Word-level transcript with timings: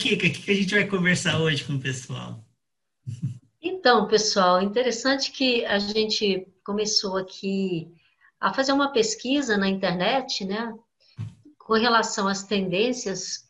Kika, 0.00 0.26
o 0.26 0.30
que 0.30 0.50
a 0.50 0.54
gente 0.54 0.74
vai 0.74 0.86
conversar 0.86 1.38
hoje 1.38 1.62
com 1.62 1.74
o 1.74 1.78
pessoal? 1.78 2.42
Então, 3.60 4.08
pessoal, 4.08 4.62
interessante 4.62 5.30
que 5.30 5.62
a 5.66 5.78
gente 5.78 6.48
começou 6.64 7.18
aqui 7.18 7.86
a 8.40 8.54
fazer 8.54 8.72
uma 8.72 8.92
pesquisa 8.92 9.58
na 9.58 9.68
internet, 9.68 10.46
né, 10.46 10.74
com 11.58 11.74
relação 11.74 12.26
às 12.26 12.42
tendências 12.42 13.44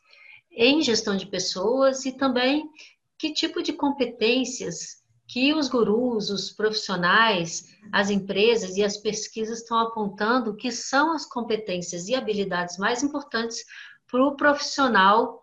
em 0.50 0.82
gestão 0.82 1.16
de 1.16 1.26
pessoas 1.26 2.04
e 2.04 2.10
também 2.10 2.68
que 3.16 3.32
tipo 3.32 3.62
de 3.62 3.72
competências 3.72 5.04
que 5.28 5.54
os 5.54 5.68
gurus, 5.68 6.30
os 6.30 6.50
profissionais, 6.50 7.76
as 7.92 8.10
empresas 8.10 8.76
e 8.76 8.82
as 8.82 8.96
pesquisas 8.96 9.60
estão 9.60 9.78
apontando 9.78 10.56
que 10.56 10.72
são 10.72 11.12
as 11.12 11.24
competências 11.24 12.08
e 12.08 12.16
habilidades 12.16 12.76
mais 12.76 13.04
importantes 13.04 13.64
para 14.10 14.26
o 14.26 14.34
profissional 14.34 15.39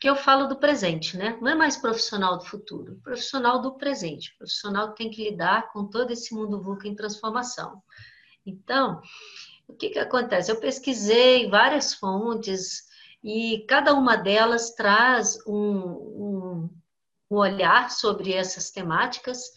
que 0.00 0.08
eu 0.08 0.14
falo 0.14 0.46
do 0.46 0.56
presente, 0.56 1.16
né? 1.16 1.38
Não 1.40 1.50
é 1.50 1.54
mais 1.54 1.76
profissional 1.76 2.36
do 2.36 2.44
futuro, 2.44 3.00
profissional 3.02 3.60
do 3.60 3.76
presente, 3.76 4.34
profissional 4.36 4.90
que 4.90 5.02
tem 5.02 5.10
que 5.10 5.30
lidar 5.30 5.72
com 5.72 5.86
todo 5.86 6.10
esse 6.10 6.34
mundo 6.34 6.60
VUCA 6.62 6.86
em 6.86 6.94
transformação. 6.94 7.82
Então, 8.44 9.00
o 9.66 9.74
que, 9.74 9.90
que 9.90 9.98
acontece? 9.98 10.50
Eu 10.50 10.60
pesquisei 10.60 11.48
várias 11.48 11.94
fontes 11.94 12.84
e 13.24 13.64
cada 13.66 13.94
uma 13.94 14.16
delas 14.16 14.70
traz 14.74 15.38
um, 15.46 15.78
um, 15.78 16.70
um 17.30 17.36
olhar 17.36 17.90
sobre 17.90 18.32
essas 18.32 18.70
temáticas, 18.70 19.50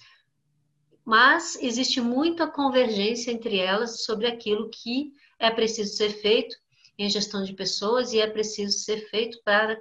mas 1.03 1.57
existe 1.61 1.99
muita 1.99 2.47
convergência 2.47 3.31
entre 3.31 3.57
elas 3.57 4.03
sobre 4.03 4.25
aquilo 4.25 4.69
que 4.69 5.11
é 5.37 5.51
preciso 5.51 5.95
ser 5.95 6.09
feito 6.09 6.55
em 6.97 7.09
gestão 7.09 7.43
de 7.43 7.53
pessoas 7.53 8.13
e 8.13 8.19
é 8.19 8.27
preciso 8.27 8.77
ser 8.79 9.09
feito 9.09 9.39
para 9.43 9.79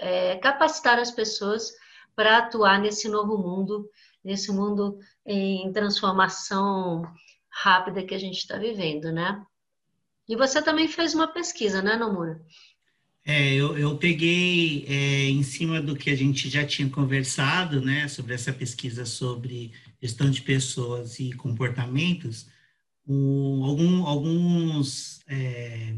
é, 0.00 0.36
capacitar 0.36 0.98
as 0.98 1.10
pessoas 1.10 1.72
para 2.14 2.38
atuar 2.38 2.80
nesse 2.80 3.08
novo 3.08 3.36
mundo, 3.36 3.88
nesse 4.24 4.50
mundo 4.50 4.98
em 5.24 5.70
transformação 5.72 7.02
rápida 7.50 8.04
que 8.04 8.14
a 8.14 8.18
gente 8.18 8.38
está 8.38 8.58
vivendo, 8.58 9.12
né? 9.12 9.42
E 10.28 10.34
você 10.34 10.60
também 10.60 10.88
fez 10.88 11.14
uma 11.14 11.28
pesquisa, 11.28 11.80
né, 11.80 11.96
Nomura? 11.96 12.40
É, 13.24 13.54
eu, 13.54 13.76
eu 13.76 13.96
peguei 13.98 14.86
é, 14.86 15.28
em 15.28 15.42
cima 15.42 15.80
do 15.80 15.96
que 15.96 16.10
a 16.10 16.14
gente 16.14 16.48
já 16.48 16.64
tinha 16.64 16.88
conversado, 16.88 17.80
né, 17.80 18.06
sobre 18.06 18.34
essa 18.34 18.52
pesquisa 18.52 19.04
sobre 19.04 19.72
gestão 20.00 20.30
de 20.30 20.42
pessoas 20.42 21.18
e 21.18 21.32
comportamentos, 21.32 22.46
um, 23.06 23.64
algum, 23.64 24.06
alguns 24.06 25.20
é, 25.26 25.96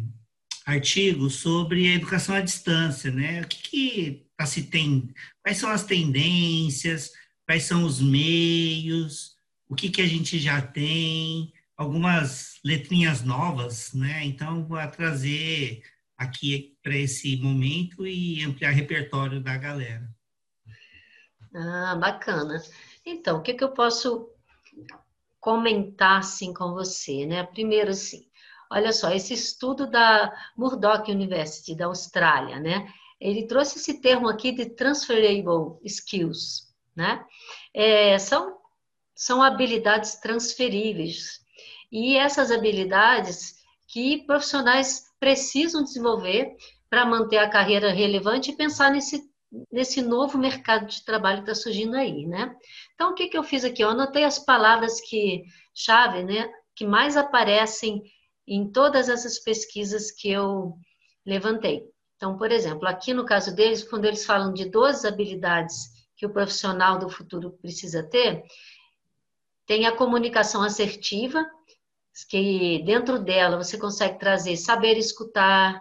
artigos 0.68 1.36
sobre 1.36 1.90
a 1.90 1.94
educação 1.94 2.34
à 2.34 2.42
distância, 2.42 3.10
né? 3.10 3.40
O 3.40 3.48
que, 3.48 3.62
que 3.62 4.26
tá 4.36 4.44
se 4.44 4.64
tem, 4.64 5.08
quais 5.42 5.56
são 5.56 5.70
as 5.70 5.84
tendências, 5.84 7.10
quais 7.46 7.62
são 7.62 7.84
os 7.84 8.02
meios, 8.02 9.34
o 9.66 9.74
que, 9.74 9.88
que 9.88 10.02
a 10.02 10.06
gente 10.06 10.38
já 10.38 10.60
tem, 10.60 11.54
algumas 11.74 12.60
letrinhas 12.62 13.22
novas, 13.22 13.94
né? 13.94 14.22
Então, 14.26 14.66
vou 14.66 14.78
trazer 14.88 15.82
aqui 16.18 16.76
para 16.82 16.94
esse 16.94 17.38
momento 17.38 18.06
e 18.06 18.44
ampliar 18.44 18.72
o 18.72 18.76
repertório 18.76 19.40
da 19.40 19.56
galera. 19.56 20.06
Ah, 21.54 21.96
bacana. 21.96 22.62
Então, 23.06 23.38
o 23.38 23.42
que, 23.42 23.54
que 23.54 23.64
eu 23.64 23.72
posso 23.72 24.28
comentar 25.40 26.18
assim 26.18 26.52
com 26.52 26.74
você, 26.74 27.24
né? 27.24 27.42
Primeiro, 27.42 27.90
assim, 27.90 28.27
Olha 28.70 28.92
só, 28.92 29.10
esse 29.10 29.32
estudo 29.32 29.90
da 29.90 30.32
Murdoch 30.56 31.10
University, 31.10 31.74
da 31.74 31.86
Austrália, 31.86 32.60
né? 32.60 32.86
Ele 33.20 33.46
trouxe 33.46 33.78
esse 33.78 34.00
termo 34.00 34.28
aqui 34.28 34.52
de 34.52 34.66
transferable 34.66 35.78
skills, 35.84 36.68
né? 36.94 37.24
É, 37.74 38.18
são, 38.18 38.58
são 39.14 39.42
habilidades 39.42 40.16
transferíveis. 40.16 41.40
E 41.90 42.16
essas 42.16 42.50
habilidades 42.50 43.54
que 43.88 44.24
profissionais 44.26 45.04
precisam 45.18 45.82
desenvolver 45.82 46.54
para 46.90 47.06
manter 47.06 47.38
a 47.38 47.48
carreira 47.48 47.90
relevante 47.90 48.50
e 48.50 48.56
pensar 48.56 48.90
nesse, 48.90 49.22
nesse 49.72 50.02
novo 50.02 50.38
mercado 50.38 50.86
de 50.86 51.04
trabalho 51.04 51.42
que 51.42 51.50
está 51.50 51.62
surgindo 51.62 51.96
aí, 51.96 52.26
né? 52.26 52.54
Então, 52.94 53.10
o 53.10 53.14
que, 53.14 53.28
que 53.28 53.36
eu 53.38 53.42
fiz 53.42 53.64
aqui? 53.64 53.82
Eu 53.82 53.90
anotei 53.90 54.24
as 54.24 54.38
palavras 54.38 55.00
que 55.00 55.42
chave, 55.74 56.22
né? 56.22 56.50
Que 56.76 56.86
mais 56.86 57.16
aparecem 57.16 58.02
em 58.48 58.70
todas 58.70 59.08
essas 59.08 59.38
pesquisas 59.38 60.10
que 60.10 60.30
eu 60.30 60.74
levantei. 61.24 61.84
Então, 62.16 62.36
por 62.36 62.50
exemplo, 62.50 62.88
aqui 62.88 63.14
no 63.14 63.24
caso 63.24 63.54
deles, 63.54 63.84
quando 63.84 64.06
eles 64.06 64.24
falam 64.24 64.52
de 64.52 64.64
12 64.64 65.06
habilidades 65.06 65.90
que 66.16 66.26
o 66.26 66.32
profissional 66.32 66.98
do 66.98 67.08
futuro 67.08 67.52
precisa 67.62 68.02
ter, 68.02 68.42
tem 69.66 69.86
a 69.86 69.94
comunicação 69.94 70.62
assertiva, 70.62 71.46
que 72.28 72.82
dentro 72.84 73.18
dela 73.20 73.56
você 73.56 73.78
consegue 73.78 74.18
trazer 74.18 74.56
saber 74.56 74.96
escutar, 74.96 75.80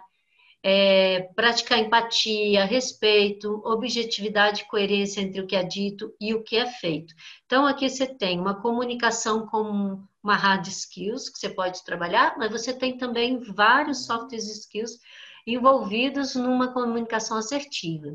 é, 0.62 1.22
praticar 1.34 1.78
empatia, 1.78 2.64
respeito, 2.64 3.60
objetividade 3.64 4.62
e 4.62 4.66
coerência 4.66 5.20
entre 5.20 5.40
o 5.40 5.46
que 5.46 5.56
é 5.56 5.64
dito 5.64 6.14
e 6.20 6.34
o 6.34 6.42
que 6.42 6.56
é 6.56 6.66
feito. 6.66 7.14
Então, 7.46 7.66
aqui 7.66 7.88
você 7.88 8.06
tem 8.06 8.38
uma 8.38 8.60
comunicação 8.60 9.46
com 9.46 10.04
uma 10.28 10.36
hard 10.36 10.66
skills 10.66 11.30
que 11.30 11.38
você 11.38 11.48
pode 11.48 11.82
trabalhar, 11.84 12.36
mas 12.36 12.52
você 12.52 12.74
tem 12.74 12.98
também 12.98 13.40
vários 13.40 14.04
soft 14.04 14.30
skills 14.34 14.98
envolvidos 15.46 16.34
numa 16.34 16.70
comunicação 16.70 17.38
assertiva. 17.38 18.08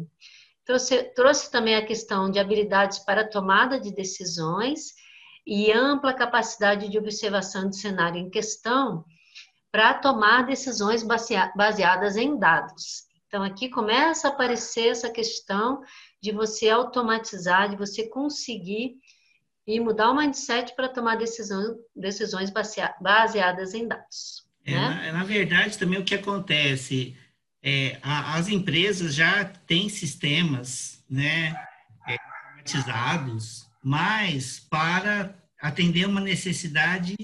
Trouxe, 0.63 1.03
trouxe 1.15 1.51
também 1.51 1.75
a 1.75 1.85
questão 1.85 2.29
de 2.29 2.37
habilidades 2.37 2.99
para 2.99 3.27
tomada 3.27 3.79
de 3.79 3.91
decisões 3.91 4.93
e 5.45 5.71
ampla 5.71 6.13
capacidade 6.13 6.87
de 6.87 6.99
observação 6.99 7.67
do 7.67 7.75
cenário 7.75 8.19
em 8.19 8.29
questão 8.29 9.03
para 9.71 9.95
tomar 9.95 10.45
decisões 10.45 11.03
baseadas 11.55 12.15
em 12.15 12.37
dados. 12.37 13.07
Então, 13.25 13.41
aqui 13.41 13.67
começa 13.69 14.27
a 14.27 14.31
aparecer 14.31 14.89
essa 14.89 15.09
questão 15.09 15.81
de 16.21 16.31
você 16.31 16.69
automatizar, 16.69 17.69
de 17.69 17.75
você 17.75 18.07
conseguir 18.07 18.97
e 19.65 19.79
mudar 19.79 20.11
o 20.11 20.15
mindset 20.15 20.75
para 20.75 20.89
tomar 20.89 21.15
decisão, 21.15 21.77
decisões 21.95 22.51
baseadas 23.01 23.73
em 23.73 23.87
dados. 23.87 24.43
É, 24.65 24.71
né? 24.71 25.11
na, 25.11 25.19
na, 25.19 25.23
verdade, 25.23 25.77
também 25.77 25.99
o 25.99 26.05
que 26.05 26.15
acontece, 26.15 27.17
é, 27.61 27.97
a, 28.01 28.35
as 28.35 28.47
empresas 28.49 29.13
já 29.13 29.45
têm 29.45 29.89
sistemas 29.89 31.03
né, 31.09 31.55
é, 32.07 32.17
automatizados, 32.47 33.65
mas 33.83 34.59
para 34.59 35.35
atender 35.61 36.07
uma 36.07 36.21
necessidade 36.21 37.15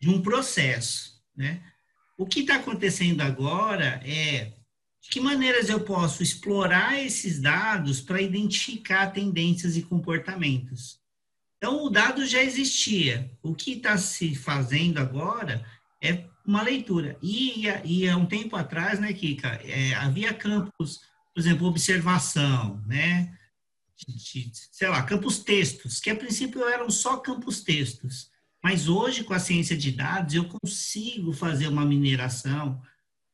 de 0.00 0.08
um 0.08 0.22
processo. 0.22 1.22
Né? 1.36 1.62
O 2.16 2.26
que 2.26 2.40
está 2.40 2.56
acontecendo 2.56 3.20
agora 3.20 4.00
é 4.04 4.52
de 5.02 5.10
que 5.10 5.20
maneiras 5.20 5.68
eu 5.68 5.80
posso 5.80 6.22
explorar 6.22 6.98
esses 6.98 7.38
dados 7.38 8.00
para 8.00 8.22
identificar 8.22 9.08
tendências 9.08 9.76
e 9.76 9.82
comportamentos. 9.82 10.98
Então, 11.64 11.82
o 11.82 11.88
dado 11.88 12.26
já 12.26 12.42
existia. 12.42 13.30
O 13.42 13.54
que 13.54 13.72
está 13.72 13.96
se 13.96 14.34
fazendo 14.34 14.98
agora 14.98 15.64
é 15.98 16.26
uma 16.44 16.60
leitura. 16.60 17.16
E, 17.22 17.64
e 17.86 18.06
há 18.06 18.18
um 18.18 18.26
tempo 18.26 18.54
atrás, 18.54 19.00
né, 19.00 19.10
Kika, 19.14 19.48
é, 19.64 19.94
havia 19.94 20.34
campos, 20.34 21.00
por 21.32 21.40
exemplo, 21.40 21.66
observação, 21.66 22.84
né, 22.86 23.34
de, 23.96 24.14
de, 24.14 24.50
sei 24.72 24.88
lá, 24.90 25.02
campos 25.04 25.38
textos, 25.38 26.00
que 26.00 26.10
a 26.10 26.14
princípio 26.14 26.68
eram 26.68 26.90
só 26.90 27.16
campos 27.16 27.62
textos. 27.62 28.28
Mas 28.62 28.86
hoje, 28.86 29.24
com 29.24 29.32
a 29.32 29.38
ciência 29.38 29.74
de 29.74 29.90
dados, 29.90 30.34
eu 30.34 30.44
consigo 30.44 31.32
fazer 31.32 31.68
uma 31.68 31.86
mineração 31.86 32.78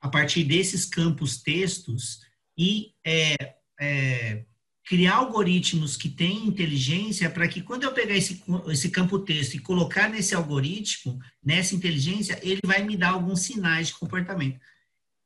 a 0.00 0.08
partir 0.08 0.44
desses 0.44 0.84
campos 0.84 1.43
textos 1.43 2.20
e 2.56 2.94
é, 3.05 3.56
é, 3.81 4.44
criar 4.90 5.19
algoritmos 5.19 5.96
que 5.96 6.08
têm 6.08 6.48
inteligência 6.48 7.31
para 7.31 7.46
que 7.46 7.62
quando 7.62 7.84
eu 7.84 7.92
pegar 7.92 8.16
esse, 8.16 8.42
esse 8.66 8.90
campo 8.90 9.20
texto 9.20 9.54
e 9.54 9.60
colocar 9.60 10.08
nesse 10.08 10.34
algoritmo, 10.34 11.16
nessa 11.40 11.76
inteligência, 11.76 12.40
ele 12.42 12.60
vai 12.64 12.82
me 12.82 12.96
dar 12.96 13.10
alguns 13.10 13.42
sinais 13.42 13.87
de 13.87 13.94
comportamento. 13.94 14.58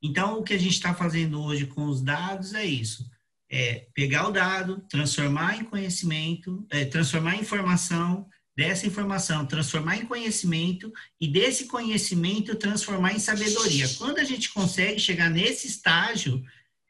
Então, 0.03 0.39
o 0.39 0.43
que 0.43 0.53
a 0.53 0.59
gente 0.59 0.75
está 0.75 0.93
fazendo 0.93 1.43
hoje 1.43 1.65
com 1.65 1.87
os 1.87 2.03
dados 2.03 2.53
é 2.53 2.63
isso. 2.63 3.11
É 3.51 3.87
pegar 3.95 4.29
o 4.29 4.33
dado, 4.33 4.85
transformar 4.87 5.59
em 5.59 5.65
conhecimento, 5.65 6.67
é, 6.69 6.85
transformar 6.85 7.37
em 7.37 7.41
informação, 7.41 8.29
dessa 8.55 8.87
informação 8.87 9.47
transformar 9.47 9.97
em 9.97 10.05
conhecimento 10.05 10.93
e 11.19 11.27
desse 11.27 11.69
conhecimento 11.69 12.55
transformar 12.55 13.15
em 13.15 13.19
sabedoria. 13.19 13.89
Quando 13.97 14.19
a 14.19 14.25
gente 14.25 14.53
consegue 14.53 15.01
chegar 15.01 15.31
nesse 15.31 15.67
estágio, 15.67 16.45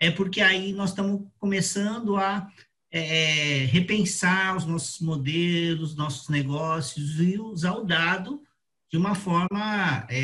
é 0.05 0.11
porque 0.11 0.41
aí 0.41 0.73
nós 0.73 0.91
estamos 0.91 1.23
começando 1.39 2.17
a 2.17 2.47
é, 2.91 3.63
é, 3.63 3.65
repensar 3.65 4.55
os 4.57 4.67
nossos 4.67 5.01
modelos, 5.01 5.97
nossos 5.97 6.29
negócios 6.29 7.19
e 7.19 7.39
usar 7.39 7.73
o 7.73 7.85
dado 7.85 8.43
de 8.91 8.99
uma 8.99 9.15
forma 9.15 10.07
é, 10.11 10.19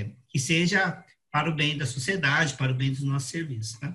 é, 0.00 0.10
que 0.28 0.38
seja 0.38 1.04
para 1.30 1.50
o 1.50 1.54
bem 1.54 1.76
da 1.76 1.86
sociedade, 1.86 2.54
para 2.54 2.72
o 2.72 2.74
bem 2.74 2.90
dos 2.90 3.02
nossos 3.02 3.28
serviços. 3.28 3.78
Tá? 3.78 3.94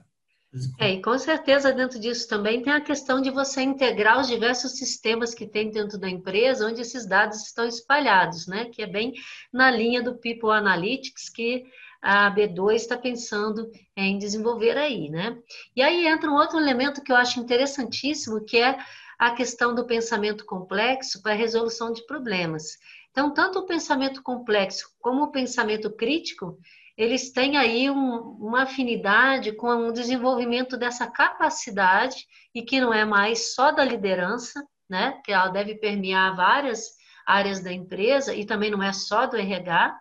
É, 0.80 0.94
e 0.94 1.02
com 1.02 1.18
certeza 1.18 1.74
dentro 1.74 2.00
disso 2.00 2.30
também 2.30 2.62
tem 2.62 2.72
a 2.72 2.80
questão 2.80 3.20
de 3.20 3.30
você 3.30 3.62
integrar 3.62 4.22
os 4.22 4.28
diversos 4.28 4.78
sistemas 4.78 5.34
que 5.34 5.46
tem 5.46 5.70
dentro 5.70 5.98
da 5.98 6.10
empresa, 6.10 6.68
onde 6.68 6.82
esses 6.82 7.06
dados 7.06 7.42
estão 7.42 7.68
espalhados, 7.68 8.48
né? 8.48 8.66
Que 8.66 8.84
é 8.84 8.88
bem 8.88 9.14
na 9.52 9.70
linha 9.70 10.02
do 10.02 10.16
People 10.16 10.52
Analytics 10.52 11.30
que 11.30 11.66
a 12.06 12.30
B2 12.30 12.76
está 12.76 12.96
pensando 12.96 13.68
em 13.98 14.20
desenvolver 14.20 14.78
aí, 14.78 15.10
né? 15.10 15.36
E 15.76 15.82
aí 15.82 16.06
entra 16.06 16.30
um 16.30 16.36
outro 16.36 16.60
elemento 16.60 17.02
que 17.02 17.12
eu 17.12 17.16
acho 17.16 17.40
interessantíssimo, 17.40 18.46
que 18.46 18.58
é 18.58 18.78
a 19.18 19.32
questão 19.32 19.74
do 19.74 19.88
pensamento 19.88 20.46
complexo 20.46 21.20
para 21.24 21.32
a 21.32 21.36
resolução 21.36 21.92
de 21.92 22.06
problemas. 22.06 22.78
Então, 23.10 23.34
tanto 23.34 23.58
o 23.58 23.66
pensamento 23.66 24.22
complexo 24.22 24.88
como 25.00 25.24
o 25.24 25.32
pensamento 25.32 25.90
crítico, 25.90 26.60
eles 26.96 27.32
têm 27.32 27.58
aí 27.58 27.90
um, 27.90 28.20
uma 28.40 28.64
afinidade 28.64 29.54
com 29.54 29.88
o 29.88 29.92
desenvolvimento 29.92 30.78
dessa 30.78 31.08
capacidade, 31.08 32.28
e 32.54 32.62
que 32.62 32.80
não 32.80 32.94
é 32.94 33.04
mais 33.04 33.56
só 33.56 33.72
da 33.72 33.84
liderança, 33.84 34.64
né? 34.88 35.20
Que 35.26 35.32
ela 35.32 35.48
deve 35.48 35.74
permear 35.74 36.36
várias 36.36 36.84
áreas 37.26 37.64
da 37.64 37.74
empresa, 37.74 38.32
e 38.36 38.46
também 38.46 38.70
não 38.70 38.84
é 38.84 38.94
só 38.94 39.26
do 39.26 39.38
RH, 39.38 39.98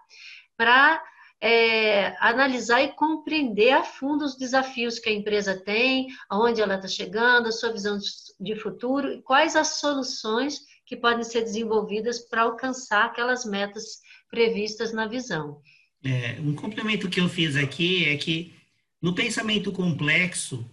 para 0.55 1.03
é, 1.41 2.17
analisar 2.21 2.83
e 2.83 2.93
compreender 2.93 3.73
a 3.73 3.85
fundo 3.85 4.25
os 4.25 4.37
desafios 4.37 4.99
que 4.99 5.09
a 5.09 5.13
empresa 5.13 5.61
tem, 5.63 6.09
aonde 6.29 6.61
ela 6.61 6.77
está 6.77 6.89
chegando, 6.89 7.49
a 7.49 7.53
sua 7.53 7.73
visão 7.73 7.99
de 8.41 8.57
futuro 8.57 9.13
e 9.13 9.23
quais 9.23 9.55
as 9.57 9.81
soluções 9.81 10.61
que 10.87 10.97
podem 10.97 11.25
ser 11.25 11.43
desenvolvidas 11.43 12.19
para 12.21 12.43
alcançar 12.43 13.07
aquelas 13.07 13.45
metas 13.45 14.01
previstas 14.31 14.93
na 14.93 15.07
visão. 15.07 15.61
É, 16.05 16.39
um 16.41 16.55
complemento 16.55 17.09
que 17.09 17.21
eu 17.21 17.29
fiz 17.29 17.57
aqui 17.57 18.05
é 18.05 18.17
que 18.17 18.55
no 19.01 19.15
pensamento 19.15 19.73
complexo, 19.73 20.69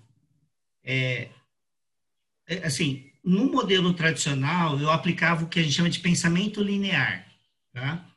é, 0.84 1.30
é, 2.48 2.66
assim, 2.66 3.10
no 3.24 3.52
modelo 3.52 3.94
tradicional, 3.94 4.80
eu 4.80 4.90
aplicava 4.90 5.44
o 5.44 5.48
que 5.48 5.60
a 5.60 5.64
gente 5.64 5.76
chama 5.76 5.90
de 5.90 6.00
pensamento 6.00 6.62
linear, 6.62 7.26
tá? 7.72 8.11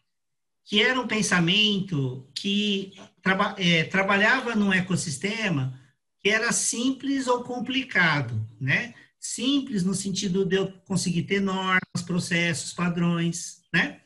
Que 0.64 0.82
era 0.82 1.00
um 1.00 1.06
pensamento 1.06 2.28
que 2.34 2.94
traba, 3.22 3.54
é, 3.58 3.84
trabalhava 3.84 4.54
num 4.54 4.72
ecossistema 4.72 5.78
que 6.20 6.30
era 6.30 6.52
simples 6.52 7.26
ou 7.26 7.44
complicado, 7.44 8.48
né? 8.58 8.94
Simples 9.20 9.84
no 9.84 9.94
sentido 9.94 10.44
de 10.44 10.56
eu 10.56 10.72
conseguir 10.86 11.24
ter 11.24 11.40
normas, 11.40 12.02
processos, 12.04 12.72
padrões, 12.72 13.62
né? 13.72 14.00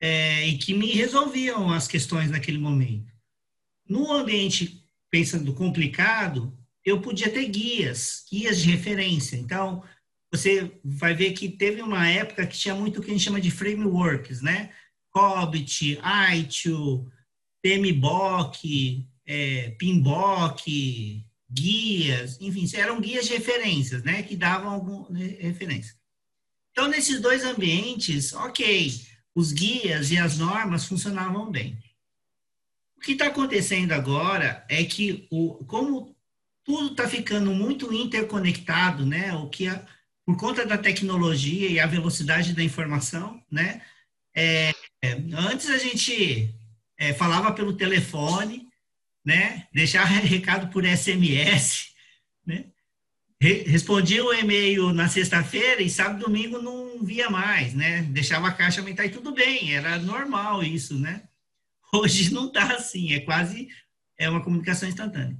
é, 0.00 0.46
e 0.46 0.58
que 0.58 0.74
me 0.74 0.92
resolviam 0.92 1.70
as 1.70 1.88
questões 1.88 2.30
naquele 2.30 2.58
momento. 2.58 3.12
No 3.88 4.12
ambiente, 4.12 4.84
pensando 5.10 5.52
complicado, 5.54 6.56
eu 6.84 7.00
podia 7.00 7.30
ter 7.30 7.46
guias, 7.48 8.24
guias 8.30 8.60
de 8.60 8.70
referência. 8.70 9.36
Então, 9.36 9.82
você 10.30 10.70
vai 10.84 11.14
ver 11.14 11.32
que 11.32 11.48
teve 11.48 11.82
uma 11.82 12.08
época 12.08 12.46
que 12.46 12.58
tinha 12.58 12.74
muito 12.74 13.00
o 13.00 13.02
que 13.02 13.10
a 13.10 13.12
gente 13.12 13.24
chama 13.24 13.40
de 13.40 13.50
frameworks, 13.50 14.42
né? 14.42 14.70
COBIT, 15.18 15.98
ITIL, 16.32 17.10
PMBOK, 17.60 19.04
é, 19.26 19.74
guias, 21.50 22.38
enfim, 22.40 22.68
eram 22.76 23.00
guias 23.00 23.26
de 23.26 23.32
referências, 23.32 24.04
né? 24.04 24.22
Que 24.22 24.36
davam 24.36 24.70
alguma 24.70 25.10
né, 25.10 25.36
referência. 25.40 25.94
Então, 26.70 26.86
nesses 26.86 27.20
dois 27.20 27.42
ambientes, 27.42 28.32
ok, 28.32 28.92
os 29.34 29.50
guias 29.50 30.12
e 30.12 30.18
as 30.18 30.38
normas 30.38 30.84
funcionavam 30.84 31.50
bem. 31.50 31.76
O 32.96 33.00
que 33.00 33.12
está 33.12 33.26
acontecendo 33.26 33.92
agora 33.92 34.64
é 34.68 34.84
que, 34.84 35.26
o, 35.32 35.64
como 35.64 36.16
tudo 36.62 36.92
está 36.92 37.08
ficando 37.08 37.52
muito 37.52 37.92
interconectado, 37.92 39.04
né? 39.04 39.32
O 39.34 39.48
que 39.48 39.66
a, 39.66 39.84
por 40.24 40.36
conta 40.36 40.64
da 40.64 40.78
tecnologia 40.78 41.68
e 41.68 41.80
a 41.80 41.86
velocidade 41.86 42.52
da 42.52 42.62
informação, 42.62 43.42
né? 43.50 43.82
É, 44.34 44.72
antes 45.34 45.70
a 45.70 45.78
gente 45.78 46.54
é, 46.98 47.12
falava 47.14 47.52
pelo 47.52 47.76
telefone, 47.76 48.68
né? 49.24 49.66
Deixava 49.72 50.06
recado 50.06 50.68
por 50.72 50.84
SMS, 50.84 51.92
né? 52.46 52.66
respondia 53.40 54.24
o 54.24 54.34
e-mail 54.34 54.92
na 54.92 55.08
sexta-feira 55.08 55.80
e 55.80 55.88
sábado 55.88 56.24
domingo 56.24 56.60
não 56.60 57.04
via 57.04 57.30
mais, 57.30 57.72
né? 57.72 58.02
Deixava 58.02 58.48
a 58.48 58.52
caixa 58.52 58.80
aumentar 58.80 59.06
e 59.06 59.10
tudo 59.10 59.32
bem, 59.32 59.74
era 59.74 59.98
normal 59.98 60.62
isso, 60.64 60.98
né? 60.98 61.22
Hoje 61.92 62.32
não 62.34 62.48
está 62.48 62.74
assim, 62.74 63.12
é 63.12 63.20
quase 63.20 63.68
é 64.18 64.28
uma 64.28 64.42
comunicação 64.42 64.88
instantânea. 64.88 65.38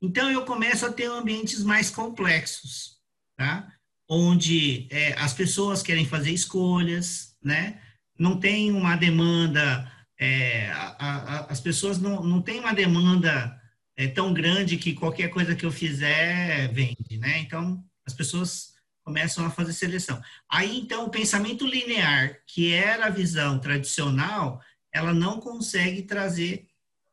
Então 0.00 0.30
eu 0.30 0.44
começo 0.44 0.86
a 0.86 0.92
ter 0.92 1.06
ambientes 1.06 1.62
mais 1.64 1.90
complexos, 1.90 2.98
tá? 3.36 3.70
Onde 4.08 4.86
é, 4.90 5.12
as 5.14 5.34
pessoas 5.34 5.82
querem 5.82 6.06
fazer 6.06 6.30
escolhas, 6.30 7.36
né? 7.42 7.80
Não 8.20 8.38
tem 8.38 8.70
uma 8.70 8.96
demanda, 8.96 9.90
é, 10.18 10.68
a, 10.72 10.96
a, 10.98 11.38
as 11.46 11.58
pessoas 11.58 11.98
não, 11.98 12.22
não 12.22 12.42
têm 12.42 12.60
uma 12.60 12.74
demanda 12.74 13.58
é 13.96 14.06
tão 14.06 14.32
grande 14.32 14.76
que 14.76 14.94
qualquer 14.94 15.28
coisa 15.28 15.54
que 15.54 15.64
eu 15.64 15.72
fizer 15.72 16.72
vende, 16.72 17.18
né? 17.18 17.38
Então, 17.38 17.82
as 18.06 18.14
pessoas 18.14 18.74
começam 19.02 19.44
a 19.44 19.50
fazer 19.50 19.72
seleção. 19.72 20.20
Aí, 20.48 20.78
então, 20.78 21.06
o 21.06 21.10
pensamento 21.10 21.66
linear, 21.66 22.38
que 22.46 22.72
era 22.72 23.06
a 23.06 23.10
visão 23.10 23.58
tradicional, 23.58 24.62
ela 24.92 25.12
não 25.12 25.40
consegue 25.40 26.02
trazer 26.02 26.66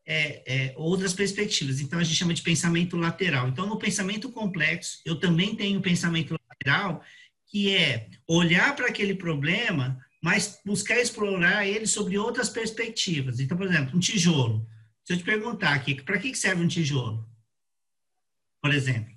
é, 0.06 0.44
é, 0.46 0.74
outras 0.78 1.14
perspectivas. 1.14 1.82
Então, 1.82 2.00
a 2.00 2.04
gente 2.04 2.18
chama 2.18 2.34
de 2.34 2.42
pensamento 2.42 2.96
lateral. 2.96 3.48
Então, 3.48 3.66
no 3.66 3.78
pensamento 3.78 4.32
complexo, 4.32 5.00
eu 5.06 5.20
também 5.20 5.56
tenho 5.56 5.82
pensamento 5.82 6.38
lateral, 6.50 7.02
que 7.48 7.74
é 7.74 8.10
olhar 8.28 8.76
para 8.76 8.88
aquele 8.88 9.16
problema, 9.16 9.98
mas 10.28 10.60
buscar 10.66 11.00
explorar 11.00 11.66
ele 11.66 11.88
sobre 11.88 12.18
outras 12.18 12.50
perspectivas. 12.50 13.40
Então, 13.40 13.56
por 13.56 13.66
exemplo, 13.66 13.96
um 13.96 14.00
tijolo. 14.00 14.68
Se 15.06 15.14
eu 15.14 15.18
te 15.18 15.24
perguntar 15.24 15.74
aqui, 15.74 16.04
para 16.04 16.20
que 16.20 16.36
serve 16.36 16.62
um 16.62 16.68
tijolo? 16.68 17.26
Por 18.62 18.74
exemplo. 18.74 19.16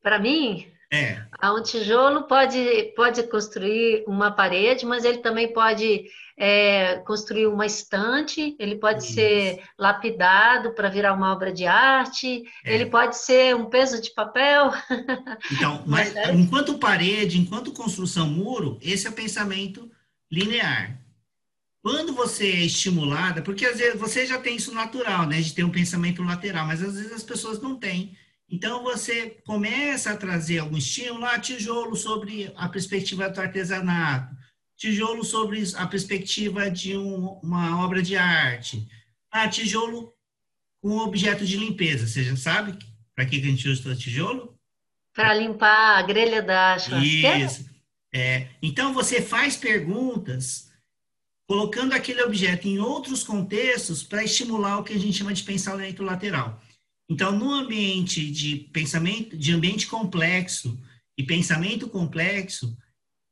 Para 0.00 0.20
mim, 0.20 0.70
é. 0.92 1.22
Um 1.44 1.62
tijolo 1.62 2.24
pode, 2.24 2.92
pode 2.96 3.22
construir 3.24 4.02
uma 4.08 4.32
parede, 4.32 4.84
mas 4.84 5.04
ele 5.04 5.18
também 5.18 5.52
pode 5.52 6.06
é, 6.36 6.96
construir 7.06 7.46
uma 7.46 7.64
estante, 7.64 8.56
ele 8.58 8.74
pode 8.74 9.04
Isso. 9.04 9.14
ser 9.14 9.62
lapidado 9.78 10.72
para 10.72 10.88
virar 10.88 11.12
uma 11.12 11.32
obra 11.32 11.52
de 11.52 11.64
arte, 11.64 12.42
é. 12.64 12.74
ele 12.74 12.86
pode 12.86 13.16
ser 13.16 13.54
um 13.54 13.66
peso 13.66 14.02
de 14.02 14.10
papel. 14.12 14.72
Então, 15.52 15.82
mas 15.86 16.12
enquanto 16.34 16.78
parede, 16.78 17.38
enquanto 17.38 17.72
construção 17.72 18.26
muro, 18.26 18.76
esse 18.82 19.06
é 19.06 19.10
o 19.10 19.14
pensamento 19.14 19.88
linear. 20.30 20.98
Quando 21.82 22.12
você 22.12 22.46
é 22.46 22.64
estimulada, 22.64 23.42
porque 23.42 23.64
às 23.64 23.78
vezes 23.78 23.98
você 23.98 24.26
já 24.26 24.38
tem 24.38 24.56
isso 24.56 24.74
natural, 24.74 25.26
né, 25.26 25.40
de 25.40 25.54
ter 25.54 25.62
um 25.62 25.70
pensamento 25.70 26.22
lateral, 26.22 26.66
mas 26.66 26.82
às 26.82 26.94
vezes 26.94 27.12
as 27.12 27.22
pessoas 27.22 27.60
não 27.60 27.76
têm. 27.76 28.16
Então 28.50 28.82
você 28.82 29.30
começa 29.46 30.10
a 30.10 30.16
trazer 30.16 30.58
algum 30.58 30.76
estímulo, 30.76 31.24
ah, 31.24 31.38
tijolo 31.38 31.94
sobre 31.94 32.52
a 32.56 32.68
perspectiva 32.68 33.30
do 33.30 33.40
artesanato, 33.40 34.34
tijolo 34.76 35.22
sobre 35.22 35.62
a 35.76 35.86
perspectiva 35.86 36.68
de 36.68 36.96
um, 36.96 37.38
uma 37.42 37.84
obra 37.84 38.02
de 38.02 38.16
arte, 38.16 38.88
ah, 39.30 39.48
tijolo 39.48 40.12
com 40.82 40.98
objeto 40.98 41.44
de 41.46 41.56
limpeza. 41.56 42.06
Você 42.06 42.24
já 42.24 42.36
sabe 42.36 42.76
para 43.14 43.24
que 43.24 43.36
a 43.36 43.40
gente 43.40 43.68
usa 43.68 43.94
tijolo? 43.94 44.58
Para 45.14 45.34
limpar 45.34 45.98
a 45.98 46.02
grelha 46.02 46.42
da 46.42 46.78
churrasqueira? 46.78 47.38
Isso. 47.38 47.70
É, 48.12 48.48
então 48.60 48.92
você 48.92 49.22
faz 49.22 49.56
perguntas 49.56 50.70
colocando 51.46 51.92
aquele 51.92 52.22
objeto 52.22 52.66
em 52.66 52.80
outros 52.80 53.22
contextos 53.22 54.02
para 54.02 54.24
estimular 54.24 54.78
o 54.78 54.84
que 54.84 54.92
a 54.92 54.98
gente 54.98 55.18
chama 55.18 55.32
de 55.32 55.44
pensamento 55.44 56.02
lateral. 56.02 56.60
Então, 57.10 57.36
no 57.36 57.52
ambiente 57.52 58.30
de 58.30 58.68
pensamento, 58.72 59.36
de 59.36 59.52
ambiente 59.52 59.88
complexo 59.88 60.78
e 61.18 61.24
pensamento 61.24 61.88
complexo, 61.88 62.78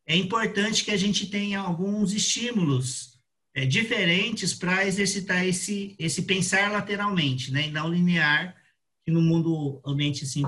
é 0.04 0.16
importante 0.16 0.84
que 0.84 0.90
a 0.90 0.96
gente 0.96 1.30
tenha 1.30 1.60
alguns 1.60 2.12
estímulos 2.12 3.16
é, 3.54 3.64
diferentes 3.64 4.52
para 4.52 4.84
exercitar 4.84 5.46
esse, 5.46 5.94
esse 5.96 6.22
pensar 6.22 6.72
lateralmente, 6.72 7.52
né, 7.52 7.68
e 7.68 7.70
não 7.70 7.88
linear, 7.88 8.56
que 9.04 9.12
no 9.12 9.22
mundo 9.22 9.80
ambiente 9.86 10.24
assim. 10.24 10.42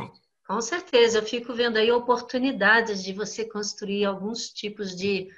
Com 0.45 0.61
certeza, 0.61 1.19
eu 1.19 1.23
fico 1.23 1.55
vendo 1.55 1.77
aí 1.77 1.93
oportunidades 1.93 3.01
de 3.01 3.13
você 3.13 3.45
construir 3.45 4.05
alguns 4.07 4.49
tipos 4.49 4.97
de 4.97 5.29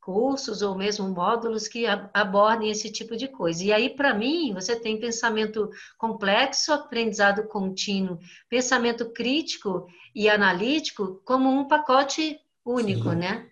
cursos 0.00 0.62
ou 0.62 0.74
mesmo 0.74 1.08
módulos 1.08 1.68
que 1.68 1.84
abordem 2.14 2.70
esse 2.70 2.90
tipo 2.90 3.16
de 3.16 3.28
coisa. 3.28 3.64
E 3.64 3.72
aí, 3.72 3.90
para 3.90 4.14
mim, 4.14 4.52
você 4.54 4.74
tem 4.74 4.98
pensamento 4.98 5.70
complexo, 5.96 6.72
aprendizado 6.72 7.46
contínuo, 7.48 8.18
pensamento 8.48 9.10
crítico 9.12 9.86
e 10.14 10.28
analítico 10.28 11.20
como 11.24 11.48
um 11.48 11.66
pacote 11.66 12.40
único, 12.64 13.10
Sim. 13.10 13.16
né? 13.16 13.50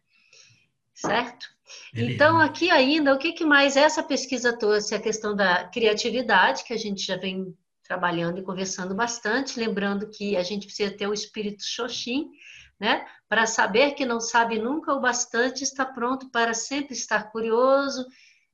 Certo? 0.95 1.47
Beleza. 1.93 2.15
Então, 2.15 2.41
aqui 2.41 2.71
ainda, 2.71 3.15
o 3.15 3.19
que, 3.19 3.33
que 3.33 3.45
mais 3.45 3.77
essa 3.77 4.03
pesquisa 4.03 4.57
trouxe? 4.57 4.95
A 4.95 5.01
questão 5.01 5.35
da 5.35 5.65
criatividade, 5.65 6.65
que 6.65 6.73
a 6.73 6.79
gente 6.79 7.05
já 7.05 7.17
vem 7.17 7.55
trabalhando 7.83 8.39
e 8.39 8.43
conversando 8.43 8.95
bastante, 8.95 9.59
lembrando 9.59 10.11
que 10.11 10.37
a 10.37 10.43
gente 10.43 10.67
precisa 10.67 10.91
ter 10.91 11.07
o 11.07 11.15
espírito 11.15 11.65
Xoxin, 11.65 12.31
né? 12.79 13.07
Para 13.29 13.47
saber 13.47 13.93
que 13.93 14.05
não 14.05 14.21
sabe 14.21 14.59
nunca 14.59 14.93
o 14.93 15.01
bastante, 15.01 15.65
está 15.65 15.85
pronto 15.85 16.31
para 16.31 16.55
sempre 16.55 16.95
estar 16.95 17.31
curioso, 17.31 18.07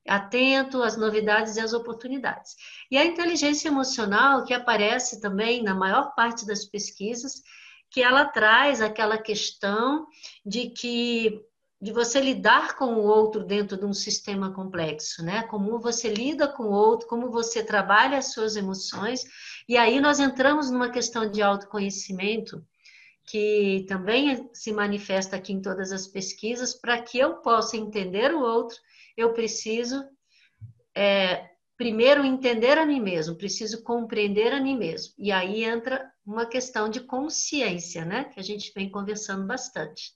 atento 0.07 0.81
às 0.81 0.97
novidades 0.97 1.55
e 1.55 1.59
às 1.59 1.73
oportunidades. 1.73 2.55
E 2.89 2.97
a 2.97 3.05
inteligência 3.05 3.67
emocional, 3.67 4.43
que 4.43 4.53
aparece 4.53 5.21
também 5.21 5.63
na 5.63 5.75
maior 5.75 6.13
parte 6.15 6.45
das 6.45 6.65
pesquisas, 6.65 7.41
que 7.89 8.01
ela 8.01 8.25
traz 8.25 8.81
aquela 8.81 9.17
questão 9.17 10.07
de 10.45 10.69
que 10.69 11.41
de 11.79 11.91
você 11.91 12.21
lidar 12.21 12.77
com 12.77 12.95
o 12.95 13.03
outro 13.03 13.43
dentro 13.43 13.75
de 13.75 13.83
um 13.83 13.93
sistema 13.93 14.53
complexo, 14.53 15.21
né? 15.21 15.43
Como 15.43 15.77
você 15.81 16.07
lida 16.07 16.47
com 16.47 16.63
o 16.63 16.71
outro, 16.71 17.09
como 17.09 17.29
você 17.29 17.61
trabalha 17.61 18.17
as 18.17 18.31
suas 18.31 18.55
emoções. 18.55 19.25
E 19.67 19.75
aí 19.75 19.99
nós 19.99 20.17
entramos 20.17 20.71
numa 20.71 20.89
questão 20.89 21.29
de 21.29 21.41
autoconhecimento 21.41 22.65
que 23.25 23.85
também 23.87 24.49
se 24.53 24.71
manifesta 24.71 25.35
aqui 25.35 25.53
em 25.53 25.61
todas 25.61 25.91
as 25.91 26.07
pesquisas, 26.07 26.73
para 26.73 27.01
que 27.01 27.17
eu 27.17 27.35
possa 27.37 27.77
entender 27.77 28.33
o 28.33 28.41
outro, 28.41 28.77
eu 29.15 29.33
preciso 29.33 30.03
é, 30.95 31.49
primeiro 31.77 32.25
entender 32.25 32.77
a 32.77 32.85
mim 32.85 32.99
mesmo, 32.99 33.35
preciso 33.35 33.83
compreender 33.83 34.53
a 34.53 34.61
mim 34.61 34.77
mesmo. 34.77 35.13
E 35.17 35.31
aí 35.31 35.63
entra 35.63 36.11
uma 36.25 36.45
questão 36.45 36.89
de 36.89 37.01
consciência, 37.01 38.05
né? 38.05 38.25
Que 38.25 38.39
a 38.39 38.43
gente 38.43 38.71
vem 38.75 38.89
conversando 38.89 39.45
bastante. 39.45 40.11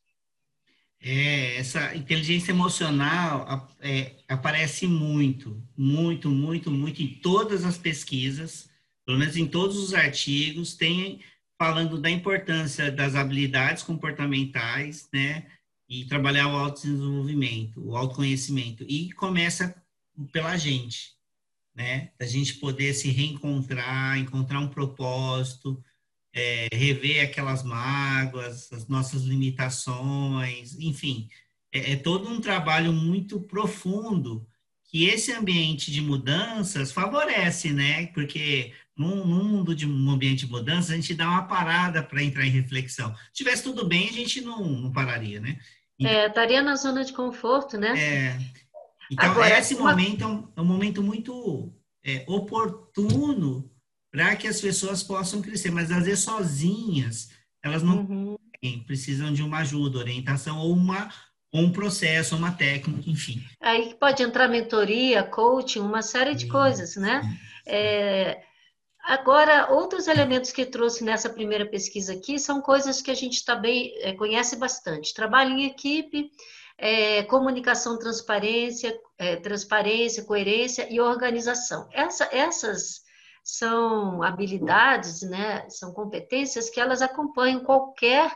É, 0.99 1.57
essa 1.57 1.95
inteligência 1.95 2.51
emocional 2.51 3.69
é, 3.79 4.15
aparece 4.27 4.87
muito, 4.87 5.61
muito, 5.77 6.27
muito, 6.27 6.71
muito 6.71 7.03
em 7.03 7.19
todas 7.21 7.63
as 7.63 7.77
pesquisas, 7.77 8.67
pelo 9.05 9.19
menos 9.19 9.37
em 9.37 9.45
todos 9.45 9.77
os 9.77 9.93
artigos, 9.93 10.75
tem 10.75 11.21
falando 11.57 11.99
da 11.99 12.09
importância 12.09 12.91
das 12.91 13.15
habilidades 13.15 13.83
comportamentais, 13.83 15.07
né? 15.11 15.45
E 15.89 16.05
trabalhar 16.05 16.47
o 16.47 16.57
autodesenvolvimento, 16.57 17.81
o 17.81 17.95
autoconhecimento. 17.95 18.83
E 18.87 19.11
começa 19.13 19.75
pela 20.31 20.57
gente, 20.57 21.13
né? 21.73 22.11
Da 22.19 22.25
gente 22.25 22.55
poder 22.55 22.93
se 22.93 23.09
reencontrar, 23.09 24.17
encontrar 24.17 24.59
um 24.59 24.67
propósito, 24.67 25.83
é, 26.33 26.67
rever 26.71 27.23
aquelas 27.23 27.63
mágoas, 27.63 28.71
as 28.71 28.87
nossas 28.87 29.23
limitações, 29.23 30.75
enfim, 30.79 31.27
é, 31.71 31.93
é, 31.93 31.95
todo 31.95 32.29
um 32.29 32.39
trabalho 32.39 32.93
muito 32.93 33.39
profundo 33.41 34.47
que 34.97 35.07
esse 35.07 35.31
ambiente 35.31 35.91
de 35.91 36.01
mudanças 36.01 36.91
favorece, 36.91 37.71
né? 37.71 38.07
Porque 38.07 38.73
num, 38.97 39.23
num 39.23 39.43
mundo 39.43 39.75
de 39.75 39.87
um 39.87 40.09
ambiente 40.09 40.47
de 40.47 40.51
mudanças, 40.51 40.89
a 40.89 40.95
gente 40.95 41.13
dá 41.13 41.29
uma 41.29 41.43
parada 41.43 42.01
para 42.01 42.23
entrar 42.23 42.47
em 42.47 42.49
reflexão. 42.49 43.13
Se 43.27 43.43
tivesse 43.43 43.61
tudo 43.61 43.85
bem, 43.85 44.09
a 44.09 44.11
gente 44.11 44.41
não, 44.41 44.65
não 44.67 44.91
pararia, 44.91 45.39
né? 45.39 45.59
Então, 45.99 46.11
é, 46.11 46.25
estaria 46.25 46.63
na 46.63 46.75
zona 46.75 47.05
de 47.05 47.13
conforto, 47.13 47.77
né? 47.77 47.93
É. 47.95 48.39
Então, 49.11 49.29
Agora, 49.29 49.59
esse 49.59 49.75
uma... 49.75 49.91
momento 49.91 50.23
é 50.23 50.27
um, 50.27 50.51
é 50.57 50.61
um, 50.61 50.65
momento 50.65 51.03
muito 51.03 51.71
é, 52.03 52.25
oportuno 52.27 53.69
para 54.11 54.35
que 54.35 54.47
as 54.47 54.59
pessoas 54.59 55.03
possam 55.03 55.43
crescer, 55.43 55.69
mas 55.69 55.91
às 55.91 56.05
vezes 56.05 56.23
sozinhas, 56.23 57.29
elas 57.63 57.83
não 57.83 57.99
uhum. 57.99 58.37
precisam 58.87 59.31
de 59.31 59.43
uma 59.43 59.59
ajuda, 59.59 59.99
orientação 59.99 60.57
ou 60.57 60.73
uma 60.73 61.07
um 61.53 61.71
processo, 61.71 62.35
uma 62.35 62.51
técnica, 62.51 63.09
enfim. 63.09 63.41
Aí 63.61 63.95
pode 63.95 64.21
entrar 64.21 64.47
mentoria, 64.47 65.23
coaching, 65.23 65.79
uma 65.79 66.01
série 66.01 66.35
de 66.35 66.47
coisas, 66.47 66.95
né? 66.95 67.21
É, 67.65 68.41
agora, 69.03 69.71
outros 69.71 70.07
elementos 70.07 70.51
que 70.51 70.65
trouxe 70.65 71.03
nessa 71.03 71.29
primeira 71.29 71.65
pesquisa 71.65 72.13
aqui 72.13 72.37
são 72.37 72.61
coisas 72.61 73.01
que 73.01 73.11
a 73.11 73.15
gente 73.15 73.45
também 73.45 73.93
é, 74.01 74.13
conhece 74.13 74.55
bastante. 74.57 75.13
Trabalho 75.13 75.51
em 75.51 75.65
equipe, 75.65 76.29
é, 76.77 77.23
comunicação, 77.23 77.97
transparência, 77.97 78.97
é, 79.17 79.37
transparência, 79.37 80.23
coerência 80.23 80.87
e 80.91 80.99
organização. 80.99 81.87
Essa, 81.91 82.29
essas 82.31 83.01
são 83.43 84.21
habilidades, 84.21 85.21
né, 85.21 85.67
são 85.69 85.93
competências 85.93 86.69
que 86.69 86.79
elas 86.81 87.01
acompanham 87.01 87.63
qualquer, 87.63 88.29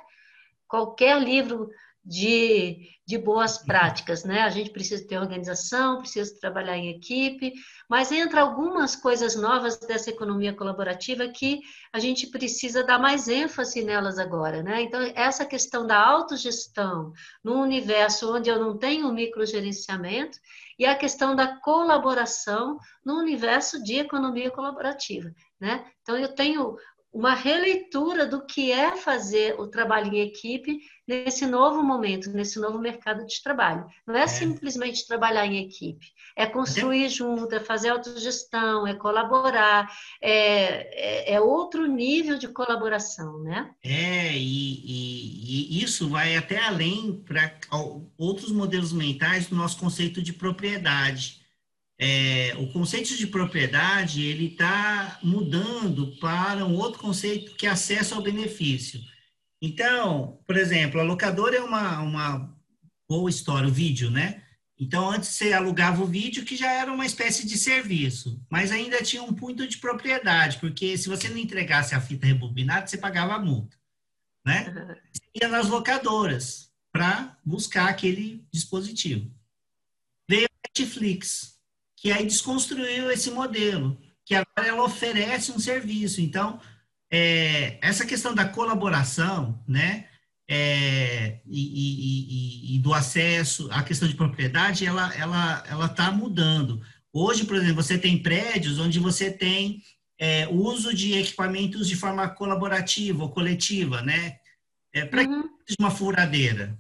qualquer 0.68 1.22
livro 1.22 1.70
de, 2.04 2.90
de 3.06 3.18
boas 3.18 3.60
práticas, 3.60 4.24
né? 4.24 4.42
A 4.42 4.50
gente 4.50 4.72
precisa 4.72 5.08
ter 5.08 5.20
organização, 5.20 6.00
precisa 6.00 6.34
trabalhar 6.40 6.76
em 6.76 6.90
equipe, 6.90 7.54
mas 7.88 8.12
entra 8.12 8.42
algumas 8.42 8.96
coisas 8.96 9.36
novas 9.36 9.80
dessa 9.80 10.10
economia 10.10 10.54
colaborativa 10.54 11.28
que 11.28 11.62
a 11.94 12.00
gente 12.00 12.28
precisa 12.28 12.84
dar 12.84 12.98
mais 12.98 13.28
ênfase 13.28 13.84
nelas 13.84 14.18
agora, 14.18 14.64
né? 14.64 14.82
Então, 14.82 15.00
essa 15.16 15.46
questão 15.46 15.86
da 15.86 16.04
autogestão 16.04 17.14
num 17.44 17.62
universo 17.62 18.34
onde 18.36 18.50
eu 18.50 18.60
não 18.60 18.78
tenho 18.78 19.14
microgerenciamento 19.14 20.40
e 20.80 20.86
a 20.86 20.96
questão 20.96 21.36
da 21.36 21.60
colaboração 21.60 22.80
no 23.06 23.20
universo 23.20 23.84
de 23.84 23.98
economia 23.98 24.50
colaborativa, 24.50 25.32
né? 25.60 25.86
Então, 26.02 26.18
eu 26.18 26.34
tenho 26.34 26.76
uma 27.14 27.36
releitura 27.36 28.26
do 28.26 28.46
que 28.46 28.72
é 28.72 28.96
fazer 28.96 29.60
o 29.60 29.68
trabalho 29.68 30.14
em 30.14 30.22
equipe 30.22 30.80
nesse 31.06 31.46
novo 31.46 31.84
momento, 31.84 32.32
nesse 32.32 32.58
novo 32.58 32.80
mercado 32.80 33.26
de 33.26 33.44
trabalho. 33.44 33.86
Não 34.08 34.16
é, 34.16 34.24
é. 34.24 34.28
simplesmente 34.28 35.06
trabalhar 35.06 35.46
em 35.46 35.58
equipe, 35.58 36.06
é 36.38 36.46
construir 36.46 37.06
é. 37.06 37.10
junto, 37.10 37.54
é 37.54 37.60
fazer 37.60 37.90
autogestão, 37.90 38.88
é 38.88 38.94
colaborar, 38.94 39.92
é, 40.22 41.32
é, 41.32 41.34
é 41.34 41.42
outro 41.42 41.86
nível 41.86 42.38
de 42.38 42.48
colaboração, 42.48 43.44
né? 43.44 43.72
É, 43.84 44.32
e, 44.34 44.82
e, 44.86 45.80
e 45.80 45.84
isso 45.84 46.08
vai 46.08 46.38
até 46.38 46.60
além 46.60 47.22
para 47.28 47.60
outros 48.18 48.52
modelos 48.54 48.94
mentais 48.94 49.48
do 49.48 49.56
nosso 49.56 49.78
conceito 49.78 50.22
de 50.22 50.32
propriedade 50.32 51.41
é, 52.04 52.56
o 52.58 52.66
conceito 52.74 53.16
de 53.16 53.28
propriedade 53.28 54.24
ele 54.24 54.48
está 54.48 55.20
mudando 55.22 56.18
para 56.20 56.66
um 56.66 56.76
outro 56.76 57.00
conceito 57.00 57.54
que 57.56 57.68
é 57.68 57.70
acesso 57.70 58.16
ao 58.16 58.24
benefício. 58.24 59.00
Então, 59.62 60.40
por 60.48 60.58
exemplo, 60.58 61.00
a 61.00 61.04
locadora 61.04 61.58
é 61.58 61.62
uma, 61.62 62.00
uma 62.02 62.58
boa 63.08 63.30
história, 63.30 63.70
o 63.70 63.72
vídeo, 63.72 64.10
né? 64.10 64.42
Então, 64.80 65.12
antes 65.12 65.30
você 65.30 65.54
alugava 65.54 66.02
o 66.02 66.08
vídeo, 66.08 66.44
que 66.44 66.56
já 66.56 66.72
era 66.72 66.92
uma 66.92 67.06
espécie 67.06 67.46
de 67.46 67.56
serviço, 67.56 68.44
mas 68.50 68.72
ainda 68.72 69.04
tinha 69.04 69.22
um 69.22 69.32
ponto 69.32 69.68
de 69.68 69.78
propriedade, 69.78 70.58
porque 70.58 70.98
se 70.98 71.08
você 71.08 71.30
não 71.30 71.38
entregasse 71.38 71.94
a 71.94 72.02
fita 72.02 72.26
rebobinada, 72.26 72.88
você 72.88 72.98
pagava 72.98 73.36
a 73.36 73.40
multa, 73.40 73.78
né? 74.44 74.98
Você 75.14 75.22
ia 75.40 75.48
nas 75.48 75.68
locadoras 75.68 76.74
para 76.92 77.38
buscar 77.46 77.90
aquele 77.90 78.44
dispositivo. 78.52 79.32
Veio 80.28 80.46
a 80.48 80.68
Netflix, 80.68 81.61
que 82.02 82.12
aí 82.12 82.26
desconstruiu 82.26 83.12
esse 83.12 83.30
modelo, 83.30 83.96
que 84.26 84.34
agora 84.34 84.68
ela 84.68 84.84
oferece 84.84 85.52
um 85.52 85.60
serviço. 85.60 86.20
Então, 86.20 86.60
é, 87.12 87.78
essa 87.80 88.08
questão 88.08 88.34
da 88.34 88.44
colaboração, 88.44 89.64
né, 89.68 90.08
é, 90.50 91.40
e, 91.46 92.74
e, 92.74 92.76
e, 92.76 92.80
do 92.80 92.92
acesso, 92.92 93.70
a 93.72 93.84
questão 93.84 94.08
de 94.08 94.16
propriedade, 94.16 94.84
ela 94.84 95.14
ela 95.16 95.64
ela 95.70 95.86
está 95.86 96.12
mudando. 96.12 96.82
Hoje, 97.14 97.46
por 97.46 97.56
exemplo, 97.56 97.84
você 97.84 98.00
tem 98.00 98.18
prédios 98.18 98.80
onde 98.80 99.00
você 99.00 99.30
tem 99.30 99.84
é, 100.20 100.48
uso 100.50 100.96
de 100.96 101.14
equipamentos 101.14 101.88
de 101.88 101.96
forma 101.96 102.28
colaborativa 102.30 103.24
ou 103.24 103.30
coletiva, 103.30 104.02
né? 104.02 104.38
É, 104.92 105.06
Para 105.06 105.22
uhum. 105.22 105.50
uma 105.80 105.92
furadeira, 105.92 106.78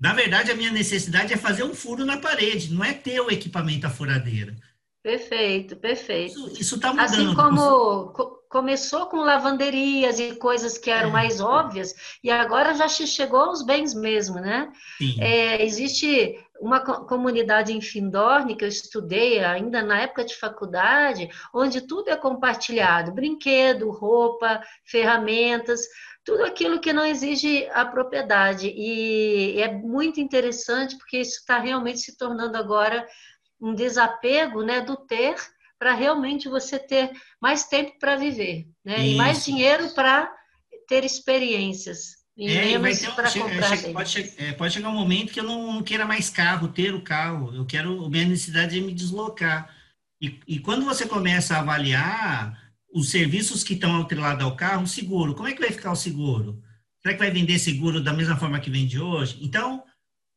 na 0.00 0.14
verdade, 0.14 0.50
a 0.50 0.54
minha 0.54 0.72
necessidade 0.72 1.32
é 1.32 1.36
fazer 1.36 1.62
um 1.62 1.74
furo 1.74 2.06
na 2.06 2.18
parede, 2.18 2.72
não 2.72 2.82
é 2.82 2.94
ter 2.94 3.20
o 3.20 3.30
equipamento 3.30 3.86
a 3.86 3.90
furadeira. 3.90 4.56
Perfeito, 5.02 5.76
perfeito. 5.76 6.52
Isso 6.58 6.76
está 6.76 6.88
mudando. 6.88 7.04
Assim 7.06 7.34
como 7.34 8.12
co 8.12 8.40
começou 8.50 9.06
com 9.06 9.18
lavanderias 9.18 10.18
e 10.18 10.34
coisas 10.34 10.76
que 10.76 10.90
eram 10.90 11.10
é. 11.10 11.12
mais 11.12 11.40
óbvias, 11.40 11.94
e 12.22 12.32
agora 12.32 12.74
já 12.74 12.88
chegou 12.88 13.38
aos 13.38 13.64
bens 13.64 13.94
mesmo, 13.94 14.40
né? 14.40 14.72
É, 15.20 15.64
existe 15.64 16.36
uma 16.60 16.80
comunidade 16.80 17.72
em 17.72 17.80
Findorne 17.80 18.56
que 18.56 18.64
eu 18.64 18.68
estudei 18.68 19.38
ainda 19.38 19.82
na 19.82 20.00
época 20.00 20.24
de 20.24 20.34
faculdade, 20.34 21.28
onde 21.54 21.80
tudo 21.82 22.10
é 22.10 22.16
compartilhado: 22.16 23.12
brinquedo, 23.12 23.88
roupa, 23.88 24.60
ferramentas 24.84 25.82
tudo 26.24 26.44
aquilo 26.44 26.80
que 26.80 26.92
não 26.92 27.04
exige 27.04 27.68
a 27.72 27.84
propriedade. 27.84 28.68
E 28.68 29.60
é 29.60 29.72
muito 29.72 30.20
interessante 30.20 30.96
porque 30.96 31.18
isso 31.18 31.38
está 31.40 31.58
realmente 31.58 32.00
se 32.00 32.16
tornando 32.16 32.56
agora 32.56 33.06
um 33.60 33.74
desapego 33.74 34.62
né, 34.62 34.80
do 34.80 34.96
ter 34.96 35.36
para 35.78 35.94
realmente 35.94 36.48
você 36.48 36.78
ter 36.78 37.10
mais 37.40 37.64
tempo 37.64 37.98
para 37.98 38.16
viver, 38.16 38.66
né? 38.84 39.06
E 39.06 39.14
mais 39.14 39.44
dinheiro 39.44 39.88
para 39.94 40.30
ter 40.86 41.04
experiências. 41.04 42.20
E 42.36 42.48
é, 42.48 42.78
menos 42.78 43.00
para 43.06 43.30
comprar. 43.30 43.76
Chega, 43.76 43.92
pode, 43.92 44.34
é, 44.38 44.52
pode, 44.52 44.74
chegar 44.74 44.88
um 44.88 44.94
momento 44.94 45.32
que 45.32 45.40
eu 45.40 45.44
não, 45.44 45.74
não, 45.74 45.82
queira 45.82 46.04
mais 46.04 46.28
carro, 46.28 46.68
ter 46.68 46.94
o 46.94 47.02
carro. 47.02 47.54
Eu 47.54 47.64
quero, 47.64 48.08
minha 48.10 48.26
necessidade 48.26 48.78
é 48.78 48.80
me 48.80 48.92
deslocar. 48.92 49.74
E, 50.20 50.38
e 50.46 50.58
quando 50.58 50.84
você 50.84 51.06
começa 51.06 51.56
a 51.56 51.60
avaliar 51.60 52.69
os 52.92 53.10
serviços 53.10 53.62
que 53.62 53.74
estão 53.74 54.00
atrelados 54.00 54.44
ao 54.44 54.56
carro, 54.56 54.84
o 54.84 54.88
seguro. 54.88 55.34
Como 55.34 55.48
é 55.48 55.52
que 55.52 55.60
vai 55.60 55.70
ficar 55.70 55.92
o 55.92 55.96
seguro? 55.96 56.62
Será 57.02 57.14
que 57.14 57.20
vai 57.20 57.30
vender 57.30 57.58
seguro 57.58 58.02
da 58.02 58.12
mesma 58.12 58.36
forma 58.36 58.60
que 58.60 58.70
vende 58.70 58.98
hoje? 58.98 59.38
Então, 59.40 59.82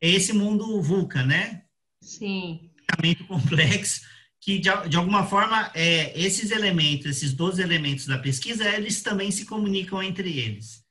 é 0.02 0.10
esse 0.10 0.34
mundo 0.34 0.82
VUCA, 0.82 1.24
né? 1.24 1.64
Sim. 2.02 2.70
Muito 3.04 3.26
complexo, 3.28 4.02
que 4.40 4.60
de, 4.60 4.70
de 4.88 4.98
alguma 4.98 5.26
forma, 5.26 5.72
é, 5.74 6.18
esses 6.20 6.52
elementos, 6.52 7.06
esses 7.06 7.34
12 7.34 7.62
elementos 7.62 8.06
da 8.06 8.18
pesquisa, 8.18 8.68
eles 8.70 9.02
também 9.02 9.32
se 9.32 9.46
comunicam 9.46 10.02
entre 10.02 10.38
eles. 10.38 10.83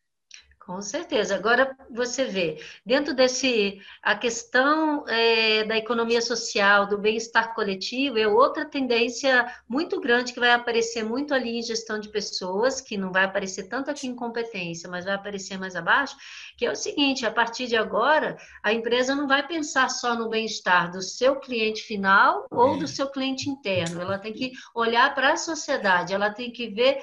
Com 0.64 0.80
certeza. 0.80 1.34
Agora 1.34 1.76
você 1.90 2.24
vê, 2.24 2.62
dentro 2.86 3.14
desse 3.14 3.80
a 4.00 4.14
questão 4.14 5.04
é, 5.08 5.64
da 5.64 5.76
economia 5.76 6.22
social, 6.22 6.86
do 6.86 6.96
bem-estar 6.96 7.52
coletivo, 7.52 8.16
é 8.16 8.28
outra 8.28 8.64
tendência 8.64 9.52
muito 9.68 10.00
grande 10.00 10.32
que 10.32 10.38
vai 10.38 10.52
aparecer 10.52 11.04
muito 11.04 11.34
ali 11.34 11.58
em 11.58 11.62
gestão 11.62 11.98
de 11.98 12.08
pessoas, 12.08 12.80
que 12.80 12.96
não 12.96 13.10
vai 13.10 13.24
aparecer 13.24 13.64
tanto 13.64 13.90
aqui 13.90 14.06
em 14.06 14.14
competência, 14.14 14.88
mas 14.88 15.04
vai 15.04 15.14
aparecer 15.14 15.58
mais 15.58 15.74
abaixo, 15.74 16.16
que 16.56 16.64
é 16.64 16.70
o 16.70 16.76
seguinte: 16.76 17.26
a 17.26 17.30
partir 17.32 17.66
de 17.66 17.76
agora, 17.76 18.36
a 18.62 18.72
empresa 18.72 19.16
não 19.16 19.26
vai 19.26 19.44
pensar 19.44 19.88
só 19.88 20.14
no 20.14 20.28
bem-estar 20.28 20.92
do 20.92 21.02
seu 21.02 21.40
cliente 21.40 21.82
final 21.82 22.46
ou 22.52 22.78
do 22.78 22.86
seu 22.86 23.08
cliente 23.08 23.50
interno, 23.50 24.00
ela 24.00 24.16
tem 24.16 24.32
que 24.32 24.52
olhar 24.76 25.12
para 25.12 25.32
a 25.32 25.36
sociedade, 25.36 26.14
ela 26.14 26.30
tem 26.30 26.52
que 26.52 26.68
ver 26.68 27.02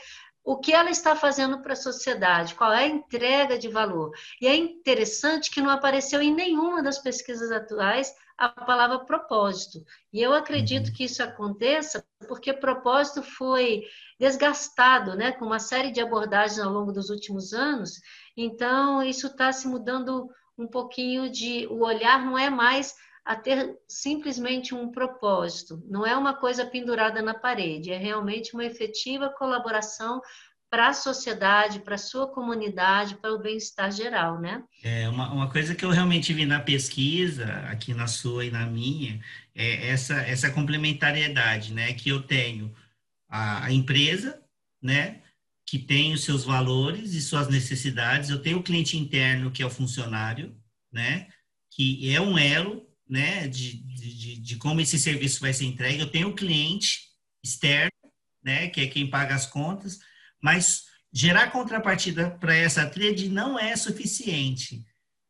o 0.50 0.58
que 0.58 0.74
ela 0.74 0.90
está 0.90 1.16
fazendo 1.16 1.62
para 1.62 1.74
a 1.74 1.76
sociedade, 1.76 2.56
qual 2.56 2.74
é 2.74 2.86
a 2.86 2.88
entrega 2.88 3.56
de 3.56 3.68
valor. 3.68 4.10
E 4.42 4.48
é 4.48 4.56
interessante 4.56 5.52
que 5.52 5.62
não 5.62 5.70
apareceu 5.70 6.24
em 6.24 6.34
nenhuma 6.34 6.82
das 6.82 6.98
pesquisas 6.98 7.52
atuais 7.52 8.12
a 8.36 8.50
palavra 8.50 9.06
propósito. 9.06 9.86
E 10.12 10.20
eu 10.20 10.34
acredito 10.34 10.88
uhum. 10.88 10.94
que 10.96 11.04
isso 11.04 11.22
aconteça 11.22 12.04
porque 12.28 12.52
propósito 12.52 13.22
foi 13.22 13.84
desgastado, 14.20 15.16
né, 15.16 15.34
com 15.34 15.46
uma 15.46 15.60
série 15.60 15.92
de 15.92 16.02
abordagens 16.02 16.60
ao 16.60 16.74
longo 16.74 16.92
dos 16.92 17.12
últimos 17.12 17.54
anos. 17.54 18.02
Então, 18.36 19.04
isso 19.04 19.28
está 19.28 19.52
se 19.52 19.68
mudando 19.68 20.32
um 20.58 20.66
pouquinho 20.66 21.30
de. 21.30 21.68
O 21.68 21.86
olhar 21.86 22.26
não 22.26 22.36
é 22.36 22.50
mais 22.50 22.96
a 23.30 23.36
ter 23.36 23.78
simplesmente 23.88 24.74
um 24.74 24.90
propósito, 24.90 25.84
não 25.88 26.04
é 26.04 26.18
uma 26.18 26.34
coisa 26.34 26.66
pendurada 26.66 27.22
na 27.22 27.36
parede, 27.36 27.92
é 27.92 27.98
realmente 27.98 28.56
uma 28.56 28.66
efetiva 28.66 29.30
colaboração 29.30 30.20
para 30.68 30.88
a 30.88 30.94
sociedade, 30.94 31.80
para 31.82 31.94
a 31.94 32.00
sua 32.00 32.28
comunidade, 32.28 33.18
para 33.18 33.32
o 33.32 33.38
bem-estar 33.38 33.92
geral, 33.92 34.42
né? 34.42 34.64
É, 34.84 35.08
uma, 35.08 35.32
uma 35.32 35.48
coisa 35.48 35.76
que 35.76 35.86
eu 35.86 35.92
realmente 35.92 36.34
vi 36.34 36.44
na 36.44 36.60
pesquisa, 36.60 37.46
aqui 37.70 37.94
na 37.94 38.08
sua 38.08 38.46
e 38.46 38.50
na 38.50 38.66
minha, 38.66 39.22
é 39.54 39.90
essa, 39.90 40.16
essa 40.22 40.50
complementariedade, 40.50 41.72
né? 41.72 41.94
Que 41.94 42.10
eu 42.10 42.24
tenho 42.24 42.76
a, 43.30 43.66
a 43.66 43.72
empresa, 43.72 44.42
né? 44.82 45.22
Que 45.68 45.78
tem 45.78 46.14
os 46.14 46.24
seus 46.24 46.44
valores 46.44 47.14
e 47.14 47.22
suas 47.22 47.48
necessidades, 47.48 48.32
eu 48.32 48.42
tenho 48.42 48.58
o 48.58 48.64
cliente 48.64 48.98
interno, 48.98 49.52
que 49.52 49.62
é 49.62 49.66
o 49.68 49.70
funcionário, 49.70 50.56
né? 50.92 51.28
Que 51.70 52.12
é 52.12 52.20
um 52.20 52.36
elo 52.36 52.89
né, 53.10 53.48
de, 53.48 53.78
de, 53.78 54.40
de, 54.40 54.56
como 54.58 54.80
esse 54.80 55.00
serviço 55.00 55.42
vai 55.42 55.52
ser 55.52 55.66
entregue. 55.66 56.02
Eu 56.02 56.12
tenho 56.12 56.30
o 56.30 56.36
cliente 56.36 57.10
externo, 57.44 57.92
né, 58.44 58.68
que 58.68 58.82
é 58.82 58.88
quem 58.88 59.10
paga 59.10 59.34
as 59.34 59.48
contas, 59.48 60.00
mas 60.42 60.84
gerar 61.12 61.52
contrapartida 61.52 62.30
para 62.30 62.56
essa 62.56 62.86
trade 62.86 63.28
não 63.30 63.58
é 63.58 63.76
suficiente. 63.76 64.86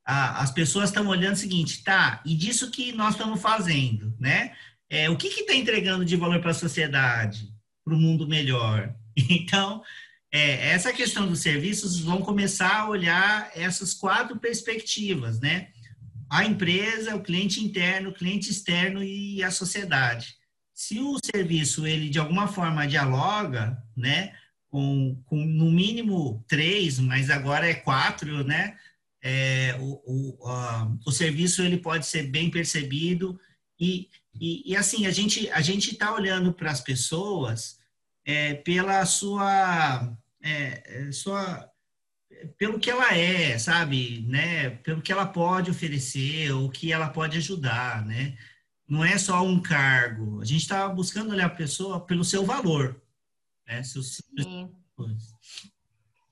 as 0.05 0.51
pessoas 0.51 0.89
estão 0.89 1.07
olhando 1.07 1.35
o 1.35 1.39
seguinte, 1.39 1.83
tá, 1.83 2.21
e 2.25 2.35
disso 2.35 2.71
que 2.71 2.91
nós 2.91 3.13
estamos 3.13 3.41
fazendo, 3.41 4.15
né? 4.19 4.55
É, 4.89 5.07
o 5.07 5.15
que 5.15 5.27
está 5.27 5.53
entregando 5.53 6.03
de 6.03 6.15
valor 6.15 6.41
para 6.41 6.49
a 6.49 6.53
sociedade, 6.53 7.53
para 7.85 7.93
o 7.93 7.97
mundo 7.97 8.27
melhor? 8.27 8.93
Então, 9.29 9.83
é, 10.31 10.69
essa 10.69 10.93
questão 10.93 11.27
dos 11.27 11.39
serviços 11.41 11.99
vão 11.99 12.21
começar 12.21 12.81
a 12.81 12.89
olhar 12.89 13.51
essas 13.53 13.93
quatro 13.93 14.39
perspectivas, 14.39 15.41
né? 15.41 15.73
A 16.29 16.45
empresa, 16.45 17.15
o 17.15 17.23
cliente 17.23 17.63
interno, 17.63 18.09
o 18.09 18.13
cliente 18.13 18.49
externo 18.51 19.03
e 19.03 19.43
a 19.43 19.51
sociedade. 19.51 20.35
Se 20.73 20.99
o 20.99 21.17
serviço, 21.23 21.87
ele 21.87 22.09
de 22.09 22.19
alguma 22.19 22.47
forma 22.47 22.87
dialoga, 22.87 23.81
né, 23.97 24.33
com, 24.69 25.21
com 25.25 25.37
no 25.37 25.71
mínimo 25.71 26.43
três, 26.47 26.99
mas 26.99 27.29
agora 27.29 27.67
é 27.67 27.73
quatro, 27.73 28.43
né, 28.43 28.77
é, 29.21 29.75
o, 29.79 30.01
o, 30.05 30.49
uh, 30.49 30.99
o 31.05 31.11
serviço 31.11 31.61
ele 31.61 31.77
pode 31.77 32.05
ser 32.05 32.23
bem 32.27 32.49
percebido 32.49 33.39
e, 33.79 34.09
e, 34.39 34.71
e 34.71 34.75
assim, 34.75 35.05
a 35.05 35.11
gente 35.11 35.49
a 35.49 35.61
gente 35.61 35.91
está 35.91 36.13
olhando 36.13 36.53
para 36.53 36.71
as 36.71 36.79
pessoas 36.79 37.79
é, 38.25 38.53
pela 38.53 39.05
sua, 39.05 40.15
é, 40.41 41.07
é 41.07 41.11
sua 41.11 41.68
pelo 42.57 42.79
que 42.79 42.89
ela 42.89 43.15
é, 43.15 43.57
sabe, 43.57 44.25
né? 44.27 44.69
Pelo 44.69 45.01
que 45.01 45.11
ela 45.11 45.25
pode 45.25 45.71
oferecer, 45.71 46.51
o 46.51 46.69
que 46.69 46.91
ela 46.91 47.09
pode 47.09 47.37
ajudar, 47.37 48.05
né? 48.05 48.37
Não 48.87 49.03
é 49.03 49.17
só 49.17 49.43
um 49.43 49.61
cargo. 49.61 50.41
A 50.41 50.45
gente 50.45 50.61
está 50.61 50.87
buscando 50.89 51.31
olhar 51.31 51.45
a 51.45 51.55
pessoa 51.55 51.99
pelo 51.99 52.23
seu 52.23 52.45
valor, 52.45 53.01
né? 53.67 53.83
Seus... 53.83 54.21
Sim. 54.39 54.69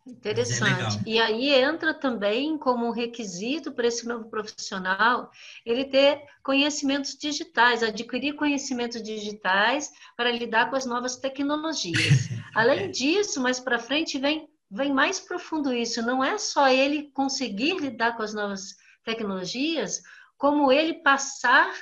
Interessante. 0.08 1.00
É 1.06 1.12
e 1.12 1.20
aí 1.20 1.54
entra 1.54 1.94
também 1.94 2.58
como 2.58 2.92
requisito 2.92 3.74
para 3.74 3.88
esse 3.88 4.08
novo 4.08 4.30
profissional 4.30 5.30
ele 5.66 5.86
ter 5.86 6.22
conhecimentos 6.42 7.16
digitais, 7.18 7.84
adquirir 7.84 8.34
conhecimentos 8.36 9.04
digitais 9.04 9.92
para 10.16 10.32
lidar 10.32 10.70
com 10.70 10.78
as 10.78 10.86
novas 10.86 11.18
tecnologias. 11.18 12.30
Além 12.56 12.86
é. 12.86 12.88
disso, 12.88 13.42
mais 13.42 13.60
para 13.60 13.80
frente 13.80 14.18
vem 14.18 14.48
vem 14.70 14.94
mais 14.94 15.20
profundo 15.20 15.74
isso. 15.74 16.02
Não 16.02 16.24
é 16.24 16.38
só 16.38 16.68
ele 16.68 17.12
conseguir 17.12 17.78
lidar 17.80 18.16
com 18.16 18.24
as 18.24 18.34
novas 18.34 18.76
tecnologias, 19.04 20.02
como 20.38 20.72
ele 20.72 20.96
passar 20.96 21.74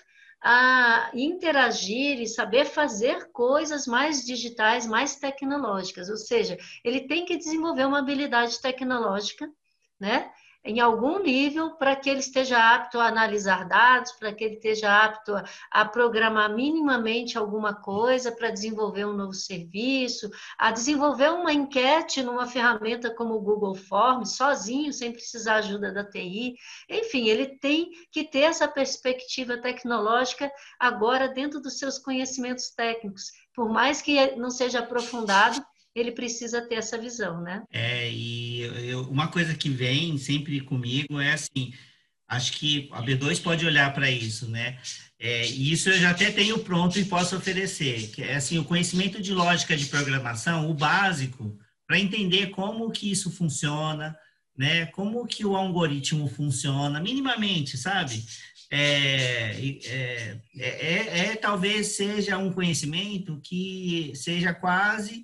a 0.42 1.10
interagir 1.14 2.22
e 2.22 2.28
saber 2.28 2.66
fazer 2.66 3.32
coisas 3.32 3.88
mais 3.88 4.24
digitais, 4.24 4.86
mais 4.86 5.16
tecnológicas. 5.16 6.08
Ou 6.10 6.18
seja, 6.18 6.56
ele 6.84 7.08
tem 7.08 7.26
que 7.26 7.38
desenvolver 7.38 7.86
uma 7.86 8.00
habilidade 8.00 8.62
tecnológica, 8.62 9.50
né? 10.00 10.32
Em 10.66 10.80
algum 10.80 11.20
nível 11.20 11.76
para 11.76 11.96
que 11.96 12.10
ele 12.10 12.20
esteja 12.20 12.58
apto 12.58 13.00
a 13.00 13.06
analisar 13.06 13.68
dados, 13.68 14.12
para 14.14 14.34
que 14.34 14.44
ele 14.44 14.56
esteja 14.56 15.04
apto 15.04 15.36
a, 15.36 15.46
a, 15.70 15.86
programar 15.86 16.54
minimamente 16.54 17.38
alguma 17.38 17.74
coisa, 17.74 18.32
para 18.32 18.50
desenvolver 18.50 19.06
um 19.06 19.14
novo 19.14 19.34
serviço, 19.34 20.30
a 20.58 20.72
desenvolver 20.72 21.32
uma 21.32 21.54
enquete 21.54 22.24
numa 22.24 22.48
ferramenta 22.48 23.14
como 23.14 23.36
o 23.36 23.42
Google 23.42 23.76
Forms, 23.76 24.36
sozinho, 24.36 24.92
sem 24.92 25.12
precisar 25.12 25.58
ajuda 25.58 25.94
da 25.94 26.04
TI. 26.04 26.56
Enfim, 26.90 27.30
ele 27.30 27.60
tem 27.60 27.92
que 28.12 28.24
ter 28.24 28.42
essa 28.42 28.68
perspectiva 28.68 29.58
tecnológica 29.58 30.52
agora 30.80 31.28
dentro 31.28 31.62
dos 31.62 31.78
seus 31.78 32.00
conhecimentos 32.00 32.72
técnicos. 32.72 33.32
Por 33.54 33.70
mais 33.70 34.02
que 34.02 34.36
não 34.36 34.50
seja 34.50 34.80
aprofundado, 34.80 35.64
ele 35.96 36.12
precisa 36.12 36.62
ter 36.62 36.76
essa 36.76 36.98
visão, 36.98 37.40
né? 37.42 37.64
É, 37.72 38.10
e 38.12 38.35
uma 39.10 39.28
coisa 39.28 39.54
que 39.56 39.70
vem 39.70 40.18
sempre 40.18 40.62
comigo 40.62 41.20
é 41.20 41.34
assim, 41.34 41.74
acho 42.28 42.54
que 42.54 42.90
a 42.92 43.02
B2 43.02 43.42
pode 43.42 43.66
olhar 43.66 43.94
para 43.94 44.10
isso, 44.10 44.50
né? 44.50 44.78
É, 45.20 45.48
e 45.48 45.72
isso 45.72 45.90
eu 45.90 45.98
já 46.00 46.12
até 46.12 46.32
tenho 46.32 46.60
pronto 46.60 47.00
e 47.00 47.06
posso 47.06 47.36
oferecer, 47.36 48.10
que 48.12 48.24
é 48.24 48.36
assim, 48.36 48.58
o 48.58 48.66
conhecimento 48.66 49.22
de 49.22 49.34
lógica 49.34 49.76
de 49.76 49.86
programação, 49.86 50.70
o 50.70 50.74
básico, 50.74 51.58
para 51.88 52.00
entender 52.00 52.48
como 52.48 52.92
que 52.92 53.12
isso 53.12 53.32
funciona, 53.32 54.18
né? 54.58 54.88
Como 54.88 55.26
que 55.26 55.46
o 55.46 55.56
algoritmo 55.56 56.28
funciona, 56.28 57.00
minimamente, 57.00 57.78
sabe? 57.78 58.26
É, 58.70 59.52
é, 59.86 60.42
é, 60.58 60.68
é, 60.68 61.20
é 61.20 61.36
talvez 61.36 61.96
seja 61.96 62.38
um 62.38 62.52
conhecimento 62.52 63.40
que 63.44 64.12
seja 64.16 64.54
quase 64.54 65.24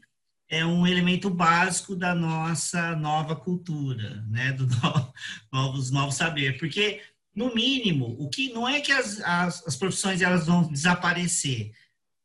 é 0.51 0.65
um 0.65 0.85
elemento 0.85 1.29
básico 1.29 1.95
da 1.95 2.13
nossa 2.13 2.93
nova 2.97 3.37
cultura, 3.37 4.21
né, 4.29 4.51
do 4.51 4.67
no, 4.67 5.13
novos 5.51 5.89
novos 5.89 6.15
saber, 6.15 6.59
porque 6.59 7.01
no 7.33 7.55
mínimo 7.55 8.17
o 8.19 8.29
que 8.29 8.51
não 8.51 8.67
é 8.67 8.81
que 8.81 8.91
as, 8.91 9.21
as, 9.21 9.65
as 9.65 9.75
profissões 9.77 10.21
elas 10.21 10.45
vão 10.45 10.69
desaparecer, 10.69 11.71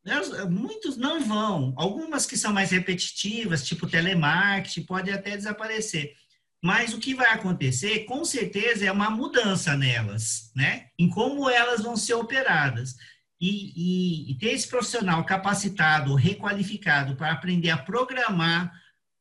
elas, 0.05 0.51
muitos 0.51 0.97
não 0.97 1.25
vão, 1.25 1.73
algumas 1.77 2.27
que 2.27 2.37
são 2.37 2.53
mais 2.53 2.73
repetitivas, 2.73 3.65
tipo 3.65 3.87
telemarketing, 3.87 4.83
pode 4.83 5.11
até 5.13 5.37
desaparecer, 5.37 6.17
mas 6.61 6.93
o 6.93 6.99
que 6.99 7.15
vai 7.15 7.29
acontecer, 7.29 8.07
com 8.07 8.25
certeza, 8.25 8.85
é 8.85 8.91
uma 8.91 9.09
mudança 9.09 9.77
nelas, 9.77 10.51
né, 10.53 10.89
em 10.99 11.09
como 11.09 11.49
elas 11.49 11.81
vão 11.81 11.97
ser 11.97 12.15
operadas. 12.15 12.97
E, 13.39 13.73
e, 13.77 14.31
e, 14.31 14.35
ter 14.37 14.53
esse 14.53 14.67
profissional 14.67 15.23
capacitado, 15.25 16.15
requalificado 16.15 17.17
para 17.17 17.33
aprender 17.33 17.69
a 17.69 17.77
programar 17.77 18.73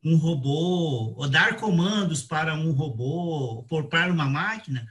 um 0.01 0.15
robô, 0.15 1.15
ou 1.17 1.27
dar 1.27 1.57
comandos 1.57 2.21
para 2.21 2.53
um 2.55 2.71
robô, 2.71 3.65
ou 3.69 3.83
para 3.89 4.13
uma 4.13 4.25
máquina, 4.25 4.87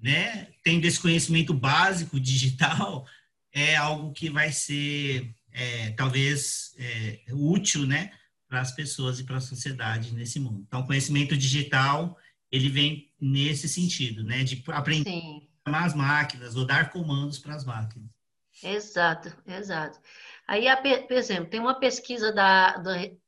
né, 0.00 0.48
tendo 0.64 0.84
esse 0.84 0.98
conhecimento 0.98 1.54
básico 1.54 2.18
digital, 2.18 3.06
é 3.52 3.76
algo 3.76 4.12
que 4.12 4.30
vai 4.30 4.50
ser 4.50 5.34
é, 5.52 5.90
talvez 5.90 6.74
é, 6.78 7.20
útil, 7.32 7.86
né, 7.86 8.12
para 8.48 8.60
as 8.60 8.72
pessoas 8.72 9.20
e 9.20 9.24
para 9.24 9.36
a 9.36 9.40
sociedade 9.40 10.14
nesse 10.14 10.40
mundo. 10.40 10.64
Então, 10.66 10.80
o 10.80 10.86
conhecimento 10.86 11.36
digital, 11.36 12.16
ele 12.50 12.68
vem 12.68 13.10
nesse 13.20 13.68
sentido, 13.68 14.24
né, 14.24 14.44
de 14.44 14.62
aprender 14.68 15.10
Sim. 15.10 15.48
as 15.64 15.94
máquinas 15.94 16.56
ou 16.56 16.64
dar 16.64 16.90
comandos 16.90 17.38
para 17.38 17.54
as 17.54 17.64
máquinas. 17.64 18.15
Exato, 18.62 19.32
exato. 19.46 19.98
Aí, 20.46 20.66
por 21.06 21.16
exemplo, 21.16 21.50
tem 21.50 21.60
uma 21.60 21.78
pesquisa 21.78 22.32
da, 22.32 22.76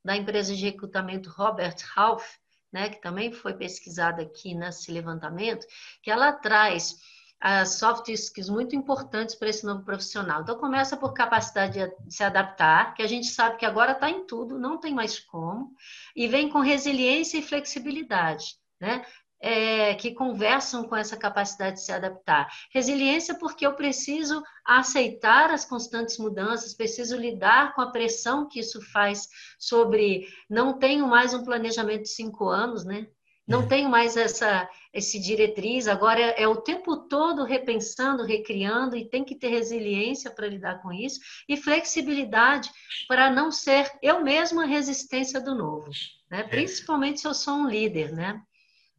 da 0.04 0.16
empresa 0.16 0.54
de 0.54 0.64
recrutamento 0.64 1.30
Robert 1.30 1.76
Half, 1.96 2.24
né, 2.72 2.88
que 2.88 3.00
também 3.00 3.32
foi 3.32 3.54
pesquisada 3.54 4.22
aqui 4.22 4.54
nesse 4.54 4.92
levantamento, 4.92 5.66
que 6.02 6.10
ela 6.10 6.32
traz 6.32 6.96
as 7.40 7.78
soft 7.78 8.08
skills 8.08 8.48
muito 8.48 8.74
importantes 8.74 9.34
para 9.34 9.48
esse 9.48 9.64
novo 9.64 9.84
profissional. 9.84 10.42
Então, 10.42 10.58
começa 10.58 10.96
por 10.96 11.12
capacidade 11.12 11.78
de 11.78 12.14
se 12.14 12.22
adaptar, 12.24 12.94
que 12.94 13.02
a 13.02 13.06
gente 13.06 13.28
sabe 13.28 13.56
que 13.56 13.66
agora 13.66 13.92
está 13.92 14.10
em 14.10 14.26
tudo, 14.26 14.58
não 14.58 14.78
tem 14.78 14.92
mais 14.92 15.20
como, 15.20 15.72
e 16.16 16.26
vem 16.26 16.48
com 16.48 16.58
resiliência 16.60 17.38
e 17.38 17.42
flexibilidade, 17.42 18.56
né? 18.80 19.04
É, 19.40 19.94
que 19.94 20.14
conversam 20.14 20.83
com 20.83 20.96
essa 20.96 21.16
capacidade 21.16 21.77
de 21.77 21.85
se 21.85 21.92
adaptar. 21.92 22.48
Resiliência, 22.72 23.37
porque 23.37 23.64
eu 23.64 23.74
preciso 23.74 24.42
aceitar 24.64 25.51
as 25.51 25.64
constantes 25.64 26.18
mudanças, 26.18 26.74
preciso 26.74 27.16
lidar 27.16 27.72
com 27.74 27.81
a 27.81 27.92
pressão 27.92 28.48
que 28.48 28.59
isso 28.59 28.81
faz 28.90 29.29
sobre. 29.57 30.27
Não 30.51 30.77
tenho 30.77 31.07
mais 31.07 31.33
um 31.35 31.44
planejamento 31.44 32.03
de 32.03 32.09
cinco 32.09 32.48
anos, 32.48 32.85
né? 32.85 33.07
Não 33.48 33.62
é. 33.62 33.66
tenho 33.66 33.88
mais 33.88 34.16
essa 34.16 34.68
esse 34.92 35.18
diretriz, 35.20 35.87
agora 35.87 36.20
é, 36.20 36.42
é, 36.42 36.48
o 36.48 36.57
tempo 36.57 36.96
todo 37.09 37.44
repensando, 37.44 38.24
recriando 38.24 38.96
e 38.96 39.09
tem 39.09 39.22
que 39.22 39.35
ter 39.35 39.48
resiliência 39.48 40.31
para 40.31 40.48
lidar 40.48 40.83
com 40.83 40.92
isso 40.92 41.20
e 41.48 41.57
flexibilidade 41.57 42.70
para 43.07 43.31
não 43.31 43.51
ser 43.51 43.90
eu 44.03 44.22
mesma 44.22 44.64
a 44.64 44.66
resistência 44.66 45.40
do 45.40 45.55
novo, 45.55 45.90
né? 46.31 46.40
É. 46.40 46.42
Principalmente 46.42 47.20
se 47.20 47.29
eu 47.29 47.35
sou 47.35 47.55
um 47.55 47.68
líder, 47.68 48.12
né? 48.12 48.42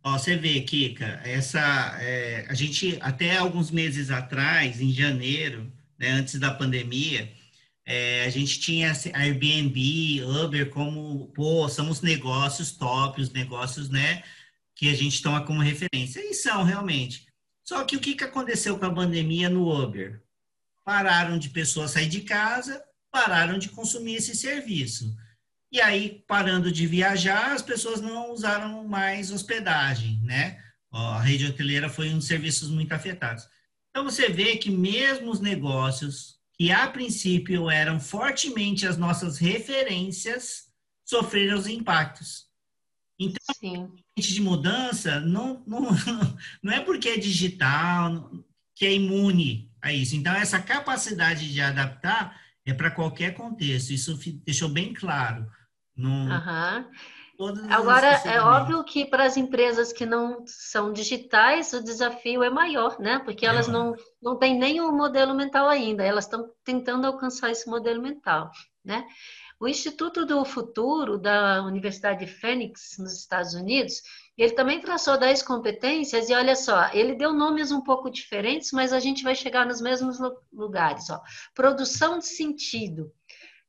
Ó, 0.03 0.17
você 0.17 0.37
vê, 0.37 0.61
Kika, 0.61 1.21
essa 1.25 1.59
é, 2.01 2.45
a 2.47 2.53
gente 2.53 2.97
até 3.01 3.37
alguns 3.37 3.69
meses 3.69 4.09
atrás, 4.09 4.79
em 4.79 4.93
janeiro, 4.93 5.71
né, 5.97 6.11
antes 6.11 6.39
da 6.39 6.53
pandemia, 6.53 7.29
é, 7.85 8.23
a 8.25 8.29
gente 8.29 8.59
tinha 8.59 8.93
Airbnb, 9.13 10.23
Uber 10.23 10.69
como, 10.69 11.27
pô, 11.33 11.67
são 11.67 11.89
os 11.89 12.01
negócios 12.01 12.71
top, 12.71 13.21
os 13.21 13.31
negócios, 13.31 13.89
né, 13.89 14.23
que 14.75 14.89
a 14.89 14.95
gente 14.95 15.21
toma 15.21 15.45
como 15.45 15.59
referência. 15.59 16.21
E 16.21 16.33
são, 16.33 16.63
realmente. 16.63 17.27
Só 17.63 17.83
que 17.83 17.97
o 17.97 17.99
que, 17.99 18.15
que 18.15 18.23
aconteceu 18.23 18.79
com 18.79 18.85
a 18.85 18.93
pandemia 18.93 19.49
no 19.49 19.69
Uber? 19.69 20.21
Pararam 20.85 21.37
de 21.37 21.49
pessoas 21.49 21.91
sair 21.91 22.07
de 22.07 22.21
casa, 22.21 22.81
pararam 23.11 23.59
de 23.59 23.69
consumir 23.69 24.15
esse 24.15 24.35
serviço. 24.35 25.13
E 25.71 25.79
aí, 25.79 26.23
parando 26.27 26.71
de 26.71 26.87
viajar, 26.87 27.53
as 27.53 27.61
pessoas 27.61 28.01
não 28.01 28.31
usaram 28.31 28.87
mais 28.87 29.31
hospedagem, 29.31 30.19
né? 30.23 30.57
a 30.91 31.19
rede 31.19 31.45
hoteleira 31.45 31.89
foi 31.89 32.09
um 32.09 32.17
dos 32.17 32.27
serviços 32.27 32.69
muito 32.69 32.91
afetados. 32.93 33.47
Então, 33.89 34.03
você 34.03 34.29
vê 34.29 34.57
que 34.57 34.69
mesmo 34.69 35.29
os 35.29 35.39
negócios 35.39 36.39
que, 36.53 36.71
a 36.71 36.87
princípio, 36.87 37.69
eram 37.69 37.99
fortemente 37.99 38.87
as 38.87 38.97
nossas 38.97 39.37
referências, 39.37 40.69
sofreram 41.05 41.57
os 41.57 41.67
impactos. 41.67 42.47
Então, 43.19 43.55
Sim. 43.55 43.91
de 44.17 44.41
mudança 44.41 45.19
não, 45.19 45.63
não, 45.67 45.89
não 46.63 46.73
é 46.73 46.79
porque 46.79 47.09
é 47.09 47.17
digital 47.17 48.31
que 48.75 48.85
é 48.85 48.93
imune 48.93 49.71
a 49.81 49.91
isso. 49.91 50.15
Então, 50.15 50.33
essa 50.33 50.61
capacidade 50.61 51.51
de 51.51 51.61
adaptar 51.61 52.39
é 52.65 52.73
para 52.73 52.91
qualquer 52.91 53.33
contexto. 53.33 53.91
Isso 53.91 54.17
deixou 54.45 54.69
bem 54.69 54.93
claro. 54.93 55.49
No, 55.99 56.25
Agora, 57.69 58.07
é 58.25 58.41
óbvio 58.41 58.83
que 58.83 59.05
para 59.05 59.23
as 59.23 59.37
empresas 59.37 59.93
que 59.93 60.05
não 60.05 60.43
são 60.45 60.91
digitais, 60.91 61.71
o 61.71 61.81
desafio 61.81 62.43
é 62.43 62.49
maior, 62.49 62.99
né? 62.99 63.19
Porque 63.19 63.45
elas 63.45 63.69
é. 63.69 63.71
não, 63.71 63.95
não 64.21 64.37
têm 64.37 64.57
nem 64.59 64.81
o 64.81 64.91
modelo 64.91 65.33
mental 65.33 65.69
ainda, 65.69 66.03
elas 66.03 66.25
estão 66.25 66.51
tentando 66.65 67.07
alcançar 67.07 67.49
esse 67.49 67.69
modelo 67.69 68.01
mental, 68.01 68.51
né? 68.83 69.07
O 69.57 69.67
Instituto 69.67 70.25
do 70.25 70.43
Futuro 70.43 71.17
da 71.17 71.63
Universidade 71.63 72.25
de 72.25 72.31
Phoenix, 72.31 72.97
nos 72.97 73.13
Estados 73.13 73.53
Unidos, 73.53 74.01
ele 74.37 74.53
também 74.53 74.79
traçou 74.79 75.17
10 75.17 75.43
competências 75.43 76.29
e 76.29 76.33
olha 76.33 76.55
só, 76.55 76.89
ele 76.93 77.15
deu 77.15 77.33
nomes 77.33 77.71
um 77.71 77.81
pouco 77.81 78.09
diferentes, 78.09 78.71
mas 78.71 78.93
a 78.93 78.99
gente 78.99 79.21
vai 79.21 79.35
chegar 79.35 79.65
nos 79.65 79.81
mesmos 79.81 80.17
lugares. 80.51 81.09
Ó. 81.09 81.21
Produção 81.53 82.19
de 82.19 82.25
sentido, 82.25 83.11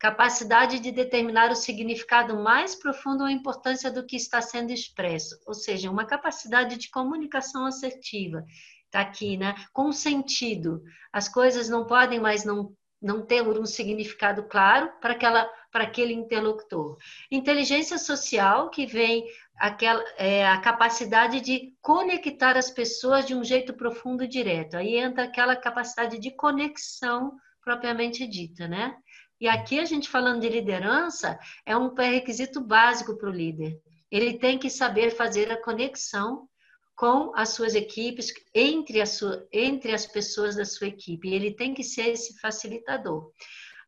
capacidade 0.00 0.80
de 0.80 0.90
determinar 0.90 1.52
o 1.52 1.54
significado 1.54 2.34
mais 2.42 2.74
profundo 2.74 3.20
ou 3.20 3.26
a 3.26 3.32
importância 3.32 3.92
do 3.92 4.06
que 4.06 4.16
está 4.16 4.40
sendo 4.40 4.72
expresso, 4.72 5.38
ou 5.46 5.52
seja, 5.52 5.90
uma 5.90 6.06
capacidade 6.06 6.78
de 6.78 6.90
comunicação 6.90 7.66
assertiva. 7.66 8.42
Está 8.86 9.02
aqui, 9.02 9.36
né? 9.36 9.54
Com 9.74 9.92
sentido. 9.92 10.82
As 11.12 11.28
coisas 11.28 11.68
não 11.68 11.86
podem 11.86 12.18
mais 12.18 12.44
não 12.44 12.74
não 13.02 13.24
ter 13.24 13.40
um 13.40 13.64
significado 13.64 14.42
claro 14.42 14.92
para 15.00 15.14
aquela 15.14 15.48
para 15.72 15.84
aquele 15.84 16.12
interlocutor. 16.12 16.98
Inteligência 17.30 17.96
social 17.96 18.68
que 18.68 18.84
vem 18.84 19.24
aquela 19.56 20.02
é, 20.18 20.46
a 20.46 20.60
capacidade 20.60 21.40
de 21.40 21.74
conectar 21.80 22.56
as 22.56 22.70
pessoas 22.70 23.24
de 23.26 23.34
um 23.34 23.44
jeito 23.44 23.74
profundo 23.74 24.24
e 24.24 24.28
direto. 24.28 24.76
Aí 24.76 24.96
entra 24.96 25.24
aquela 25.24 25.56
capacidade 25.56 26.18
de 26.18 26.30
conexão 26.30 27.36
propriamente 27.62 28.26
dita, 28.26 28.66
né? 28.66 28.96
E 29.40 29.48
aqui 29.48 29.80
a 29.80 29.84
gente 29.84 30.08
falando 30.08 30.40
de 30.40 30.48
liderança 30.48 31.38
é 31.64 31.76
um 31.76 31.94
pré-requisito 31.94 32.60
básico 32.60 33.16
para 33.16 33.30
o 33.30 33.32
líder. 33.32 33.80
Ele 34.10 34.38
tem 34.38 34.58
que 34.58 34.68
saber 34.68 35.10
fazer 35.10 35.50
a 35.50 35.62
conexão 35.62 36.48
com 36.94 37.32
as 37.34 37.50
suas 37.50 37.74
equipes, 37.74 38.30
entre, 38.54 39.04
sua, 39.06 39.48
entre 39.50 39.92
as 39.94 40.06
pessoas 40.06 40.56
da 40.56 40.66
sua 40.66 40.88
equipe. 40.88 41.32
Ele 41.32 41.54
tem 41.54 41.72
que 41.72 41.82
ser 41.82 42.08
esse 42.08 42.38
facilitador. 42.38 43.32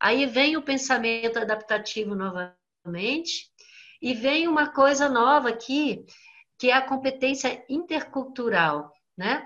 Aí 0.01 0.25
vem 0.25 0.57
o 0.57 0.62
pensamento 0.62 1.38
adaptativo 1.38 2.15
novamente, 2.15 3.53
e 4.03 4.15
vem 4.15 4.49
uma 4.49 4.73
coisa 4.73 5.09
nova 5.09 5.51
aqui, 5.51 6.05
que 6.59 6.71
é 6.71 6.73
a 6.73 6.83
competência 6.83 7.65
intercultural, 7.69 8.93
né? 9.17 9.45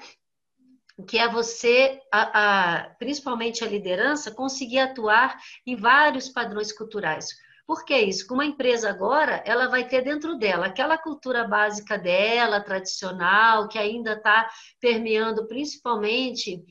Que 1.04 1.18
é 1.18 1.28
você, 1.28 2.00
a, 2.10 2.80
a, 2.80 2.90
principalmente 2.94 3.62
a 3.62 3.68
liderança, 3.68 4.30
conseguir 4.30 4.78
atuar 4.78 5.38
em 5.66 5.76
vários 5.76 6.28
padrões 6.28 6.72
culturais. 6.72 7.28
Por 7.66 7.84
que 7.84 7.98
isso? 7.98 8.26
Como 8.26 8.40
a 8.40 8.46
empresa 8.46 8.88
agora, 8.88 9.42
ela 9.44 9.68
vai 9.68 9.86
ter 9.86 10.02
dentro 10.02 10.38
dela 10.38 10.66
aquela 10.66 10.96
cultura 10.96 11.46
básica 11.46 11.98
dela, 11.98 12.60
tradicional, 12.60 13.68
que 13.68 13.78
ainda 13.78 14.12
está 14.12 14.48
permeando 14.80 15.46
principalmente 15.48 16.62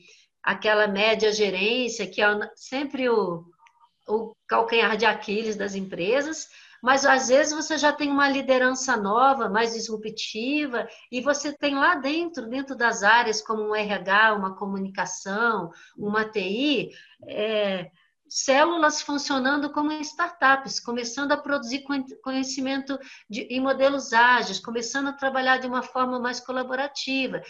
aquela 0.42 0.88
média 0.88 1.30
gerência, 1.32 2.06
que 2.06 2.22
é 2.22 2.26
sempre 2.54 3.08
o, 3.10 3.44
o 4.08 4.34
calcanhar 4.46 4.96
de 4.96 5.04
Aquiles 5.04 5.54
das 5.54 5.74
empresas, 5.74 6.48
mas 6.82 7.04
às 7.04 7.28
vezes 7.28 7.52
você 7.52 7.78
já 7.78 7.92
tem 7.92 8.10
uma 8.10 8.28
liderança 8.28 8.96
nova, 8.96 9.48
mais 9.48 9.72
disruptiva, 9.74 10.86
e 11.10 11.20
você 11.20 11.52
tem 11.52 11.74
lá 11.74 11.94
dentro, 11.96 12.48
dentro 12.48 12.76
das 12.76 13.02
áreas 13.02 13.42
como 13.42 13.62
um 13.62 13.74
RH, 13.74 14.34
uma 14.34 14.56
comunicação, 14.56 15.70
uma 15.96 16.24
TI, 16.24 16.90
é, 17.26 17.90
células 18.28 19.00
funcionando 19.00 19.72
como 19.72 19.92
startups, 19.92 20.80
começando 20.80 21.32
a 21.32 21.36
produzir 21.36 21.84
conhecimento 22.22 22.98
de, 23.28 23.42
em 23.42 23.60
modelos 23.60 24.12
ágeis, 24.12 24.58
começando 24.58 25.08
a 25.08 25.12
trabalhar 25.12 25.58
de 25.58 25.66
uma 25.66 25.82
forma 25.82 26.18
mais 26.18 26.40
colaborativa, 26.40 27.40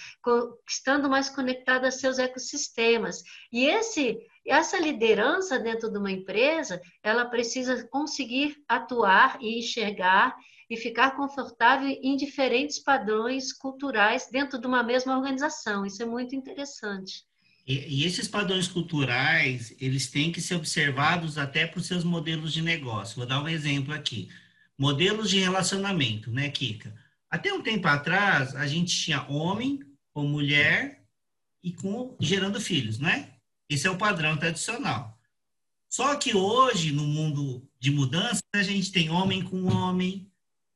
estando 0.69 1.09
mais 1.09 1.29
conectada 1.29 1.89
a 1.89 1.91
seus 1.91 2.19
ecossistemas. 2.19 3.23
E 3.53 3.67
esse 3.67 4.19
essa 4.47 4.79
liderança 4.79 5.59
dentro 5.59 5.91
de 5.91 5.99
uma 5.99 6.11
empresa, 6.11 6.81
ela 7.03 7.25
precisa 7.25 7.87
conseguir 7.89 8.57
atuar 8.69 9.39
e 9.41 9.59
enxergar 9.59 10.37
e 10.69 10.77
ficar 10.77 11.13
confortável 11.13 11.89
em 11.89 12.17
diferentes 12.17 12.79
padrões 12.79 13.53
culturais 13.53 14.29
dentro 14.31 14.61
de 14.61 14.67
uma 14.67 14.83
mesma 14.83 15.17
organização. 15.17 15.87
Isso 15.87 16.03
é 16.03 16.07
muito 16.07 16.35
interessante. 16.35 17.25
E, 17.67 18.03
e, 18.03 18.05
esses 18.05 18.29
padrões 18.29 18.69
culturais, 18.69 19.75
eles 19.81 20.09
têm 20.09 20.31
que 20.31 20.41
ser 20.41 20.55
observados 20.55 21.37
até 21.37 21.67
para 21.67 21.79
os 21.79 21.87
seus 21.87 22.05
modelos 22.05 22.53
de 22.53 22.63
negócio. 22.63 23.17
Vou 23.17 23.27
dar 23.27 23.43
um 23.43 23.49
exemplo 23.49 23.93
aqui. 23.93 24.29
Modelos 24.79 25.31
de 25.31 25.41
relacionamento, 25.41 26.31
né, 26.31 26.49
Kika? 26.49 26.95
Até 27.29 27.53
um 27.53 27.63
tempo 27.63 27.89
atrás, 27.89 28.55
a 28.55 28.67
gente 28.67 28.95
tinha 28.95 29.27
homem 29.29 29.81
com 30.13 30.23
mulher 30.29 31.03
e 31.63 31.73
com 31.73 32.17
gerando 32.21 32.61
filhos, 32.61 32.99
né? 32.99 33.36
Esse 33.69 33.87
é 33.87 33.91
o 33.91 33.99
padrão 33.99 34.37
tradicional. 34.37 35.19
Só 35.89 36.15
que 36.17 36.37
hoje, 36.37 36.93
no 36.93 37.05
mundo 37.05 37.67
de 37.79 37.91
mudança, 37.91 38.43
a 38.55 38.63
gente 38.63 38.93
tem 38.93 39.11
homem 39.11 39.43
com 39.43 39.65
homem, 39.65 40.31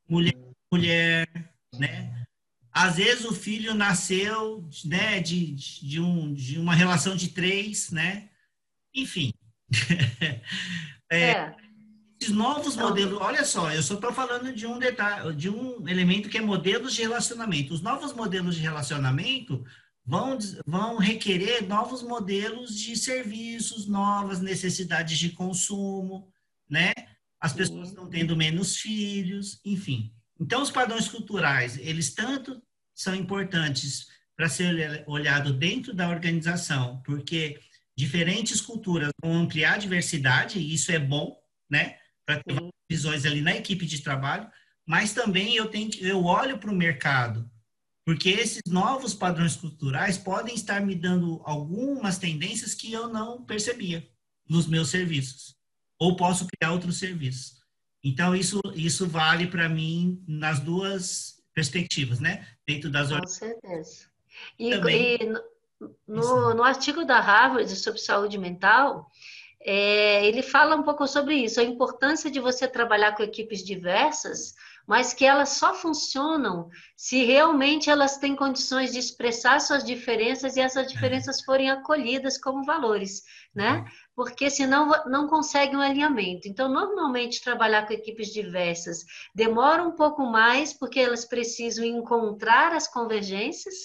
mulher 0.08 0.32
com 0.32 0.76
mulher, 0.76 1.28
né? 1.74 2.26
Às 2.72 2.96
vezes 2.96 3.24
o 3.24 3.34
filho 3.34 3.74
nasceu 3.74 4.68
né, 4.84 5.20
de, 5.20 5.54
de, 5.54 6.00
um, 6.00 6.32
de 6.32 6.58
uma 6.58 6.74
relação 6.74 7.16
de 7.16 7.28
três, 7.28 7.90
né? 7.90 8.30
Enfim. 8.94 9.32
é, 11.10 11.30
é. 11.30 11.56
Esses 12.20 12.34
novos 12.34 12.76
modelos, 12.76 13.18
olha 13.20 13.44
só, 13.44 13.72
eu 13.72 13.82
só 13.82 13.94
estou 13.94 14.12
falando 14.12 14.52
de 14.52 14.66
um 14.66 14.78
detalhe, 14.78 15.34
de 15.34 15.48
um 15.48 15.88
elemento 15.88 16.28
que 16.28 16.38
é 16.38 16.40
modelos 16.40 16.94
de 16.94 17.02
relacionamento. 17.02 17.72
Os 17.72 17.80
novos 17.80 18.12
modelos 18.12 18.54
de 18.54 18.60
relacionamento 18.60 19.64
vão, 20.04 20.38
vão 20.66 20.96
requerer 20.98 21.66
novos 21.66 22.02
modelos 22.02 22.74
de 22.74 22.96
serviços, 22.96 23.86
novas 23.86 24.40
necessidades 24.40 25.18
de 25.18 25.30
consumo, 25.30 26.28
né? 26.68 26.92
As 27.40 27.52
pessoas 27.52 27.88
estão 27.88 28.08
tendo 28.08 28.36
menos 28.36 28.76
filhos, 28.76 29.60
enfim. 29.64 30.12
Então, 30.38 30.62
os 30.62 30.70
padrões 30.70 31.08
culturais, 31.08 31.78
eles 31.78 32.14
tanto 32.14 32.62
são 32.94 33.14
importantes 33.14 34.08
para 34.36 34.48
ser 34.48 35.04
olhado 35.06 35.52
dentro 35.52 35.94
da 35.94 36.08
organização, 36.08 37.02
porque 37.02 37.60
diferentes 37.96 38.60
culturas 38.60 39.10
vão 39.22 39.34
ampliar 39.34 39.74
a 39.74 39.78
diversidade, 39.78 40.58
e 40.58 40.74
isso 40.74 40.90
é 40.92 40.98
bom, 40.98 41.38
né? 41.70 41.96
Para 42.26 42.42
ter 42.42 42.56
visões 42.90 43.24
ali 43.24 43.40
na 43.40 43.54
equipe 43.54 43.86
de 43.86 44.02
trabalho, 44.02 44.50
mas 44.86 45.12
também 45.12 45.54
eu 45.54 45.66
tenho 45.66 45.90
eu 46.00 46.24
olho 46.24 46.58
para 46.58 46.70
o 46.70 46.76
mercado 46.76 47.50
porque 48.04 48.30
esses 48.30 48.62
novos 48.66 49.14
padrões 49.14 49.56
culturais 49.56 50.18
podem 50.18 50.54
estar 50.54 50.80
me 50.80 50.94
dando 50.94 51.40
algumas 51.44 52.18
tendências 52.18 52.74
que 52.74 52.92
eu 52.92 53.08
não 53.08 53.44
percebia 53.44 54.06
nos 54.48 54.66
meus 54.66 54.88
serviços, 54.88 55.54
ou 55.98 56.16
posso 56.16 56.46
criar 56.46 56.72
outros 56.72 56.98
serviços. 56.98 57.60
Então, 58.02 58.34
isso, 58.34 58.60
isso 58.74 59.06
vale 59.06 59.46
para 59.46 59.68
mim 59.68 60.24
nas 60.26 60.58
duas 60.58 61.40
perspectivas, 61.54 62.18
né? 62.18 62.46
Dentro 62.66 62.90
das 62.90 63.10
Com 63.10 63.26
certeza. 63.26 64.08
E, 64.58 64.70
Também, 64.70 65.18
e 65.20 65.90
no, 66.08 66.54
no 66.54 66.62
artigo 66.62 67.04
da 67.04 67.20
Harvard 67.20 67.74
sobre 67.76 68.00
saúde 68.00 68.38
mental, 68.38 69.10
é, 69.60 70.26
ele 70.26 70.42
fala 70.42 70.74
um 70.74 70.82
pouco 70.82 71.06
sobre 71.06 71.34
isso, 71.36 71.60
a 71.60 71.64
importância 71.64 72.30
de 72.30 72.40
você 72.40 72.66
trabalhar 72.66 73.14
com 73.14 73.22
equipes 73.22 73.62
diversas, 73.62 74.54
mas 74.90 75.14
que 75.14 75.24
elas 75.24 75.50
só 75.50 75.72
funcionam 75.72 76.68
se 76.96 77.22
realmente 77.24 77.88
elas 77.88 78.18
têm 78.18 78.34
condições 78.34 78.90
de 78.90 78.98
expressar 78.98 79.60
suas 79.60 79.84
diferenças 79.84 80.56
e 80.56 80.60
essas 80.60 80.90
diferenças 80.90 81.44
forem 81.44 81.70
acolhidas 81.70 82.36
como 82.36 82.64
valores, 82.64 83.22
né? 83.54 83.84
Porque 84.16 84.50
senão 84.50 84.90
não 85.06 85.28
consegue 85.28 85.76
um 85.76 85.80
alinhamento. 85.80 86.48
Então, 86.48 86.68
normalmente, 86.68 87.40
trabalhar 87.40 87.86
com 87.86 87.92
equipes 87.92 88.32
diversas 88.32 89.04
demora 89.32 89.80
um 89.80 89.92
pouco 89.92 90.26
mais, 90.26 90.72
porque 90.72 90.98
elas 90.98 91.24
precisam 91.24 91.84
encontrar 91.84 92.72
as 92.72 92.88
convergências, 92.88 93.76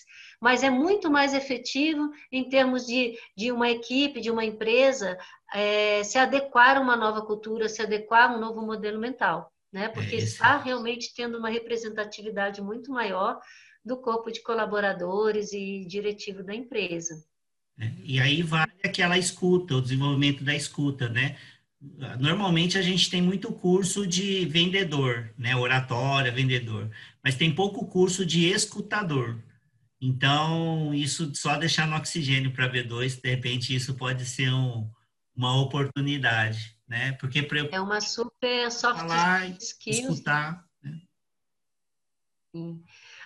mas 0.41 0.63
é 0.63 0.71
muito 0.71 1.11
mais 1.11 1.35
efetivo 1.35 2.09
em 2.31 2.49
termos 2.49 2.83
de, 2.83 3.15
de 3.37 3.51
uma 3.51 3.69
equipe, 3.69 4.19
de 4.19 4.31
uma 4.31 4.43
empresa, 4.43 5.15
é, 5.53 6.03
se 6.03 6.17
adequar 6.17 6.77
a 6.77 6.81
uma 6.81 6.95
nova 6.95 7.23
cultura, 7.23 7.69
se 7.69 7.83
adequar 7.83 8.31
a 8.31 8.35
um 8.35 8.39
novo 8.39 8.65
modelo 8.65 8.99
mental 8.99 9.51
né? 9.75 9.89
Porque 9.89 10.15
é 10.15 10.19
está 10.19 10.57
realmente 10.57 11.13
tendo 11.13 11.37
uma 11.37 11.49
representatividade 11.49 12.61
muito 12.61 12.89
maior 12.89 13.37
do 13.83 13.97
corpo 13.97 14.31
de 14.31 14.41
colaboradores 14.41 15.51
e 15.51 15.85
diretivo 15.85 16.41
da 16.41 16.55
empresa. 16.55 17.21
É, 17.77 17.91
e 18.01 18.17
aí 18.21 18.41
vale 18.41 18.71
aquela 18.81 19.17
escuta, 19.17 19.75
o 19.75 19.81
desenvolvimento 19.81 20.45
da 20.45 20.55
escuta, 20.55 21.09
né? 21.09 21.35
Normalmente 22.17 22.77
a 22.77 22.81
gente 22.81 23.09
tem 23.09 23.21
muito 23.21 23.51
curso 23.51 24.07
de 24.07 24.45
vendedor, 24.45 25.33
né? 25.37 25.53
Oratória, 25.57 26.31
vendedor, 26.31 26.89
mas 27.21 27.35
tem 27.35 27.53
pouco 27.53 27.85
curso 27.85 28.25
de 28.25 28.45
escutador. 28.45 29.43
Então, 29.99 30.93
isso 30.93 31.33
só 31.35 31.57
deixar 31.57 31.85
no 31.85 31.97
oxigênio 31.97 32.51
para 32.53 32.71
V2, 32.71 33.21
de 33.21 33.29
repente 33.29 33.75
isso 33.75 33.93
pode 33.95 34.25
ser 34.25 34.53
um, 34.53 34.89
uma 35.35 35.59
oportunidade 35.61 36.74
né? 36.87 37.13
Porque 37.13 37.41
para 37.43 37.59
eu 37.59 37.69
é 37.71 37.81
uma 37.81 38.01
super 38.01 38.71
soft 38.71 39.01
falar, 39.01 39.49
skill. 39.57 40.11
escutar. 40.11 40.63
Né? 40.81 41.01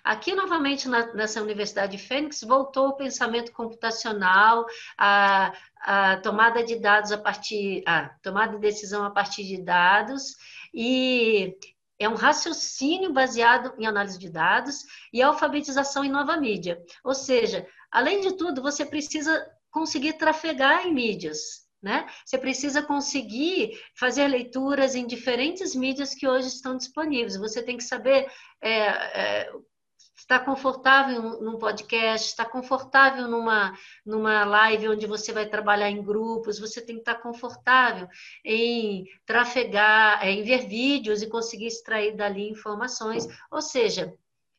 Aqui, 0.04 0.34
novamente, 0.34 0.88
na, 0.88 1.14
nessa 1.14 1.42
Universidade 1.42 1.98
de 1.98 2.04
Fênix, 2.04 2.42
voltou 2.42 2.90
o 2.90 2.96
pensamento 2.96 3.52
computacional, 3.52 4.66
a, 4.98 5.54
a 5.82 6.18
tomada 6.18 6.64
de 6.64 6.80
dados 6.80 7.12
a 7.12 7.18
partir, 7.18 7.84
a 7.86 8.10
tomada 8.22 8.54
de 8.54 8.60
decisão 8.60 9.04
a 9.04 9.12
partir 9.12 9.44
de 9.44 9.62
dados, 9.62 10.36
e 10.74 11.58
é 12.00 12.08
um 12.08 12.16
raciocínio 12.16 13.12
baseado 13.12 13.74
em 13.78 13.86
análise 13.86 14.18
de 14.18 14.30
dados 14.30 14.86
e 15.12 15.22
alfabetização 15.22 16.04
em 16.04 16.10
nova 16.10 16.38
mídia. 16.38 16.82
Ou 17.04 17.14
seja, 17.14 17.68
além 17.92 18.22
de 18.22 18.38
tudo, 18.38 18.62
você 18.62 18.86
precisa 18.86 19.46
conseguir 19.70 20.14
trafegar 20.14 20.88
em 20.88 20.94
mídias. 20.94 21.69
Né? 21.82 22.06
Você 22.26 22.38
precisa 22.38 22.82
conseguir 22.82 23.72
fazer 23.98 24.28
leituras 24.28 24.96
em 24.96 25.08
diferentes 25.08 25.74
mídias 25.74 26.14
que 26.14 26.28
hoje 26.28 26.48
estão 26.48 26.76
disponíveis. 26.76 27.38
Você 27.38 27.64
tem 27.64 27.78
que 27.78 27.84
saber 27.84 28.30
é, 28.62 28.72
é, 28.72 29.52
estar 30.20 30.40
confortável 30.40 31.42
num 31.42 31.58
podcast, 31.58 32.28
estar 32.28 32.46
confortável 32.46 33.28
numa, 33.28 33.74
numa 34.06 34.44
live 34.44 34.90
onde 34.90 35.08
você 35.08 35.32
vai 35.32 35.48
trabalhar 35.48 35.90
em 35.90 36.04
grupos, 36.04 36.60
você 36.60 36.82
tem 36.82 36.96
que 36.96 37.02
estar 37.02 37.16
confortável 37.16 38.08
em 38.44 39.06
trafegar, 39.26 40.22
é, 40.22 40.32
em 40.32 40.44
ver 40.44 40.68
vídeos 40.68 41.22
e 41.22 41.30
conseguir 41.30 41.68
extrair 41.68 42.16
dali 42.16 42.50
informações. 42.50 43.26
Ou 43.50 43.62
seja, 43.62 44.14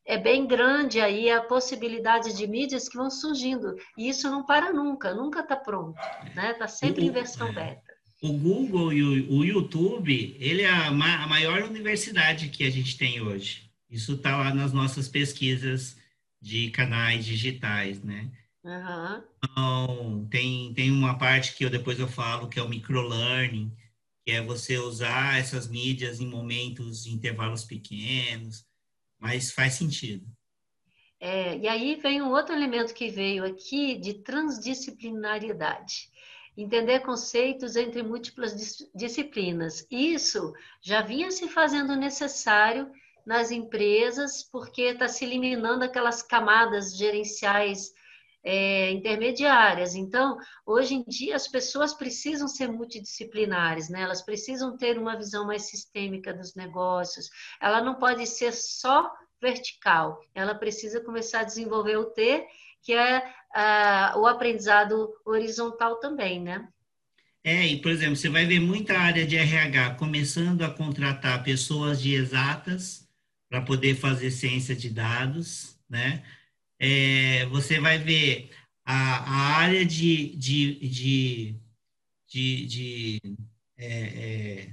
é 0.07 0.19
bem 0.19 0.47
grande 0.47 1.01
aí 1.01 1.31
a 1.31 1.43
possibilidade 1.43 2.37
de 2.37 2.47
mídias 2.47 2.89
que 2.89 2.97
vão 2.97 3.11
surgindo. 3.11 3.77
E 3.97 4.09
isso 4.09 4.31
não 4.31 4.45
para 4.45 4.73
nunca, 4.73 5.15
nunca 5.15 5.41
está 5.41 5.57
pronto, 5.57 6.01
né? 6.35 6.53
Está 6.53 6.67
sempre 6.67 7.05
em 7.05 7.11
versão 7.11 7.49
é. 7.49 7.53
beta. 7.53 7.91
O 8.23 8.33
Google 8.33 8.93
e 8.93 9.03
o, 9.03 9.39
o 9.39 9.45
YouTube, 9.45 10.37
ele 10.39 10.63
é 10.63 10.69
a, 10.69 10.89
a, 10.89 11.27
maior 11.27 11.63
universidade 11.63 12.49
que 12.49 12.65
a 12.65 12.71
gente 12.71 12.99
tem 12.99 13.23
hoje. 13.23 13.71
Isso 13.89 14.15
está 14.15 14.37
lá 14.37 14.55
nas 14.55 14.73
nossas 14.73 15.09
pesquisas 15.09 15.97
de 16.41 16.71
canais 16.71 17.25
digitais, 17.25 18.03
né? 18.03 18.31
Uhum. 18.63 19.23
Então, 19.43 20.29
tem, 20.31 20.75
tem 20.75 20.91
uma 20.91 21.17
parte 21.17 21.57
que 21.57 21.65
eu 21.65 21.71
depois 21.71 21.99
eu 21.99 22.09
falo 22.09 22.49
que 22.49 22.59
é 22.59 22.63
o 22.63 22.69
microlearning, 22.69 23.75
que 24.25 24.33
é 24.33 24.43
você 24.43 24.77
usar 24.77 25.39
essas 25.39 25.67
mídias 25.67 26.21
em 26.21 26.27
momentos, 26.27 27.07
em 27.07 27.13
intervalos 27.13 27.65
pequenos, 27.65 28.67
mas 29.21 29.53
faz 29.53 29.75
sentido. 29.75 30.27
É, 31.21 31.59
e 31.59 31.69
aí 31.69 31.97
vem 31.97 32.23
um 32.23 32.31
outro 32.31 32.55
elemento 32.55 32.95
que 32.95 33.11
veio 33.11 33.45
aqui 33.45 33.97
de 33.97 34.15
transdisciplinariedade. 34.15 36.09
Entender 36.57 37.01
conceitos 37.01 37.77
entre 37.77 38.03
múltiplas 38.03 38.55
disciplinas. 38.95 39.87
Isso 39.91 40.53
já 40.81 41.03
vinha 41.03 41.31
se 41.31 41.47
fazendo 41.47 41.95
necessário 41.95 42.91
nas 43.25 43.51
empresas, 43.51 44.43
porque 44.43 44.83
está 44.83 45.07
se 45.09 45.25
eliminando 45.25 45.85
aquelas 45.85 46.23
camadas 46.23 46.97
gerenciais 46.97 47.93
é, 48.43 48.91
intermediárias. 48.91 49.95
Então, 49.95 50.37
hoje 50.65 50.95
em 50.95 51.05
dia, 51.05 51.37
as 51.37 51.47
pessoas 51.47 51.95
precisam 51.95 52.49
ser 52.49 52.69
multidisciplinares, 52.69 53.89
né? 53.89 54.03
elas 54.03 54.23
precisam 54.23 54.77
ter 54.77 54.99
uma 54.99 55.17
visão 55.17 55.47
mais 55.47 55.69
sistêmica 55.69 56.33
dos 56.33 56.55
negócios. 56.55 57.29
Ela 57.61 57.83
não 57.83 57.97
pode 57.97 58.27
ser 58.27 58.53
só 58.53 59.11
vertical, 59.41 60.21
ela 60.35 60.55
precisa 60.55 61.01
começar 61.01 61.41
a 61.41 61.45
desenvolver 61.45 61.97
o 61.97 62.11
T, 62.11 62.47
que 62.83 62.93
é 62.93 63.23
o 64.17 64.27
aprendizado 64.27 65.11
horizontal 65.25 65.99
também, 65.99 66.41
né? 66.41 66.69
É, 67.43 67.67
e 67.67 67.81
por 67.81 67.91
exemplo, 67.91 68.17
você 68.17 68.29
vai 68.29 68.45
ver 68.45 68.61
muita 68.61 68.99
área 68.99 69.27
de 69.27 69.37
RH 69.37 69.95
começando 69.95 70.63
a 70.63 70.71
contratar 70.71 71.43
pessoas 71.43 72.01
de 72.01 72.15
exatas 72.15 73.09
para 73.49 73.63
poder 73.63 73.97
fazer 73.97 74.31
ciência 74.31 74.77
de 74.77 74.91
dados, 74.91 75.77
né? 75.89 76.23
É, 76.81 77.45
você 77.47 77.79
vai 77.79 77.99
ver 77.99 78.51
a, 78.85 79.19
a 79.19 79.57
área 79.59 79.85
de, 79.85 80.35
de, 80.35 80.75
de, 80.89 81.57
de, 82.27 82.67
de, 82.67 83.21
é, 83.77 83.87
é, 83.87 84.73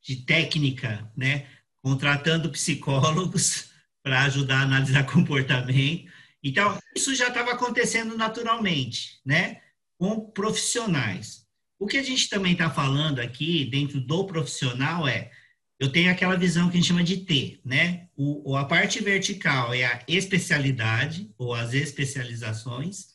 de 0.00 0.16
técnica, 0.24 1.10
né? 1.16 1.46
contratando 1.82 2.50
psicólogos 2.50 3.70
para 4.02 4.22
ajudar 4.22 4.60
a 4.60 4.62
analisar 4.62 5.04
comportamento. 5.10 6.08
Então, 6.42 6.78
isso 6.96 7.14
já 7.14 7.28
estava 7.28 7.52
acontecendo 7.52 8.16
naturalmente, 8.16 9.20
né? 9.26 9.60
com 9.98 10.30
profissionais. 10.30 11.44
O 11.78 11.86
que 11.86 11.98
a 11.98 12.02
gente 12.02 12.28
também 12.28 12.52
está 12.52 12.70
falando 12.70 13.18
aqui, 13.18 13.64
dentro 13.64 14.00
do 14.00 14.24
profissional, 14.24 15.08
é 15.08 15.30
eu 15.80 15.90
tenho 15.90 16.10
aquela 16.10 16.36
visão 16.36 16.68
que 16.68 16.76
a 16.76 16.80
gente 16.80 16.88
chama 16.88 17.02
de 17.02 17.16
T, 17.16 17.58
né? 17.64 18.06
O, 18.14 18.54
a 18.54 18.66
parte 18.66 19.02
vertical 19.02 19.72
é 19.72 19.86
a 19.86 20.02
especialidade 20.06 21.32
ou 21.38 21.54
as 21.54 21.72
especializações 21.72 23.06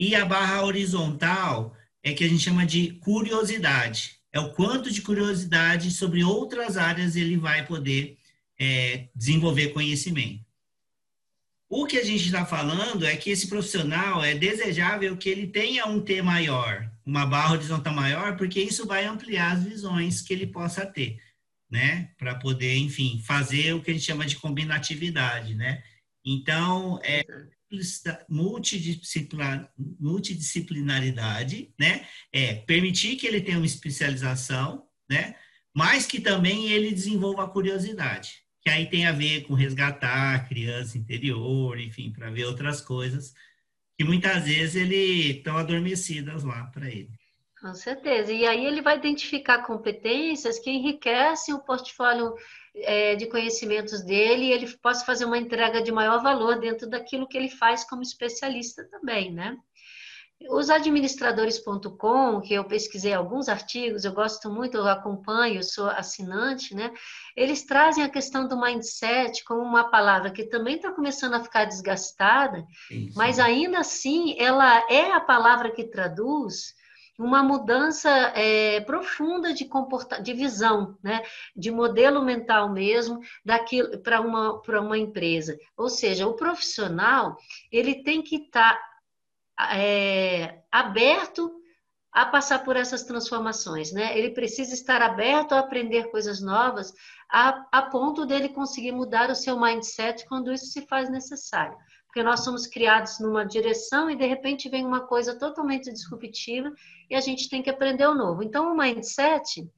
e 0.00 0.14
a 0.14 0.24
barra 0.24 0.64
horizontal 0.64 1.76
é 2.02 2.14
que 2.14 2.24
a 2.24 2.28
gente 2.28 2.42
chama 2.42 2.64
de 2.64 2.92
curiosidade. 2.92 4.20
É 4.32 4.40
o 4.40 4.52
quanto 4.54 4.90
de 4.90 5.02
curiosidade 5.02 5.90
sobre 5.90 6.24
outras 6.24 6.78
áreas 6.78 7.14
ele 7.14 7.36
vai 7.36 7.66
poder 7.66 8.16
é, 8.58 9.08
desenvolver 9.14 9.68
conhecimento. 9.74 10.48
O 11.68 11.84
que 11.84 11.98
a 11.98 12.04
gente 12.04 12.24
está 12.24 12.46
falando 12.46 13.04
é 13.04 13.14
que 13.16 13.28
esse 13.28 13.48
profissional 13.48 14.24
é 14.24 14.34
desejável 14.34 15.14
que 15.18 15.28
ele 15.28 15.46
tenha 15.46 15.84
um 15.84 16.00
T 16.00 16.22
maior, 16.22 16.90
uma 17.04 17.26
barra 17.26 17.52
horizontal 17.52 17.92
maior, 17.92 18.38
porque 18.38 18.62
isso 18.62 18.86
vai 18.86 19.04
ampliar 19.04 19.52
as 19.52 19.64
visões 19.64 20.22
que 20.22 20.32
ele 20.32 20.46
possa 20.46 20.86
ter. 20.86 21.18
Né? 21.70 22.10
Para 22.18 22.34
poder, 22.34 22.76
enfim, 22.76 23.22
fazer 23.24 23.74
o 23.74 23.82
que 23.82 23.90
a 23.90 23.94
gente 23.94 24.06
chama 24.06 24.26
de 24.26 24.36
combinatividade, 24.36 25.54
né? 25.54 25.82
Então, 26.24 27.00
é 27.02 27.24
multidisciplinar, 28.28 29.70
multidisciplinaridade, 30.00 31.72
né? 31.78 32.06
É 32.32 32.54
permitir 32.54 33.16
que 33.16 33.26
ele 33.26 33.40
tenha 33.40 33.58
uma 33.58 33.66
especialização, 33.66 34.86
né? 35.08 35.34
Mas 35.74 36.06
que 36.06 36.20
também 36.20 36.70
ele 36.70 36.90
desenvolva 36.90 37.44
a 37.44 37.48
curiosidade, 37.48 38.42
que 38.62 38.70
aí 38.70 38.86
tem 38.86 39.06
a 39.06 39.12
ver 39.12 39.42
com 39.42 39.54
resgatar 39.54 40.34
a 40.34 40.40
criança 40.40 40.98
interior, 40.98 41.78
enfim, 41.78 42.10
para 42.10 42.30
ver 42.30 42.46
outras 42.46 42.80
coisas 42.80 43.34
que 43.98 44.04
muitas 44.04 44.44
vezes 44.44 44.76
ele 44.76 45.38
estão 45.38 45.56
adormecidas 45.56 46.44
lá 46.44 46.66
para 46.66 46.88
ele. 46.88 47.10
Com 47.60 47.74
certeza. 47.74 48.32
E 48.32 48.46
aí 48.46 48.64
ele 48.64 48.80
vai 48.80 48.96
identificar 48.96 49.64
competências 49.64 50.58
que 50.58 50.70
enriquecem 50.70 51.54
o 51.54 51.58
portfólio 51.64 52.34
é, 52.76 53.16
de 53.16 53.26
conhecimentos 53.26 54.04
dele 54.04 54.46
e 54.46 54.52
ele 54.52 54.68
possa 54.78 55.04
fazer 55.04 55.24
uma 55.24 55.38
entrega 55.38 55.82
de 55.82 55.90
maior 55.90 56.22
valor 56.22 56.60
dentro 56.60 56.88
daquilo 56.88 57.26
que 57.26 57.36
ele 57.36 57.48
faz 57.48 57.84
como 57.84 58.02
especialista 58.02 58.84
também, 58.88 59.32
né? 59.32 59.56
Os 60.50 60.70
administradores.com, 60.70 62.40
que 62.40 62.54
eu 62.54 62.62
pesquisei 62.62 63.12
alguns 63.12 63.48
artigos, 63.48 64.04
eu 64.04 64.12
gosto 64.12 64.48
muito, 64.48 64.76
eu 64.76 64.86
acompanho, 64.86 65.64
sou 65.64 65.88
assinante, 65.88 66.76
né? 66.76 66.92
Eles 67.36 67.64
trazem 67.64 68.04
a 68.04 68.08
questão 68.08 68.46
do 68.46 68.60
mindset 68.60 69.42
como 69.42 69.62
uma 69.62 69.90
palavra 69.90 70.30
que 70.30 70.44
também 70.44 70.76
está 70.76 70.92
começando 70.92 71.34
a 71.34 71.42
ficar 71.42 71.64
desgastada, 71.64 72.64
Isso. 72.88 73.18
mas 73.18 73.40
ainda 73.40 73.80
assim 73.80 74.36
ela 74.38 74.86
é 74.88 75.10
a 75.10 75.18
palavra 75.18 75.72
que 75.72 75.82
traduz 75.82 76.77
uma 77.18 77.42
mudança 77.42 78.08
é, 78.36 78.80
profunda 78.82 79.52
de 79.52 79.64
comporta 79.64 80.22
de 80.22 80.32
visão, 80.32 80.96
né? 81.02 81.22
de 81.54 81.68
modelo 81.70 82.22
mental 82.24 82.72
mesmo, 82.72 83.20
daquilo 83.44 83.98
para 83.98 84.20
uma, 84.20 84.62
uma 84.80 84.96
empresa. 84.96 85.58
Ou 85.76 85.88
seja, 85.88 86.28
o 86.28 86.36
profissional 86.36 87.36
ele 87.72 88.04
tem 88.04 88.22
que 88.22 88.36
estar 88.36 88.78
tá, 89.56 89.76
é, 89.76 90.62
aberto 90.70 91.52
a 92.12 92.24
passar 92.24 92.64
por 92.64 92.76
essas 92.76 93.04
transformações, 93.04 93.92
né? 93.92 94.16
Ele 94.18 94.30
precisa 94.30 94.72
estar 94.72 95.02
aberto 95.02 95.52
a 95.52 95.58
aprender 95.58 96.10
coisas 96.10 96.40
novas, 96.40 96.92
a, 97.30 97.66
a 97.70 97.82
ponto 97.82 98.24
dele 98.24 98.48
conseguir 98.48 98.92
mudar 98.92 99.28
o 99.30 99.34
seu 99.34 99.60
mindset 99.60 100.26
quando 100.26 100.52
isso 100.52 100.66
se 100.66 100.86
faz 100.86 101.10
necessário 101.10 101.76
porque 102.08 102.22
nós 102.22 102.40
somos 102.40 102.66
criados 102.66 103.20
numa 103.20 103.44
direção 103.44 104.10
e 104.10 104.16
de 104.16 104.26
repente 104.26 104.68
vem 104.68 104.84
uma 104.84 105.06
coisa 105.06 105.38
totalmente 105.38 105.92
disruptiva 105.92 106.72
e 107.08 107.14
a 107.14 107.20
gente 107.20 107.50
tem 107.50 107.62
que 107.62 107.68
aprender 107.68 108.06
o 108.06 108.14
novo. 108.14 108.42
Então, 108.42 108.72
o 108.72 108.76
mindset, 108.76 109.70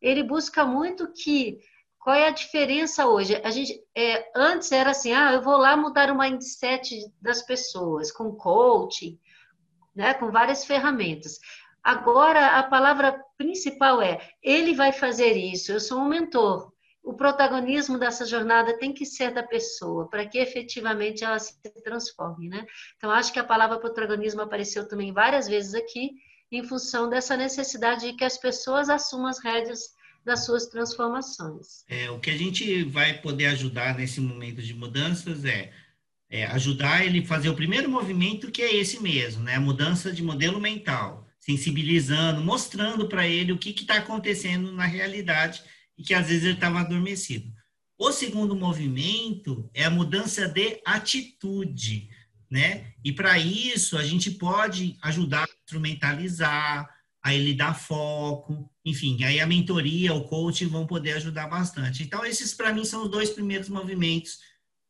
ele 0.00 0.22
busca 0.22 0.64
muito 0.64 1.12
que 1.12 1.58
qual 1.98 2.16
é 2.16 2.26
a 2.26 2.30
diferença 2.30 3.06
hoje? 3.06 3.40
A 3.44 3.50
gente 3.50 3.82
é, 3.94 4.30
antes 4.34 4.72
era 4.72 4.90
assim, 4.90 5.12
ah, 5.12 5.32
eu 5.32 5.42
vou 5.42 5.56
lá 5.56 5.76
mudar 5.76 6.10
o 6.10 6.18
mindset 6.18 6.98
das 7.20 7.42
pessoas 7.42 8.10
com 8.10 8.34
coaching, 8.34 9.18
né, 9.94 10.14
com 10.14 10.30
várias 10.30 10.64
ferramentas. 10.64 11.38
Agora 11.82 12.58
a 12.58 12.62
palavra 12.62 13.22
principal 13.36 14.00
é 14.00 14.26
ele 14.42 14.74
vai 14.74 14.90
fazer 14.90 15.32
isso. 15.36 15.70
Eu 15.70 15.80
sou 15.80 16.00
um 16.00 16.08
mentor 16.08 16.73
o 17.04 17.12
protagonismo 17.12 17.98
dessa 17.98 18.24
jornada 18.24 18.78
tem 18.78 18.92
que 18.92 19.04
ser 19.04 19.30
da 19.32 19.42
pessoa, 19.42 20.08
para 20.08 20.26
que 20.26 20.38
efetivamente 20.38 21.22
ela 21.22 21.38
se 21.38 21.54
transforme, 21.84 22.48
né? 22.48 22.66
Então, 22.96 23.10
acho 23.10 23.30
que 23.30 23.38
a 23.38 23.44
palavra 23.44 23.78
protagonismo 23.78 24.40
apareceu 24.40 24.88
também 24.88 25.12
várias 25.12 25.46
vezes 25.46 25.74
aqui, 25.74 26.12
em 26.50 26.64
função 26.64 27.10
dessa 27.10 27.36
necessidade 27.36 28.10
de 28.10 28.16
que 28.16 28.24
as 28.24 28.38
pessoas 28.38 28.88
assumam 28.88 29.26
as 29.26 29.38
rédeas 29.38 29.80
das 30.24 30.46
suas 30.46 30.66
transformações. 30.66 31.84
É, 31.88 32.10
o 32.10 32.18
que 32.18 32.30
a 32.30 32.36
gente 32.36 32.84
vai 32.84 33.20
poder 33.20 33.46
ajudar 33.46 33.94
nesse 33.96 34.20
momento 34.20 34.62
de 34.62 34.72
mudanças 34.72 35.44
é, 35.44 35.72
é 36.30 36.46
ajudar 36.46 37.04
ele 37.04 37.20
a 37.20 37.26
fazer 37.26 37.50
o 37.50 37.56
primeiro 37.56 37.90
movimento, 37.90 38.50
que 38.50 38.62
é 38.62 38.74
esse 38.74 39.02
mesmo, 39.02 39.42
né? 39.42 39.56
A 39.56 39.60
mudança 39.60 40.10
de 40.10 40.22
modelo 40.22 40.58
mental, 40.58 41.28
sensibilizando, 41.38 42.40
mostrando 42.40 43.06
para 43.08 43.28
ele 43.28 43.52
o 43.52 43.58
que 43.58 43.70
está 43.70 43.96
acontecendo 43.96 44.72
na 44.72 44.86
realidade 44.86 45.62
e 45.96 46.02
que 46.02 46.14
às 46.14 46.28
vezes 46.28 46.44
ele 46.44 46.54
estava 46.54 46.80
adormecido. 46.80 47.52
O 47.98 48.10
segundo 48.10 48.56
movimento 48.56 49.70
é 49.72 49.84
a 49.84 49.90
mudança 49.90 50.48
de 50.48 50.80
atitude, 50.84 52.08
né? 52.50 52.92
E 53.04 53.12
para 53.12 53.38
isso 53.38 53.96
a 53.96 54.04
gente 54.04 54.30
pode 54.32 54.96
ajudar 55.02 55.44
a 55.44 55.54
instrumentalizar, 55.64 56.88
a 57.22 57.34
ele 57.34 57.54
dar 57.54 57.74
foco, 57.74 58.70
enfim, 58.84 59.22
aí 59.24 59.40
a 59.40 59.46
mentoria, 59.46 60.12
o 60.12 60.24
coaching 60.24 60.66
vão 60.66 60.86
poder 60.86 61.12
ajudar 61.12 61.46
bastante. 61.46 62.02
Então 62.02 62.24
esses 62.24 62.52
para 62.52 62.72
mim 62.72 62.84
são 62.84 63.04
os 63.04 63.10
dois 63.10 63.30
primeiros 63.30 63.68
movimentos 63.68 64.40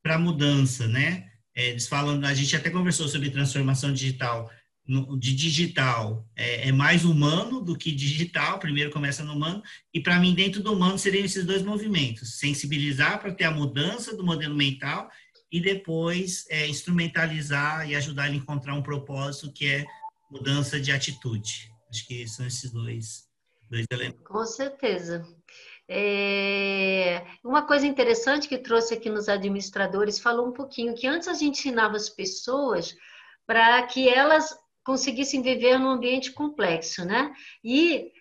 para 0.03 0.19
mudança, 0.19 0.89
né? 0.89 1.31
É, 1.55 1.71
eles 1.71 1.87
falam, 1.87 2.25
a 2.25 2.35
gente 2.35 2.57
até 2.57 2.71
conversou 2.71 3.07
sobre 3.07 3.31
transformação 3.31 3.93
digital 3.93 4.51
no, 4.87 5.19
de 5.19 5.35
digital 5.35 6.27
é, 6.37 6.69
é, 6.69 6.73
mais 6.73 7.05
humano 7.05 7.61
do 7.61 7.77
que 7.77 7.91
digital, 7.91 8.59
primeiro 8.59 8.91
começa 8.91 9.25
no 9.25 9.33
humano, 9.33 9.63
e 9.93 10.01
para 10.01 10.19
mim, 10.19 10.35
dentro 10.35 10.63
do 10.63 10.73
humano, 10.73 10.99
seriam 10.99 11.25
esses 11.25 11.45
dois 11.45 11.63
movimentos: 11.63 12.39
sensibilizar 12.39 13.21
para 13.21 13.33
ter 13.33 13.45
a 13.45 13.51
mudança 13.51 14.17
do 14.17 14.25
modelo 14.25 14.55
mental 14.55 15.11
e 15.51 15.61
depois 15.61 16.45
é, 16.51 16.67
instrumentalizar 16.67 17.89
e 17.89 17.95
ajudar 17.95 18.27
ele 18.27 18.37
a 18.37 18.39
encontrar 18.39 18.75
um 18.75 18.83
propósito 18.83 19.53
que 19.53 19.67
é 19.67 19.85
mudança 20.31 20.81
de 20.81 20.93
atitude. 20.93 21.73
Acho 21.89 22.07
que 22.07 22.27
são 22.27 22.47
esses 22.47 22.71
dois, 22.73 23.29
dois 23.71 23.87
elementos. 23.91 24.27
Com 24.27 24.45
certeza. 24.45 25.25
É, 25.89 27.25
uma 27.45 27.63
coisa 27.63 27.87
interessante 27.87 28.49
que 28.49 28.59
trouxe 28.59 28.95
aqui 28.95 29.09
nos 29.09 29.29
administradores, 29.29 30.19
falou 30.19 30.49
um 30.49 30.53
pouquinho 30.53 30.95
que 30.95 31.07
antes 31.07 31.29
a 31.29 31.35
gente 31.35 31.61
ensinava 31.61 31.97
as 31.97 32.09
pessoas 32.09 32.97
para 33.47 33.83
que 33.87 34.09
elas 34.09 34.57
conseguissem 34.85 35.43
viver 35.43 35.79
num 35.79 35.89
ambiente 35.91 36.33
complexo, 36.33 37.05
né? 37.05 37.33
E 37.63 38.13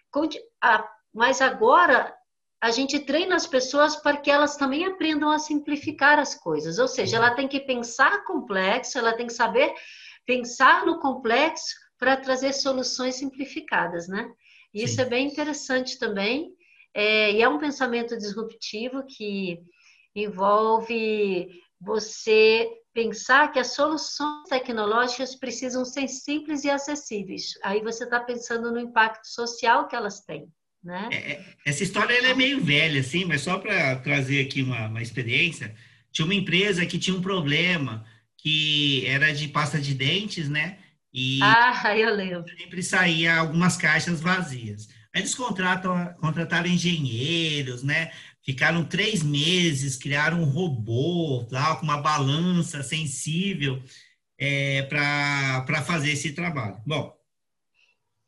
mas 1.13 1.41
agora 1.41 2.15
a 2.61 2.71
gente 2.71 2.97
treina 2.99 3.35
as 3.35 3.45
pessoas 3.45 3.95
para 3.97 4.17
que 4.17 4.31
elas 4.31 4.55
também 4.55 4.85
aprendam 4.85 5.29
a 5.29 5.37
simplificar 5.37 6.17
as 6.17 6.33
coisas. 6.33 6.79
Ou 6.79 6.87
seja, 6.87 7.17
ela 7.17 7.35
tem 7.35 7.47
que 7.47 7.59
pensar 7.59 8.23
complexo, 8.23 8.97
ela 8.97 9.13
tem 9.13 9.27
que 9.27 9.33
saber 9.33 9.73
pensar 10.25 10.85
no 10.85 10.99
complexo 10.99 11.75
para 11.99 12.15
trazer 12.15 12.53
soluções 12.53 13.15
simplificadas, 13.15 14.07
né? 14.07 14.31
E 14.73 14.83
isso 14.83 15.01
é 15.01 15.05
bem 15.05 15.27
interessante 15.27 15.99
também. 15.99 16.53
É, 16.93 17.31
e 17.31 17.41
é 17.41 17.49
um 17.49 17.59
pensamento 17.59 18.17
disruptivo 18.17 19.03
que 19.07 19.59
envolve 20.15 21.49
você 21.81 22.69
pensar 22.93 23.51
que 23.51 23.59
as 23.59 23.73
soluções 23.73 24.47
tecnológicas 24.47 25.35
precisam 25.35 25.83
ser 25.83 26.07
simples 26.07 26.63
e 26.63 26.69
acessíveis. 26.69 27.53
Aí 27.63 27.81
você 27.81 28.03
está 28.03 28.19
pensando 28.19 28.71
no 28.71 28.79
impacto 28.79 29.25
social 29.27 29.87
que 29.87 29.95
elas 29.95 30.21
têm. 30.21 30.47
Né? 30.83 31.09
É, 31.11 31.31
é 31.31 31.45
essa 31.65 31.83
história 31.83 32.13
é 32.13 32.33
meio 32.33 32.63
velha, 32.63 32.99
assim, 32.99 33.25
mas 33.25 33.41
só 33.41 33.57
para 33.57 33.95
trazer 33.97 34.45
aqui 34.45 34.61
uma, 34.61 34.87
uma 34.87 35.01
experiência, 35.01 35.73
tinha 36.11 36.25
uma 36.25 36.35
empresa 36.35 36.85
que 36.85 36.99
tinha 36.99 37.15
um 37.15 37.21
problema 37.21 38.05
que 38.37 39.05
era 39.07 39.33
de 39.33 39.47
pasta 39.47 39.79
de 39.79 39.93
dentes, 39.93 40.49
né? 40.49 40.77
E 41.13 41.39
ah, 41.41 41.97
eu 41.97 42.13
lembro. 42.13 42.43
Sempre 42.57 42.83
saía 42.83 43.37
algumas 43.37 43.77
caixas 43.77 44.19
vazias. 44.19 44.89
Aí 45.13 45.21
eles 45.21 45.33
contratam, 45.33 46.13
contrataram 46.19 46.67
engenheiros, 46.67 47.83
né? 47.83 48.11
Ficaram 48.43 48.83
três 48.83 49.23
meses, 49.23 49.95
criaram 49.95 50.41
um 50.41 50.49
robô 50.49 51.47
tal, 51.49 51.77
com 51.77 51.83
uma 51.83 52.01
balança 52.01 52.83
sensível 52.83 53.81
é, 54.37 54.83
para 54.83 55.83
fazer 55.83 56.11
esse 56.11 56.33
trabalho. 56.33 56.81
Bom, 56.85 57.13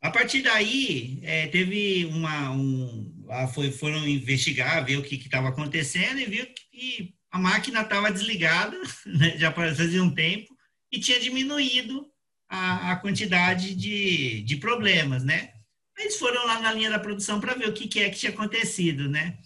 a 0.00 0.10
partir 0.10 0.42
daí, 0.42 1.20
é, 1.22 1.46
teve 1.48 2.04
uma. 2.06 2.52
Um, 2.52 3.12
foi, 3.52 3.72
foram 3.72 4.06
investigar, 4.06 4.84
ver 4.84 4.98
o 4.98 5.02
que 5.02 5.16
estava 5.16 5.48
acontecendo 5.48 6.20
e 6.20 6.26
viu 6.26 6.46
que 6.46 7.14
a 7.30 7.38
máquina 7.38 7.82
estava 7.82 8.12
desligada, 8.12 8.76
né, 9.06 9.36
já 9.36 9.52
fazia 9.52 10.02
um 10.02 10.14
tempo, 10.14 10.56
e 10.92 11.00
tinha 11.00 11.18
diminuído 11.18 12.06
a, 12.48 12.92
a 12.92 12.96
quantidade 12.96 13.74
de, 13.74 14.42
de 14.42 14.56
problemas, 14.56 15.24
né? 15.24 15.52
Eles 15.98 16.16
foram 16.18 16.46
lá 16.46 16.60
na 16.60 16.72
linha 16.72 16.90
da 16.90 16.98
produção 16.98 17.40
para 17.40 17.54
ver 17.54 17.68
o 17.68 17.72
que, 17.72 17.88
que 17.88 18.00
é 18.00 18.10
que 18.10 18.18
tinha 18.18 18.32
acontecido, 18.32 19.08
né? 19.08 19.38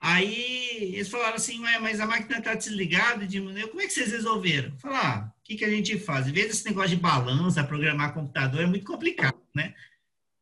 Aí 0.00 0.94
eles 0.94 1.08
falaram 1.08 1.34
assim, 1.34 1.58
mas 1.58 1.98
a 2.00 2.06
máquina 2.06 2.38
está 2.38 2.54
desligada, 2.54 3.26
diminuiu, 3.26 3.68
como 3.68 3.80
é 3.80 3.86
que 3.86 3.92
vocês 3.92 4.12
resolveram? 4.12 4.76
Falar, 4.78 5.16
ah, 5.16 5.32
o 5.38 5.42
que, 5.42 5.56
que 5.56 5.64
a 5.64 5.70
gente 5.70 5.98
faz? 5.98 6.28
Em 6.28 6.32
vez 6.32 6.46
desse 6.46 6.64
negócio 6.66 6.90
de 6.90 6.96
balança, 6.96 7.64
programar 7.64 8.14
computador, 8.14 8.62
é 8.62 8.66
muito 8.66 8.86
complicado, 8.86 9.36
né? 9.54 9.74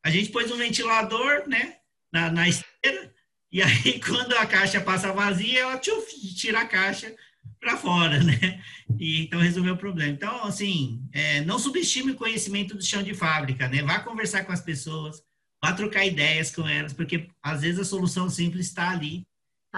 A 0.02 0.10
gente 0.10 0.30
pôs 0.30 0.50
um 0.50 0.58
ventilador, 0.58 1.48
né, 1.48 1.76
na, 2.12 2.30
na 2.30 2.48
esteira, 2.48 3.12
e 3.50 3.62
aí 3.62 3.98
quando 4.04 4.34
a 4.34 4.44
caixa 4.44 4.80
passa 4.80 5.12
vazia, 5.12 5.60
ela 5.60 5.78
tchuf, 5.78 6.34
tira 6.34 6.60
a 6.60 6.66
caixa 6.66 7.14
para 7.58 7.78
fora, 7.78 8.22
né? 8.22 8.62
E 8.98 9.22
então 9.22 9.40
resolveu 9.40 9.74
o 9.74 9.78
problema. 9.78 10.12
Então, 10.12 10.44
assim, 10.44 11.02
é, 11.12 11.40
não 11.40 11.58
subestime 11.58 12.12
o 12.12 12.16
conhecimento 12.16 12.76
do 12.76 12.84
chão 12.84 13.02
de 13.02 13.14
fábrica, 13.14 13.68
né? 13.68 13.82
Vá 13.82 14.00
conversar 14.00 14.44
com 14.44 14.52
as 14.52 14.60
pessoas, 14.60 15.22
vá 15.62 15.72
trocar 15.72 16.04
ideias 16.04 16.54
com 16.54 16.68
elas, 16.68 16.92
porque 16.92 17.28
às 17.42 17.62
vezes 17.62 17.80
a 17.80 17.84
solução 17.84 18.28
simples 18.28 18.66
está 18.66 18.90
ali 18.90 19.26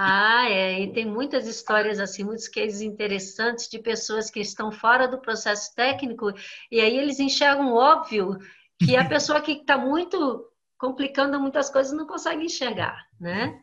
Ah, 0.01 0.49
é, 0.49 0.81
e 0.81 0.93
tem 0.93 1.05
muitas 1.05 1.49
histórias 1.49 1.99
assim, 1.99 2.23
muitos 2.23 2.47
cases 2.47 2.83
interessantes 2.83 3.69
de 3.69 3.81
pessoas 3.81 4.31
que 4.31 4.39
estão 4.39 4.71
fora 4.71 5.09
do 5.09 5.21
processo 5.21 5.75
técnico 5.75 6.33
e 6.71 6.81
aí 6.81 6.97
eles 6.97 7.19
enxergam 7.19 7.75
óbvio 7.75 8.39
que 8.79 8.95
a 8.97 9.03
pessoa 9.11 9.41
que 9.41 9.51
está 9.51 9.77
muito 9.77 10.47
complicando 10.79 11.41
muitas 11.41 11.69
coisas 11.69 11.93
não 11.93 12.07
consegue 12.07 12.45
enxergar, 12.45 12.97
né? 13.21 13.61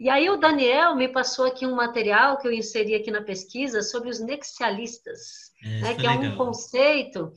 E 0.00 0.10
aí 0.10 0.28
o 0.28 0.36
Daniel 0.36 0.96
me 0.96 1.06
passou 1.06 1.46
aqui 1.46 1.64
um 1.64 1.76
material 1.76 2.38
que 2.38 2.48
eu 2.48 2.52
inseri 2.52 2.96
aqui 2.96 3.12
na 3.12 3.22
pesquisa 3.22 3.82
sobre 3.82 4.10
os 4.10 4.18
nexialistas, 4.18 5.52
é, 5.64 5.80
né, 5.80 5.94
que 5.94 6.04
é 6.04 6.10
um 6.10 6.36
conceito 6.36 7.32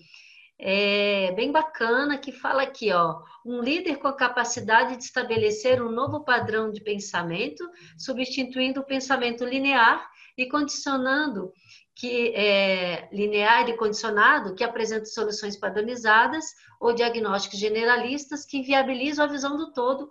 é, 0.58 1.32
bem 1.34 1.52
bacana 1.52 2.18
que 2.18 2.32
fala 2.32 2.64
aqui, 2.64 2.92
ó, 2.92 3.22
um 3.46 3.62
líder 3.62 3.98
com 3.98 4.08
a 4.08 4.16
capacidade 4.16 4.96
de 4.96 5.04
estabelecer 5.04 5.82
um 5.82 5.92
novo 5.92 6.24
padrão 6.24 6.72
de 6.72 6.82
pensamento, 6.82 7.64
substituindo 7.98 8.80
o 8.80 8.86
pensamento 8.86 9.44
linear 9.44 10.10
e 10.38 10.48
condicionando 10.48 11.52
que 11.96 12.34
é 12.36 13.08
linear 13.12 13.70
e 13.70 13.78
condicionado, 13.78 14.54
que 14.54 14.64
apresenta 14.64 15.06
soluções 15.06 15.58
padronizadas 15.58 16.46
ou 16.80 16.94
diagnósticos 16.94 17.58
generalistas 17.58 18.46
que 18.46 18.58
inviabilizam 18.58 19.26
a 19.26 19.30
visão 19.30 19.56
do 19.56 19.72
todo. 19.72 20.10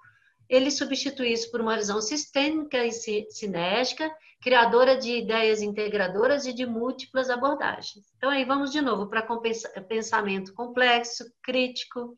Ele 0.48 0.70
substitui 0.70 1.32
isso 1.32 1.50
por 1.50 1.60
uma 1.60 1.76
visão 1.76 2.00
sistêmica 2.00 2.84
e 2.84 2.92
cinética, 2.92 4.10
criadora 4.42 4.96
de 4.96 5.18
ideias 5.18 5.62
integradoras 5.62 6.46
e 6.46 6.52
de 6.52 6.66
múltiplas 6.66 7.30
abordagens. 7.30 8.04
Então, 8.16 8.30
aí 8.30 8.44
vamos 8.44 8.70
de 8.70 8.80
novo 8.80 9.06
para 9.06 9.26
pensamento 9.88 10.52
complexo, 10.52 11.24
crítico, 11.42 12.16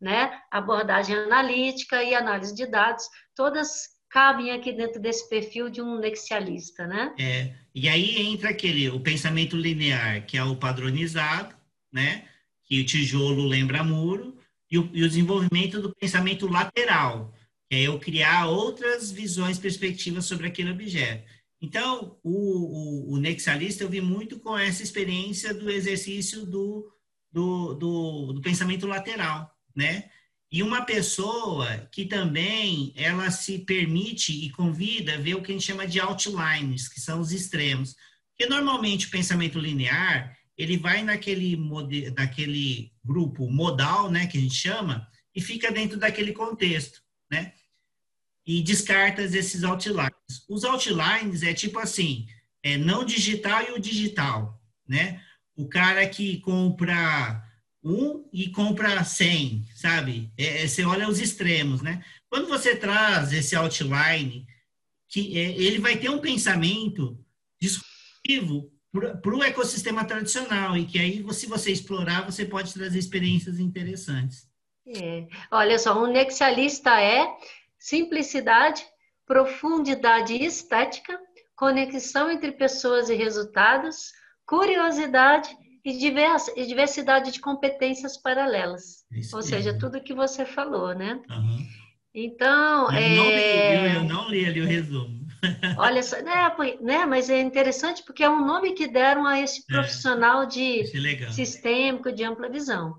né? 0.00 0.40
abordagem 0.50 1.14
analítica 1.16 2.02
e 2.02 2.14
análise 2.14 2.54
de 2.54 2.66
dados, 2.66 3.04
todas 3.34 3.96
cabem 4.10 4.52
aqui 4.52 4.72
dentro 4.72 5.00
desse 5.00 5.28
perfil 5.28 5.68
de 5.68 5.82
um 5.82 5.98
nexialista, 5.98 6.86
né? 6.86 7.14
É, 7.18 7.52
e 7.74 7.88
aí 7.88 8.22
entra 8.22 8.50
aquele, 8.50 8.88
o 8.88 9.00
pensamento 9.00 9.56
linear, 9.56 10.24
que 10.24 10.36
é 10.36 10.42
o 10.42 10.56
padronizado, 10.56 11.54
né? 11.92 12.24
Que 12.64 12.80
o 12.80 12.86
tijolo 12.86 13.44
lembra 13.44 13.84
muro, 13.84 14.38
e 14.70 14.78
o, 14.78 14.90
e 14.92 15.02
o 15.02 15.08
desenvolvimento 15.08 15.80
do 15.80 15.94
pensamento 15.94 16.46
lateral, 16.46 17.32
é 17.70 17.82
eu 17.82 17.98
criar 17.98 18.46
outras 18.46 19.10
visões, 19.10 19.58
perspectivas 19.58 20.24
sobre 20.24 20.46
aquele 20.46 20.70
objeto. 20.70 21.24
Então, 21.60 22.18
o, 22.22 23.10
o, 23.10 23.14
o 23.14 23.16
nexialista 23.18 23.82
eu 23.82 23.88
vi 23.88 24.00
muito 24.00 24.38
com 24.38 24.56
essa 24.56 24.82
experiência 24.82 25.52
do 25.52 25.68
exercício 25.68 26.46
do, 26.46 26.90
do, 27.32 27.74
do, 27.74 28.32
do 28.34 28.40
pensamento 28.40 28.86
lateral, 28.86 29.50
né? 29.74 30.08
E 30.50 30.62
uma 30.62 30.82
pessoa 30.82 31.88
que 31.92 32.06
também 32.06 32.92
ela 32.96 33.30
se 33.30 33.58
permite 33.58 34.32
e 34.32 34.50
convida 34.50 35.14
a 35.14 35.18
ver 35.18 35.34
o 35.34 35.42
que 35.42 35.52
a 35.52 35.54
gente 35.54 35.66
chama 35.66 35.86
de 35.86 36.00
outlines, 36.00 36.88
que 36.88 37.00
são 37.00 37.20
os 37.20 37.32
extremos. 37.32 37.94
Porque 38.30 38.48
normalmente 38.48 39.06
o 39.06 39.10
pensamento 39.10 39.58
linear, 39.58 40.34
ele 40.56 40.78
vai 40.78 41.02
naquele, 41.02 41.54
naquele 42.16 42.92
grupo 43.04 43.50
modal, 43.50 44.10
né, 44.10 44.26
que 44.26 44.38
a 44.38 44.40
gente 44.40 44.54
chama, 44.54 45.06
e 45.34 45.40
fica 45.40 45.70
dentro 45.70 45.98
daquele 45.98 46.32
contexto, 46.32 47.02
né? 47.30 47.52
E 48.48 48.62
descarta 48.62 49.20
esses 49.20 49.62
outlines. 49.62 50.46
Os 50.48 50.64
outlines 50.64 51.42
é 51.42 51.52
tipo 51.52 51.78
assim, 51.78 52.26
é 52.62 52.78
não 52.78 53.04
digital 53.04 53.62
e 53.62 53.72
o 53.72 53.78
digital, 53.78 54.58
né? 54.88 55.22
O 55.54 55.68
cara 55.68 56.08
que 56.08 56.38
compra 56.40 57.44
um 57.84 58.26
e 58.32 58.48
compra 58.48 59.04
100, 59.04 59.66
sabe? 59.74 60.32
É, 60.38 60.62
é, 60.62 60.66
você 60.66 60.82
olha 60.82 61.06
os 61.06 61.20
extremos, 61.20 61.82
né? 61.82 62.02
Quando 62.30 62.48
você 62.48 62.74
traz 62.74 63.34
esse 63.34 63.54
outline, 63.54 64.46
que 65.10 65.38
é, 65.38 65.50
ele 65.50 65.78
vai 65.78 65.98
ter 65.98 66.08
um 66.08 66.18
pensamento 66.18 67.22
disruptivo 67.60 68.72
para 68.90 69.36
o 69.36 69.44
ecossistema 69.44 70.06
tradicional 70.06 70.74
e 70.74 70.86
que 70.86 70.98
aí, 70.98 71.22
se 71.34 71.46
você 71.46 71.70
explorar, 71.70 72.22
você 72.22 72.46
pode 72.46 72.72
trazer 72.72 72.98
experiências 72.98 73.60
interessantes. 73.60 74.48
É. 74.86 75.26
Olha 75.50 75.78
só, 75.78 76.02
um 76.02 76.10
nexialista 76.10 76.98
é 76.98 77.26
simplicidade, 77.78 78.84
profundidade 79.26 80.34
estética, 80.34 81.18
conexão 81.54 82.30
entre 82.30 82.52
pessoas 82.52 83.10
e 83.10 83.14
resultados, 83.14 84.12
curiosidade 84.46 85.54
e, 85.84 86.66
diversidade 86.66 87.32
de 87.32 87.40
competências 87.40 88.16
paralelas. 88.16 89.04
Isso 89.12 89.36
Ou 89.36 89.42
seja, 89.42 89.78
tudo 89.78 90.02
que 90.02 90.14
você 90.14 90.44
falou, 90.44 90.94
né? 90.94 91.20
Uhum. 91.30 91.66
Então. 92.14 92.90
Eu, 92.90 92.98
é... 92.98 93.16
não 93.16 93.30
li, 93.30 93.94
eu 93.94 94.04
não 94.04 94.28
li 94.28 94.46
ali 94.46 94.60
o 94.60 94.66
resumo. 94.66 95.28
Olha 95.78 96.02
só, 96.02 96.20
né, 96.22 96.52
né, 96.80 97.06
mas 97.06 97.30
é 97.30 97.40
interessante 97.40 98.02
porque 98.02 98.24
é 98.24 98.30
um 98.30 98.44
nome 98.44 98.72
que 98.72 98.88
deram 98.88 99.26
a 99.26 99.38
esse 99.40 99.60
é. 99.60 99.72
profissional 99.72 100.42
é, 100.42 100.46
de 100.46 100.84
sistêmico, 101.32 102.12
de 102.12 102.24
ampla 102.24 102.48
visão. 102.48 102.94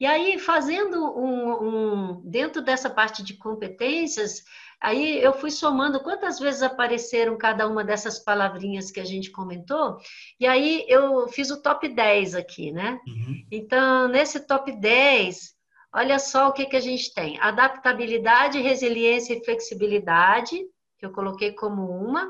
E 0.00 0.06
aí, 0.06 0.38
fazendo 0.38 0.96
um, 1.16 1.52
um, 1.52 2.22
dentro 2.24 2.62
dessa 2.62 2.88
parte 2.88 3.22
de 3.22 3.34
competências, 3.34 4.42
Aí 4.80 5.22
eu 5.22 5.34
fui 5.34 5.50
somando 5.50 6.00
quantas 6.00 6.38
vezes 6.38 6.62
apareceram 6.62 7.36
cada 7.36 7.68
uma 7.68 7.84
dessas 7.84 8.18
palavrinhas 8.18 8.90
que 8.90 8.98
a 8.98 9.04
gente 9.04 9.30
comentou, 9.30 9.98
e 10.38 10.46
aí 10.46 10.86
eu 10.88 11.28
fiz 11.28 11.50
o 11.50 11.60
top 11.60 11.86
10 11.86 12.34
aqui, 12.34 12.72
né? 12.72 12.98
Uhum. 13.06 13.44
Então, 13.52 14.08
nesse 14.08 14.40
top 14.40 14.72
10, 14.72 15.54
olha 15.92 16.18
só 16.18 16.48
o 16.48 16.52
que, 16.52 16.64
que 16.64 16.76
a 16.76 16.80
gente 16.80 17.12
tem: 17.12 17.38
adaptabilidade, 17.40 18.58
resiliência 18.58 19.34
e 19.34 19.44
flexibilidade, 19.44 20.58
que 20.98 21.04
eu 21.04 21.12
coloquei 21.12 21.52
como 21.52 21.90
uma, 21.90 22.26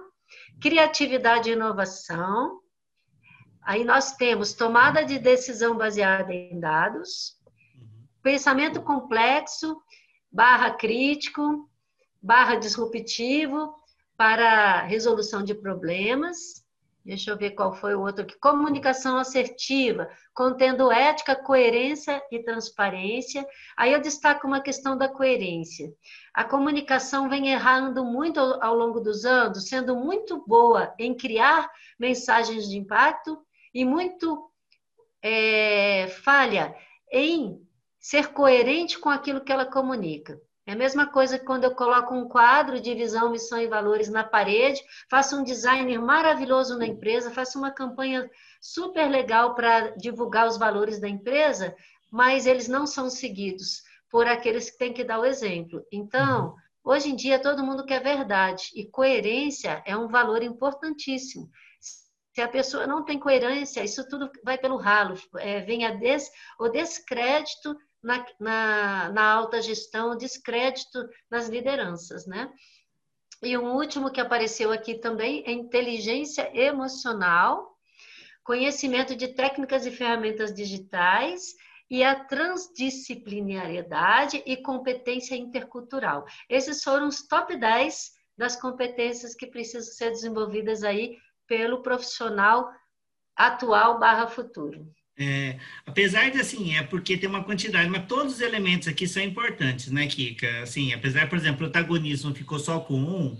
criatividade 0.60 1.50
e 1.50 1.52
inovação. 1.52 2.58
Aí 3.62 3.84
nós 3.84 4.16
temos 4.16 4.54
tomada 4.54 5.04
de 5.04 5.20
decisão 5.20 5.76
baseada 5.76 6.32
em 6.34 6.58
dados. 6.58 7.38
Pensamento 8.22 8.82
complexo, 8.82 9.80
barra 10.30 10.70
crítico, 10.72 11.68
barra 12.22 12.56
disruptivo 12.56 13.74
para 14.16 14.82
resolução 14.82 15.42
de 15.42 15.54
problemas. 15.54 16.60
Deixa 17.02 17.30
eu 17.30 17.36
ver 17.36 17.52
qual 17.52 17.74
foi 17.74 17.94
o 17.94 18.02
outro 18.02 18.22
aqui. 18.22 18.38
Comunicação 18.38 19.16
assertiva, 19.16 20.08
contendo 20.34 20.92
ética, 20.92 21.34
coerência 21.34 22.22
e 22.30 22.42
transparência. 22.42 23.46
Aí 23.74 23.92
eu 23.92 24.00
destaco 24.00 24.46
uma 24.46 24.60
questão 24.60 24.98
da 24.98 25.08
coerência. 25.08 25.90
A 26.34 26.44
comunicação 26.44 27.28
vem 27.28 27.48
errando 27.48 28.04
muito 28.04 28.38
ao 28.38 28.74
longo 28.74 29.00
dos 29.00 29.24
anos, 29.24 29.68
sendo 29.68 29.96
muito 29.96 30.44
boa 30.46 30.94
em 30.98 31.16
criar 31.16 31.70
mensagens 31.98 32.68
de 32.68 32.76
impacto 32.76 33.38
e 33.72 33.82
muito 33.82 34.50
é, 35.22 36.06
falha 36.22 36.76
em 37.10 37.66
ser 38.00 38.32
coerente 38.32 38.98
com 38.98 39.10
aquilo 39.10 39.42
que 39.42 39.52
ela 39.52 39.66
comunica. 39.66 40.40
É 40.66 40.72
a 40.72 40.76
mesma 40.76 41.06
coisa 41.06 41.38
que 41.38 41.44
quando 41.44 41.64
eu 41.64 41.74
coloco 41.74 42.14
um 42.14 42.28
quadro 42.28 42.80
de 42.80 42.94
visão, 42.94 43.30
missão 43.30 43.58
e 43.60 43.66
valores 43.66 44.08
na 44.08 44.24
parede, 44.24 44.80
faço 45.10 45.36
um 45.36 45.42
design 45.42 45.98
maravilhoso 45.98 46.78
na 46.78 46.86
empresa, 46.86 47.30
faço 47.30 47.58
uma 47.58 47.70
campanha 47.70 48.30
super 48.60 49.08
legal 49.08 49.54
para 49.54 49.90
divulgar 49.96 50.46
os 50.46 50.56
valores 50.56 51.00
da 51.00 51.08
empresa, 51.08 51.74
mas 52.10 52.46
eles 52.46 52.68
não 52.68 52.86
são 52.86 53.10
seguidos 53.10 53.82
por 54.08 54.26
aqueles 54.26 54.70
que 54.70 54.78
têm 54.78 54.92
que 54.92 55.04
dar 55.04 55.18
o 55.18 55.24
exemplo. 55.24 55.84
Então, 55.90 56.54
hoje 56.84 57.10
em 57.10 57.16
dia 57.16 57.38
todo 57.38 57.64
mundo 57.64 57.84
quer 57.84 58.02
verdade 58.02 58.70
e 58.74 58.88
coerência 58.88 59.82
é 59.86 59.96
um 59.96 60.08
valor 60.08 60.42
importantíssimo. 60.42 61.50
Se 61.80 62.40
a 62.40 62.48
pessoa 62.48 62.86
não 62.86 63.04
tem 63.04 63.18
coerência, 63.18 63.82
isso 63.82 64.08
tudo 64.08 64.30
vai 64.44 64.56
pelo 64.56 64.76
ralo, 64.76 65.18
é, 65.38 65.60
vem 65.62 65.84
a 65.84 65.94
des, 65.94 66.30
o 66.58 66.68
descrédito 66.68 67.76
na, 68.02 68.24
na, 68.38 69.08
na 69.10 69.32
alta 69.32 69.60
gestão, 69.60 70.16
descrédito 70.16 71.06
nas 71.30 71.48
lideranças, 71.48 72.26
né? 72.26 72.50
E 73.42 73.56
um 73.56 73.74
último 73.74 74.10
que 74.10 74.20
apareceu 74.20 74.70
aqui 74.70 74.98
também 74.98 75.42
é 75.46 75.52
inteligência 75.52 76.54
emocional, 76.54 77.74
conhecimento 78.44 79.16
de 79.16 79.28
técnicas 79.28 79.86
e 79.86 79.90
ferramentas 79.90 80.52
digitais 80.52 81.54
e 81.88 82.04
a 82.04 82.22
transdisciplinariedade 82.24 84.42
e 84.46 84.58
competência 84.58 85.34
intercultural. 85.34 86.26
Esses 86.48 86.82
foram 86.82 87.08
os 87.08 87.26
top 87.26 87.56
10 87.56 88.12
das 88.36 88.56
competências 88.56 89.34
que 89.34 89.46
precisam 89.46 89.90
ser 89.92 90.10
desenvolvidas 90.10 90.84
aí 90.84 91.16
pelo 91.46 91.82
profissional 91.82 92.70
atual 93.34 93.98
barra 93.98 94.26
futuro. 94.28 94.86
É, 95.22 95.58
apesar 95.84 96.30
de, 96.30 96.40
assim, 96.40 96.74
é 96.76 96.82
porque 96.82 97.16
tem 97.16 97.28
uma 97.28 97.44
quantidade, 97.44 97.90
mas 97.90 98.06
todos 98.06 98.34
os 98.34 98.40
elementos 98.40 98.88
aqui 98.88 99.06
são 99.06 99.22
importantes, 99.22 99.90
né, 99.90 100.06
Kika? 100.06 100.62
Assim, 100.62 100.94
apesar, 100.94 101.28
por 101.28 101.36
exemplo, 101.36 101.56
o 101.56 101.70
protagonismo 101.70 102.34
ficou 102.34 102.58
só 102.58 102.80
com 102.80 102.94
um, 102.94 103.38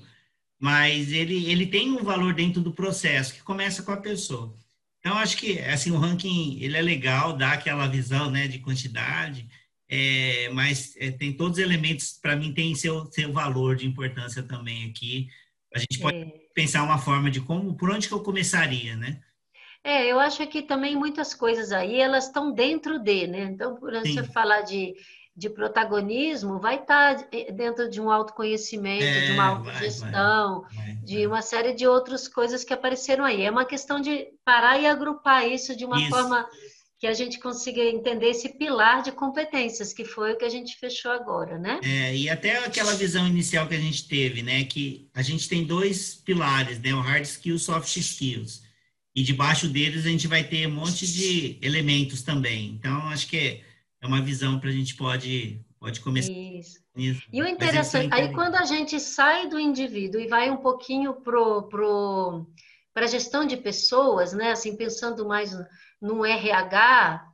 mas 0.60 1.10
ele, 1.10 1.50
ele 1.50 1.66
tem 1.66 1.90
um 1.92 2.04
valor 2.04 2.34
dentro 2.34 2.60
do 2.60 2.72
processo, 2.72 3.32
que 3.34 3.42
começa 3.42 3.82
com 3.82 3.92
a 3.92 3.96
pessoa. 3.96 4.54
Então, 5.00 5.16
acho 5.16 5.38
que, 5.38 5.58
assim, 5.60 5.90
o 5.90 5.96
ranking, 5.98 6.58
ele 6.60 6.76
é 6.76 6.82
legal, 6.82 7.32
dá 7.36 7.52
aquela 7.52 7.86
visão, 7.88 8.30
né, 8.30 8.46
de 8.46 8.58
quantidade, 8.58 9.48
é, 9.88 10.50
mas 10.50 10.94
é, 10.98 11.10
tem 11.10 11.32
todos 11.32 11.58
os 11.58 11.64
elementos, 11.64 12.12
para 12.20 12.36
mim, 12.36 12.52
tem 12.52 12.74
seu, 12.74 13.06
seu 13.10 13.32
valor 13.32 13.76
de 13.76 13.86
importância 13.86 14.42
também 14.42 14.84
aqui, 14.90 15.30
A 15.74 15.78
gente 15.78 15.98
pode 16.00 16.18
é. 16.18 16.26
pensar 16.54 16.82
uma 16.82 16.98
forma 16.98 17.30
de 17.30 17.40
como, 17.40 17.74
por 17.76 17.90
onde 17.90 18.08
que 18.08 18.14
eu 18.14 18.22
começaria, 18.22 18.96
né? 18.96 19.20
É, 19.82 20.06
eu 20.06 20.20
acho 20.20 20.46
que 20.46 20.62
também 20.62 20.94
muitas 20.94 21.34
coisas 21.34 21.72
aí, 21.72 22.00
elas 22.00 22.26
estão 22.26 22.52
dentro 22.52 22.98
de, 22.98 23.26
né? 23.26 23.44
Então, 23.44 23.76
por 23.76 23.92
você 23.92 24.22
falar 24.24 24.60
de, 24.60 24.94
de 25.34 25.48
protagonismo, 25.48 26.60
vai 26.60 26.76
estar 26.76 27.16
tá 27.16 27.28
dentro 27.54 27.88
de 27.88 28.00
um 28.00 28.10
autoconhecimento, 28.10 29.04
é, 29.04 29.26
de 29.26 29.32
uma 29.32 29.46
autogestão, 29.46 30.62
vai, 30.62 30.84
vai, 30.84 30.94
de 30.96 31.26
uma 31.26 31.40
série 31.40 31.72
de 31.72 31.86
outras 31.86 32.28
coisas 32.28 32.62
que 32.62 32.74
apareceram 32.74 33.24
aí. 33.24 33.42
É 33.42 33.50
uma 33.50 33.64
questão 33.64 34.00
de 34.00 34.28
parar 34.44 34.78
e 34.78 34.86
agrupar 34.86 35.48
isso 35.48 35.74
de 35.74 35.86
uma 35.86 35.98
isso. 35.98 36.10
forma 36.10 36.46
que 36.98 37.06
a 37.06 37.14
gente 37.14 37.40
consiga 37.40 37.80
entender 37.82 38.28
esse 38.28 38.50
pilar 38.50 39.02
de 39.02 39.10
competências, 39.10 39.94
que 39.94 40.04
foi 40.04 40.34
o 40.34 40.36
que 40.36 40.44
a 40.44 40.50
gente 40.50 40.76
fechou 40.78 41.10
agora, 41.10 41.58
né? 41.58 41.80
É, 41.82 42.14
e 42.14 42.28
até 42.28 42.58
aquela 42.58 42.92
visão 42.92 43.26
inicial 43.26 43.66
que 43.66 43.74
a 43.74 43.80
gente 43.80 44.06
teve, 44.06 44.42
né? 44.42 44.64
Que 44.64 45.08
a 45.14 45.22
gente 45.22 45.48
tem 45.48 45.64
dois 45.64 46.14
pilares, 46.14 46.78
né? 46.78 46.92
O 46.92 47.00
hard 47.00 47.24
skills, 47.24 47.62
soft 47.62 47.96
skills. 47.96 48.68
E 49.20 49.22
debaixo 49.22 49.68
deles 49.68 50.06
a 50.06 50.08
gente 50.08 50.26
vai 50.26 50.42
ter 50.42 50.66
um 50.66 50.70
monte 50.70 51.06
de 51.06 51.58
elementos 51.60 52.22
também. 52.22 52.70
Então, 52.70 53.06
acho 53.10 53.28
que 53.28 53.60
é 54.00 54.06
uma 54.06 54.22
visão 54.22 54.58
para 54.58 54.70
a 54.70 54.72
gente 54.72 54.96
pode, 54.96 55.60
pode 55.78 56.00
começar. 56.00 56.32
Isso. 56.32 56.80
Isso. 56.96 57.22
E 57.30 57.42
o 57.42 57.46
interessante, 57.46 58.08
aí 58.14 58.32
quando 58.32 58.54
a 58.54 58.64
gente 58.64 58.98
sai 58.98 59.46
do 59.46 59.60
indivíduo 59.60 60.18
e 60.18 60.26
vai 60.26 60.48
um 60.50 60.56
pouquinho 60.56 61.12
pro, 61.20 61.64
pro, 61.64 62.46
para 62.94 63.04
a 63.04 63.08
gestão 63.08 63.44
de 63.44 63.58
pessoas, 63.58 64.32
né? 64.32 64.52
Assim, 64.52 64.74
pensando 64.74 65.26
mais 65.28 65.54
num 66.00 66.24
RH 66.24 67.30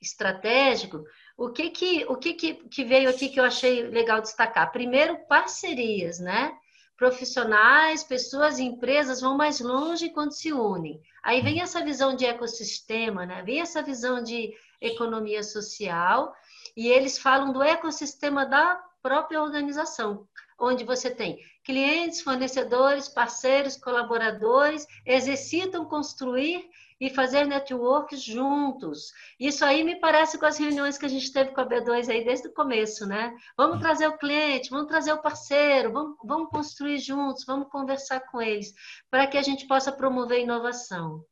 estratégico, 0.00 1.04
o 1.36 1.50
que 1.50 1.68
que, 1.68 2.06
o 2.08 2.16
que, 2.16 2.32
que, 2.32 2.54
que 2.54 2.84
veio 2.84 3.10
aqui 3.10 3.28
que 3.28 3.38
eu 3.38 3.44
achei 3.44 3.82
legal 3.82 4.22
destacar? 4.22 4.72
Primeiro, 4.72 5.18
parcerias, 5.28 6.18
né? 6.18 6.56
Profissionais, 6.98 8.02
pessoas 8.02 8.58
e 8.58 8.64
empresas 8.64 9.20
vão 9.20 9.36
mais 9.36 9.60
longe 9.60 10.10
quando 10.10 10.32
se 10.32 10.52
unem. 10.52 11.00
Aí 11.22 11.40
vem 11.40 11.62
essa 11.62 11.82
visão 11.82 12.16
de 12.16 12.26
ecossistema, 12.26 13.24
né? 13.24 13.40
Vem 13.42 13.60
essa 13.60 13.80
visão 13.80 14.20
de 14.20 14.52
economia 14.80 15.44
social, 15.44 16.34
e 16.76 16.88
eles 16.88 17.16
falam 17.16 17.52
do 17.52 17.62
ecossistema 17.62 18.44
da 18.44 18.82
própria 19.00 19.40
organização, 19.40 20.26
onde 20.58 20.84
você 20.84 21.08
tem 21.08 21.38
clientes, 21.64 22.20
fornecedores, 22.20 23.08
parceiros, 23.08 23.76
colaboradores, 23.76 24.84
exercitam 25.06 25.84
construir 25.84 26.68
e 27.00 27.10
fazer 27.10 27.44
networks 27.46 28.22
juntos. 28.22 29.12
Isso 29.38 29.64
aí 29.64 29.84
me 29.84 29.96
parece 29.96 30.38
com 30.38 30.46
as 30.46 30.58
reuniões 30.58 30.98
que 30.98 31.06
a 31.06 31.08
gente 31.08 31.32
teve 31.32 31.52
com 31.52 31.60
a 31.60 31.68
B2 31.68 32.08
aí 32.08 32.24
desde 32.24 32.48
o 32.48 32.52
começo, 32.52 33.06
né? 33.06 33.32
Vamos 33.56 33.78
trazer 33.78 34.08
o 34.08 34.18
cliente, 34.18 34.70
vamos 34.70 34.88
trazer 34.88 35.12
o 35.12 35.22
parceiro, 35.22 35.92
vamos, 35.92 36.16
vamos 36.24 36.50
construir 36.50 36.98
juntos, 36.98 37.44
vamos 37.44 37.68
conversar 37.68 38.20
com 38.20 38.42
eles, 38.42 38.72
para 39.10 39.26
que 39.26 39.38
a 39.38 39.42
gente 39.42 39.66
possa 39.66 39.92
promover 39.92 40.40
inovação. 40.40 41.24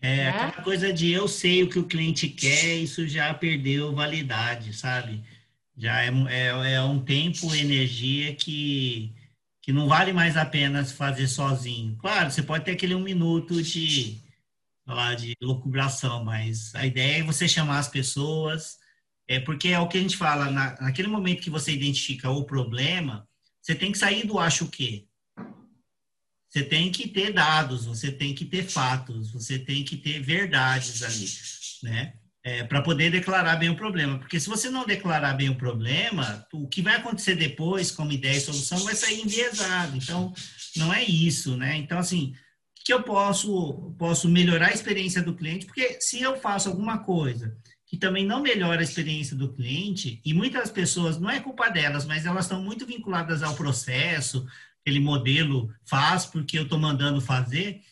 É, 0.00 0.16
né? 0.16 0.28
aquela 0.30 0.64
coisa 0.64 0.92
de 0.92 1.12
eu 1.12 1.28
sei 1.28 1.62
o 1.62 1.68
que 1.68 1.78
o 1.78 1.86
cliente 1.86 2.26
quer, 2.26 2.76
isso 2.76 3.06
já 3.06 3.34
perdeu 3.34 3.94
validade, 3.94 4.72
sabe? 4.72 5.22
Já 5.76 6.02
é, 6.02 6.10
é, 6.28 6.72
é 6.74 6.82
um 6.82 6.98
tempo, 6.98 7.54
energia 7.54 8.34
que, 8.34 9.12
que 9.60 9.72
não 9.72 9.86
vale 9.86 10.12
mais 10.12 10.38
a 10.38 10.46
pena 10.46 10.84
fazer 10.84 11.28
sozinho. 11.28 11.96
Claro, 12.00 12.30
você 12.30 12.42
pode 12.42 12.64
ter 12.64 12.72
aquele 12.72 12.94
um 12.94 13.02
minuto 13.02 13.62
de 13.62 14.18
falar 14.90 15.14
de 15.14 15.36
locubração, 15.40 16.24
mas 16.24 16.74
a 16.74 16.84
ideia 16.84 17.20
é 17.20 17.22
você 17.22 17.46
chamar 17.46 17.78
as 17.78 17.86
pessoas, 17.86 18.76
é 19.28 19.38
porque 19.38 19.68
é 19.68 19.78
o 19.78 19.86
que 19.86 19.96
a 19.96 20.00
gente 20.00 20.16
fala, 20.16 20.50
na, 20.50 20.76
naquele 20.80 21.06
momento 21.06 21.42
que 21.42 21.48
você 21.48 21.70
identifica 21.70 22.28
o 22.28 22.42
problema, 22.42 23.24
você 23.62 23.72
tem 23.72 23.92
que 23.92 23.98
sair 23.98 24.26
do 24.26 24.36
acho 24.36 24.66
que. 24.66 25.06
Você 26.48 26.64
tem 26.64 26.90
que 26.90 27.06
ter 27.06 27.32
dados, 27.32 27.86
você 27.86 28.10
tem 28.10 28.34
que 28.34 28.44
ter 28.44 28.64
fatos, 28.64 29.30
você 29.30 29.60
tem 29.60 29.84
que 29.84 29.96
ter 29.96 30.20
verdades 30.20 31.04
ali, 31.04 31.26
né? 31.84 32.14
É, 32.42 32.64
para 32.64 32.82
poder 32.82 33.12
declarar 33.12 33.56
bem 33.56 33.68
o 33.68 33.76
problema. 33.76 34.18
Porque 34.18 34.40
se 34.40 34.48
você 34.48 34.68
não 34.68 34.84
declarar 34.84 35.34
bem 35.34 35.50
o 35.50 35.54
problema, 35.54 36.44
o 36.52 36.66
que 36.66 36.82
vai 36.82 36.96
acontecer 36.96 37.36
depois, 37.36 37.92
como 37.92 38.10
ideia 38.10 38.38
e 38.38 38.40
solução, 38.40 38.82
vai 38.82 38.96
sair 38.96 39.20
enviesado. 39.20 39.96
Então, 39.96 40.34
não 40.74 40.92
é 40.92 41.04
isso, 41.04 41.56
né? 41.56 41.76
Então, 41.76 41.98
assim, 41.98 42.34
que 42.84 42.92
eu 42.92 43.02
posso, 43.02 43.94
posso 43.98 44.28
melhorar 44.28 44.68
a 44.68 44.74
experiência 44.74 45.22
do 45.22 45.34
cliente, 45.34 45.66
porque 45.66 46.00
se 46.00 46.20
eu 46.20 46.36
faço 46.38 46.68
alguma 46.68 46.98
coisa 46.98 47.56
que 47.86 47.96
também 47.96 48.24
não 48.24 48.40
melhora 48.40 48.80
a 48.80 48.84
experiência 48.84 49.36
do 49.36 49.52
cliente, 49.52 50.20
e 50.24 50.32
muitas 50.32 50.70
pessoas, 50.70 51.18
não 51.18 51.28
é 51.28 51.40
culpa 51.40 51.68
delas, 51.68 52.04
mas 52.04 52.24
elas 52.24 52.44
estão 52.44 52.62
muito 52.62 52.86
vinculadas 52.86 53.42
ao 53.42 53.56
processo, 53.56 54.46
aquele 54.80 55.00
modelo 55.00 55.74
faz 55.84 56.24
porque 56.24 56.56
eu 56.56 56.62
estou 56.62 56.78
mandando 56.78 57.20
fazer, 57.20 57.82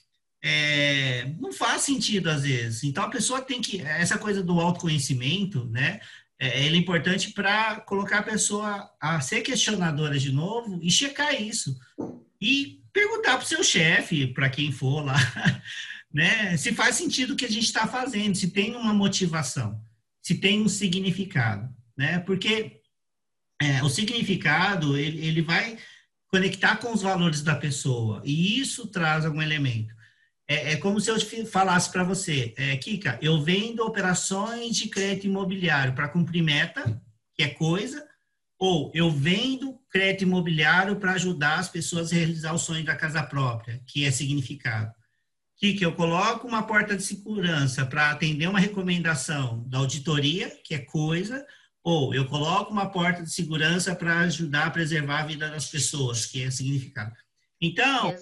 é, 0.41 1.35
não 1.41 1.53
faz 1.53 1.83
sentido 1.83 2.31
às 2.31 2.45
vezes. 2.45 2.85
Então 2.85 3.03
a 3.03 3.11
pessoa 3.11 3.43
tem 3.43 3.61
que, 3.61 3.81
essa 3.83 4.17
coisa 4.17 4.41
do 4.41 4.61
autoconhecimento, 4.61 5.65
né, 5.67 5.99
é, 6.39 6.67
é 6.67 6.77
importante 6.77 7.33
para 7.33 7.81
colocar 7.81 8.21
a 8.21 8.23
pessoa 8.23 8.89
a 9.01 9.21
ser 9.21 9.41
questionadora 9.41 10.17
de 10.17 10.31
novo 10.31 10.79
e 10.81 10.91
checar 10.93 11.35
isso. 11.43 11.77
E 12.41 12.78
perguntar 12.93 13.37
para 13.37 13.45
o 13.45 13.49
seu 13.49 13.63
chefe, 13.63 14.27
para 14.29 14.49
quem 14.49 14.73
for 14.73 15.05
lá, 15.05 15.17
né, 16.13 16.57
se 16.57 16.75
faz 16.75 16.97
sentido 16.97 17.33
o 17.33 17.37
que 17.37 17.45
a 17.45 17.51
gente 17.51 17.65
está 17.65 17.87
fazendo, 17.87 18.37
se 18.37 18.51
tem 18.51 18.75
uma 18.75 18.95
motivação, 18.95 19.81
se 20.23 20.35
tem 20.35 20.63
um 20.63 20.69
significado, 20.69 21.69
né? 21.97 22.19
Porque 22.21 22.81
é, 23.61 23.83
o 23.83 23.89
significado 23.89 24.97
ele, 24.97 25.25
ele 25.27 25.43
vai 25.43 25.77
conectar 26.29 26.77
com 26.77 26.93
os 26.93 27.03
valores 27.03 27.43
da 27.43 27.55
pessoa 27.55 28.23
e 28.25 28.61
isso 28.61 28.87
traz 28.87 29.25
algum 29.25 29.43
elemento. 29.43 29.95
É, 30.47 30.73
é 30.73 30.77
como 30.77 31.01
se 31.01 31.11
eu 31.11 31.17
falasse 31.47 31.93
para 31.93 32.05
você, 32.05 32.55
é, 32.57 32.77
Kika, 32.77 33.19
eu 33.21 33.43
vendo 33.43 33.85
operações 33.85 34.77
de 34.77 34.89
crédito 34.89 35.27
imobiliário 35.27 35.95
para 35.95 36.09
cumprir 36.09 36.43
meta, 36.43 37.01
que 37.35 37.43
é 37.43 37.49
coisa, 37.49 38.08
ou 38.59 38.91
eu 38.95 39.11
vendo 39.11 39.79
crédito 39.91 40.23
imobiliário 40.23 40.97
para 40.97 41.13
ajudar 41.13 41.59
as 41.59 41.69
pessoas 41.69 42.13
a 42.13 42.17
realizar 42.17 42.53
o 42.53 42.59
sonho 42.59 42.85
da 42.85 42.97
casa 42.97 43.23
própria, 43.23 43.81
que 43.87 44.05
é 44.05 44.11
significado. 44.11 44.93
Que, 45.57 45.75
que 45.75 45.85
eu 45.85 45.93
coloco 45.93 46.47
uma 46.47 46.63
porta 46.63 46.97
de 46.97 47.03
segurança 47.03 47.85
para 47.85 48.11
atender 48.11 48.49
uma 48.49 48.61
recomendação 48.61 49.65
da 49.69 49.79
auditoria, 49.79 50.51
que 50.65 50.75
é 50.75 50.79
coisa, 50.79 51.45
ou 51.83 52.15
eu 52.15 52.27
coloco 52.27 52.73
uma 52.73 52.91
porta 52.91 53.23
de 53.23 53.33
segurança 53.33 53.95
para 53.95 54.21
ajudar 54.21 54.67
a 54.67 54.71
preservar 54.71 55.21
a 55.21 55.27
vida 55.27 55.49
das 55.49 55.67
pessoas, 55.69 56.27
que 56.27 56.43
é 56.43 56.51
significado. 56.51 57.13
Então, 57.61 58.15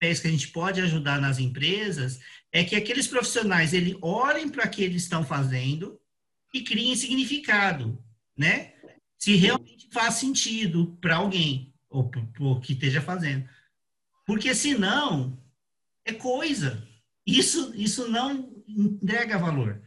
é 0.00 0.14
que 0.14 0.26
a 0.26 0.30
gente 0.30 0.48
pode 0.48 0.80
ajudar 0.80 1.20
nas 1.20 1.38
empresas 1.38 2.18
é 2.52 2.64
que 2.64 2.74
aqueles 2.74 3.06
profissionais 3.06 3.72
ele 3.72 3.96
olhem 4.02 4.48
para 4.48 4.66
o 4.66 4.70
que 4.70 4.82
eles 4.82 5.02
estão 5.02 5.24
fazendo 5.24 6.00
e 6.52 6.62
criem 6.62 6.96
significado, 6.96 8.02
né? 8.36 8.72
Se 9.20 9.36
realmente 9.36 9.86
faz 9.92 10.14
sentido 10.14 10.96
para 11.00 11.16
alguém, 11.16 11.74
ou 11.90 12.08
por 12.08 12.60
que 12.60 12.72
esteja 12.72 13.02
fazendo. 13.02 13.46
Porque 14.26 14.54
senão, 14.54 15.38
é 16.04 16.12
coisa. 16.12 16.82
Isso, 17.26 17.72
isso 17.74 18.10
não 18.10 18.50
entrega 18.66 19.38
valor. 19.38 19.80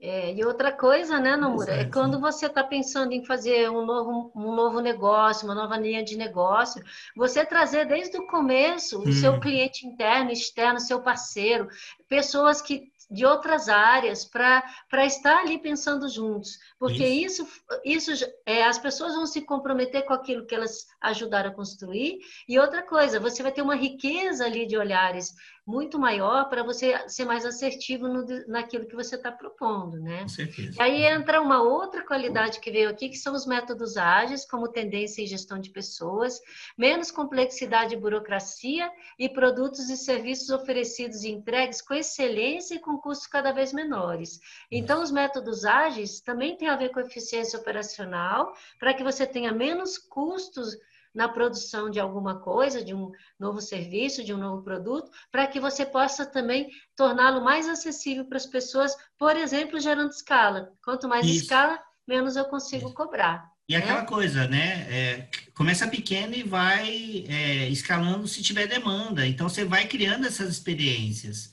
É, 0.00 0.34
e 0.34 0.44
outra 0.44 0.72
coisa, 0.72 1.20
né, 1.20 1.36
Nomura, 1.36 1.74
é 1.74 1.84
quando 1.84 2.18
você 2.18 2.46
está 2.46 2.64
pensando 2.64 3.12
em 3.12 3.24
fazer 3.24 3.70
um 3.70 3.86
novo, 3.86 4.32
um 4.34 4.52
novo 4.52 4.80
negócio, 4.80 5.46
uma 5.46 5.54
nova 5.54 5.76
linha 5.76 6.02
de 6.02 6.16
negócio, 6.16 6.82
você 7.14 7.46
trazer 7.46 7.86
desde 7.86 8.18
o 8.18 8.26
começo 8.26 8.98
o 8.98 9.08
hum. 9.08 9.12
seu 9.12 9.38
cliente 9.38 9.86
interno, 9.86 10.32
externo, 10.32 10.80
seu 10.80 11.00
parceiro, 11.02 11.68
pessoas 12.08 12.60
que 12.60 12.90
de 13.12 13.26
outras 13.26 13.68
áreas 13.68 14.24
para 14.24 14.64
estar 15.04 15.38
ali 15.38 15.58
pensando 15.58 16.08
juntos, 16.08 16.58
porque 16.82 17.06
isso, 17.06 17.46
isso, 17.84 18.10
isso 18.10 18.26
é, 18.44 18.64
as 18.64 18.76
pessoas 18.76 19.14
vão 19.14 19.24
se 19.24 19.42
comprometer 19.42 20.04
com 20.04 20.12
aquilo 20.12 20.44
que 20.44 20.52
elas 20.52 20.88
ajudaram 21.00 21.50
a 21.50 21.54
construir. 21.54 22.18
E 22.48 22.58
outra 22.58 22.82
coisa, 22.82 23.20
você 23.20 23.40
vai 23.40 23.52
ter 23.52 23.62
uma 23.62 23.76
riqueza 23.76 24.44
ali 24.44 24.66
de 24.66 24.76
olhares 24.76 25.32
muito 25.64 25.96
maior 25.96 26.48
para 26.48 26.64
você 26.64 27.08
ser 27.08 27.24
mais 27.24 27.46
assertivo 27.46 28.08
no, 28.08 28.26
naquilo 28.48 28.86
que 28.86 28.96
você 28.96 29.14
está 29.14 29.30
propondo, 29.30 30.00
né? 30.00 30.22
Com 30.22 30.28
certeza. 30.28 30.76
E 30.76 30.82
aí 30.82 31.04
entra 31.04 31.40
uma 31.40 31.62
outra 31.62 32.04
qualidade 32.04 32.58
que 32.58 32.70
veio 32.70 32.90
aqui, 32.90 33.08
que 33.08 33.16
são 33.16 33.32
os 33.32 33.46
métodos 33.46 33.96
ágeis, 33.96 34.44
como 34.44 34.66
tendência 34.66 35.22
e 35.22 35.26
gestão 35.26 35.60
de 35.60 35.70
pessoas, 35.70 36.40
menos 36.76 37.12
complexidade 37.12 37.94
e 37.94 37.96
burocracia 37.96 38.90
e 39.16 39.28
produtos 39.28 39.88
e 39.88 39.96
serviços 39.96 40.50
oferecidos 40.50 41.22
e 41.22 41.30
entregues 41.30 41.80
com 41.80 41.94
excelência 41.94 42.74
e 42.74 42.80
com 42.80 42.98
custos 42.98 43.28
cada 43.28 43.52
vez 43.52 43.72
menores. 43.72 44.40
Então, 44.68 45.00
os 45.00 45.12
métodos 45.12 45.64
ágeis 45.64 46.20
também 46.20 46.56
têm 46.56 46.71
a 46.72 46.76
ver 46.76 46.90
com 46.90 47.00
eficiência 47.00 47.58
operacional, 47.58 48.54
para 48.78 48.94
que 48.94 49.02
você 49.02 49.26
tenha 49.26 49.52
menos 49.52 49.98
custos 49.98 50.76
na 51.14 51.28
produção 51.28 51.90
de 51.90 52.00
alguma 52.00 52.40
coisa, 52.40 52.82
de 52.82 52.94
um 52.94 53.12
novo 53.38 53.60
serviço, 53.60 54.24
de 54.24 54.32
um 54.32 54.38
novo 54.38 54.62
produto, 54.62 55.10
para 55.30 55.46
que 55.46 55.60
você 55.60 55.84
possa 55.84 56.24
também 56.24 56.70
torná-lo 56.96 57.44
mais 57.44 57.68
acessível 57.68 58.24
para 58.24 58.38
as 58.38 58.46
pessoas, 58.46 58.96
por 59.18 59.36
exemplo, 59.36 59.78
gerando 59.78 60.10
escala. 60.10 60.72
Quanto 60.82 61.08
mais 61.08 61.26
Isso. 61.26 61.42
escala, 61.42 61.78
menos 62.06 62.36
eu 62.36 62.46
consigo 62.46 62.92
cobrar. 62.94 63.52
E 63.68 63.74
né? 63.74 63.78
aquela 63.78 64.04
coisa, 64.04 64.48
né? 64.48 64.86
É, 64.90 65.28
começa 65.54 65.86
pequeno 65.86 66.34
e 66.34 66.42
vai 66.42 67.24
é, 67.28 67.68
escalando 67.68 68.26
se 68.26 68.42
tiver 68.42 68.66
demanda. 68.66 69.26
Então, 69.26 69.48
você 69.48 69.64
vai 69.64 69.86
criando 69.86 70.26
essas 70.26 70.50
experiências. 70.50 71.52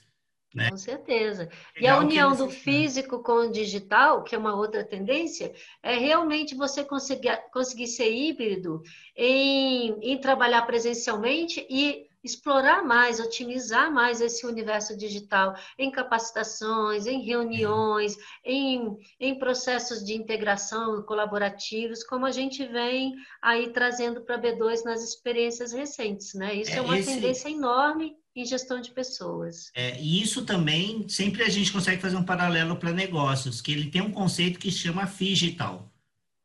Né? 0.53 0.69
Com 0.71 0.77
certeza. 0.77 1.47
E 1.79 1.87
a 1.87 1.99
união 1.99 2.35
do 2.35 2.49
físico 2.49 3.21
com 3.21 3.47
o 3.47 3.51
digital, 3.51 4.23
que 4.23 4.33
é 4.33 4.37
uma 4.37 4.55
outra 4.55 4.83
tendência, 4.83 5.53
é 5.83 5.95
realmente 5.95 6.55
você 6.55 6.83
conseguir, 6.83 7.37
conseguir 7.51 7.87
ser 7.87 8.11
híbrido 8.11 8.81
em, 9.15 9.91
em 10.01 10.19
trabalhar 10.19 10.63
presencialmente 10.63 11.65
e 11.69 12.09
explorar 12.23 12.83
mais, 12.83 13.19
otimizar 13.19 13.91
mais 13.91 14.19
esse 14.21 14.45
universo 14.45 14.97
digital 14.97 15.55
em 15.77 15.89
capacitações, 15.89 17.05
em 17.05 17.21
reuniões, 17.21 18.17
em, 18.43 18.97
em 19.19 19.39
processos 19.39 20.03
de 20.03 20.13
integração 20.13 21.01
colaborativos, 21.03 22.03
como 22.03 22.25
a 22.25 22.31
gente 22.31 22.65
vem 22.65 23.13
aí 23.41 23.71
trazendo 23.71 24.21
para 24.21 24.39
B2 24.39 24.83
nas 24.83 25.01
experiências 25.01 25.71
recentes, 25.71 26.33
né? 26.33 26.55
Isso 26.55 26.71
é, 26.71 26.77
é 26.77 26.81
uma 26.81 26.99
esse... 26.99 27.13
tendência 27.13 27.49
enorme 27.49 28.17
gestão 28.45 28.81
de 28.81 28.91
pessoas. 28.91 29.71
É, 29.73 29.99
e 29.99 30.21
isso 30.21 30.45
também, 30.45 31.07
sempre 31.07 31.43
a 31.43 31.49
gente 31.49 31.71
consegue 31.71 32.01
fazer 32.01 32.15
um 32.15 32.23
paralelo 32.23 32.75
para 32.75 32.91
negócios, 32.91 33.61
que 33.61 33.71
ele 33.71 33.89
tem 33.89 34.01
um 34.01 34.11
conceito 34.11 34.59
que 34.59 34.71
chama 34.71 35.05
digital, 35.05 35.91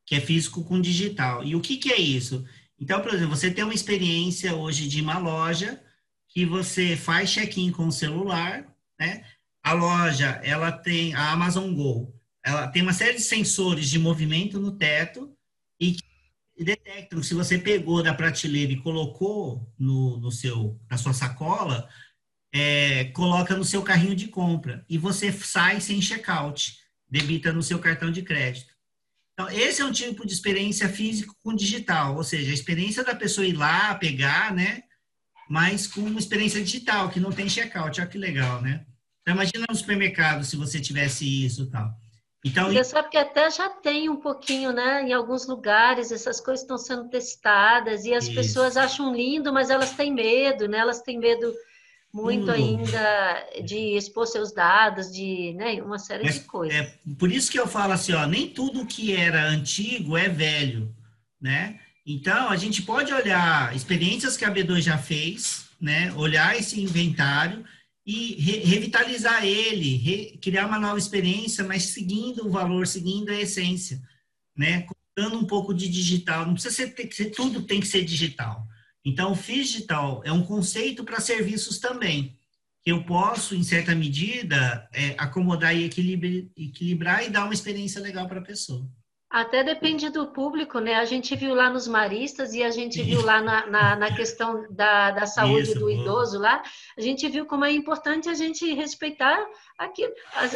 que 0.07 0.15
é 0.15 0.21
físico 0.21 0.65
com 0.65 0.81
digital. 0.81 1.45
E 1.45 1.55
o 1.55 1.61
que, 1.61 1.77
que 1.77 1.93
é 1.93 2.01
isso? 2.01 2.45
Então, 2.81 3.01
por 3.01 3.15
exemplo, 3.15 3.37
você 3.37 3.51
tem 3.51 3.65
uma 3.65 3.75
experiência 3.75 4.55
hoje 4.55 4.89
de 4.89 5.01
uma 5.01 5.19
loja 5.19 5.83
que 6.29 6.45
você 6.45 6.97
faz 6.97 7.31
check-in 7.31 7.71
com 7.71 7.87
o 7.87 7.93
celular, 7.93 8.67
né? 8.99 9.25
A 9.63 9.73
loja, 9.73 10.41
ela 10.43 10.71
tem 10.73 11.15
a 11.15 11.31
Amazon 11.31 11.73
Go, 11.73 12.13
ela 12.45 12.69
tem 12.69 12.83
uma 12.83 12.93
série 12.93 13.15
de 13.15 13.23
sensores 13.23 13.89
de 13.89 13.99
movimento 13.99 14.61
no 14.61 14.73
teto 14.73 15.35
e 15.81 15.93
que 15.93 16.14
detectam 16.63 17.23
se 17.23 17.35
você 17.35 17.59
pegou 17.59 18.03
da 18.03 18.15
prateleira 18.15 18.73
e 18.73 18.81
colocou 18.81 19.69
no, 19.79 20.19
no 20.19 20.31
seu, 20.31 20.79
na 20.89 20.97
sua 20.97 21.13
sacola, 21.13 21.89
é, 22.53 23.07
coloca 23.07 23.57
no 23.57 23.65
seu 23.65 23.83
carrinho 23.83 24.15
de 24.15 24.29
compra 24.29 24.85
e 24.89 24.97
você 24.97 25.33
sai 25.33 25.81
sem 25.81 26.01
checkout, 26.01 26.79
debita 27.11 27.53
no 27.53 27.63
seu 27.63 27.81
cartão 27.81 28.13
de 28.13 28.23
crédito. 28.23 28.73
Então, 29.33 29.51
esse 29.51 29.83
é 29.83 29.85
um 29.85 29.91
tipo 29.91 30.25
de 30.25 30.33
experiência 30.33 30.89
físico 30.89 31.35
com 31.43 31.57
digital, 31.57 32.17
ou 32.17 32.23
seja, 32.23 32.53
a 32.53 32.55
experiência 32.55 33.03
da 33.03 33.17
pessoa 33.17 33.45
ir 33.45 33.55
lá, 33.55 33.93
pegar, 33.97 34.55
né? 34.55 34.83
Mas 35.51 35.89
com 35.89 36.03
uma 36.03 36.21
experiência 36.21 36.63
digital, 36.63 37.11
que 37.11 37.19
não 37.19 37.33
tem 37.33 37.49
checkout. 37.49 38.01
Olha 38.01 38.09
que 38.09 38.17
legal, 38.17 38.63
né? 38.63 38.87
Então, 39.23 39.35
imagina 39.35 39.67
no 39.69 39.75
supermercado 39.75 40.45
se 40.45 40.55
você 40.55 40.81
tivesse 40.81 41.45
isso 41.45 41.65
e 41.65 41.71
tal. 41.71 42.04
Então, 42.45 42.71
Você 42.71 42.85
sabe 42.85 43.09
que 43.09 43.17
até 43.17 43.51
já 43.51 43.71
tem 43.71 44.11
um 44.11 44.17
pouquinho, 44.17 44.71
né? 44.71 45.03
Em 45.03 45.15
alguns 45.15 45.47
lugares, 45.47 46.13
essas 46.13 46.41
coisas 46.41 46.61
estão 46.61 46.77
sendo 46.77 47.09
testadas 47.09 48.05
e 48.05 48.13
as 48.13 48.25
isso. 48.25 48.35
pessoas 48.35 48.77
acham 48.77 49.15
lindo, 49.15 49.51
mas 49.51 49.71
elas 49.71 49.93
têm 49.93 50.13
medo, 50.13 50.69
né? 50.69 50.79
Elas 50.79 51.01
têm 51.01 51.19
medo 51.19 51.55
muito 52.13 52.51
ainda 52.51 53.45
de 53.65 53.97
expor 53.97 54.27
seus 54.27 54.53
dados, 54.53 55.11
de 55.11 55.53
né, 55.55 55.83
uma 55.83 55.99
série 55.99 56.23
Mas, 56.23 56.35
de 56.35 56.41
coisas. 56.43 56.77
É, 56.77 56.95
por 57.19 57.33
isso 57.33 57.51
que 57.51 57.59
eu 57.59 57.67
falo 57.67 57.93
assim, 57.93 58.13
ó, 58.13 58.25
nem 58.25 58.49
tudo 58.49 58.87
que 58.87 59.17
era 59.17 59.49
antigo 59.49 60.17
é 60.17 60.29
velho, 60.29 60.95
né? 61.41 61.81
Então, 62.07 62.51
a 62.51 62.57
gente 62.57 62.83
pode 62.83 63.13
olhar 63.13 63.75
experiências 63.75 64.37
que 64.37 64.45
a 64.45 64.51
B2 64.53 64.83
já 64.83 64.99
fez, 64.99 65.67
né? 65.81 66.13
Olhar 66.15 66.57
esse 66.57 66.81
inventário 66.81 67.65
e 68.07 68.35
re 68.35 68.59
revitalizar 68.59 69.45
ele, 69.45 70.39
criar 70.43 70.67
uma 70.67 70.79
nova 70.79 70.99
experiência, 70.99 71.65
mas 71.65 71.85
seguindo 71.85 72.47
o 72.47 72.51
valor, 72.51 72.87
seguindo 72.87 73.31
a 73.31 73.41
essência, 73.41 74.03
né? 74.57 74.83
Colocando 74.83 75.43
um 75.43 75.47
pouco 75.47 75.73
de 75.73 75.89
digital. 75.89 76.47
Não 76.47 76.55
precisa 76.55 76.75
ser, 76.75 76.89
ter, 76.89 77.31
tudo 77.31 77.63
tem 77.63 77.81
que 77.81 77.87
ser 77.87 78.05
digital 78.05 78.69
então, 79.05 79.33
o 79.33 79.37
digital 79.37 80.23
é 80.25 80.33
um 80.33 80.43
conceito 80.43 81.05
para 81.05 81.21
serviços 81.21 81.79
também, 81.79 82.35
que 82.83 82.91
eu 82.91 83.05
posso, 83.05 83.55
em 83.55 83.63
certa 83.63 83.95
medida, 83.95 84.89
é, 84.93 85.15
acomodar 85.19 85.77
e 85.77 85.85
equilibrar, 85.85 86.51
equilibrar 86.57 87.25
e 87.25 87.29
dar 87.29 87.45
uma 87.45 87.53
experiência 87.53 88.01
legal 88.01 88.27
para 88.27 88.41
a 88.41 88.45
pessoa. 88.45 88.89
Até 89.35 89.65
depende 89.65 90.11
do 90.11 90.29
público, 90.29 90.79
né? 90.79 90.95
A 90.95 91.05
gente 91.05 91.35
viu 91.35 91.57
lá 91.57 91.69
nos 91.69 91.89
maristas 91.89 92.55
e 92.55 92.63
a 92.63 92.71
gente 92.71 93.03
viu 93.03 93.21
lá 93.21 93.41
na, 93.41 93.67
na, 93.67 93.97
na 93.97 94.15
questão 94.15 94.65
da, 94.71 95.11
da 95.11 95.27
saúde 95.27 95.73
Isso, 95.73 95.81
do 95.81 95.91
idoso 95.91 96.39
lá, 96.39 96.63
a 96.97 97.01
gente 97.01 97.29
viu 97.29 97.45
como 97.45 97.65
é 97.65 97.73
importante 97.73 98.29
a 98.29 98.35
gente 98.35 98.73
respeitar 98.75 99.45
aquilo, 99.77 100.13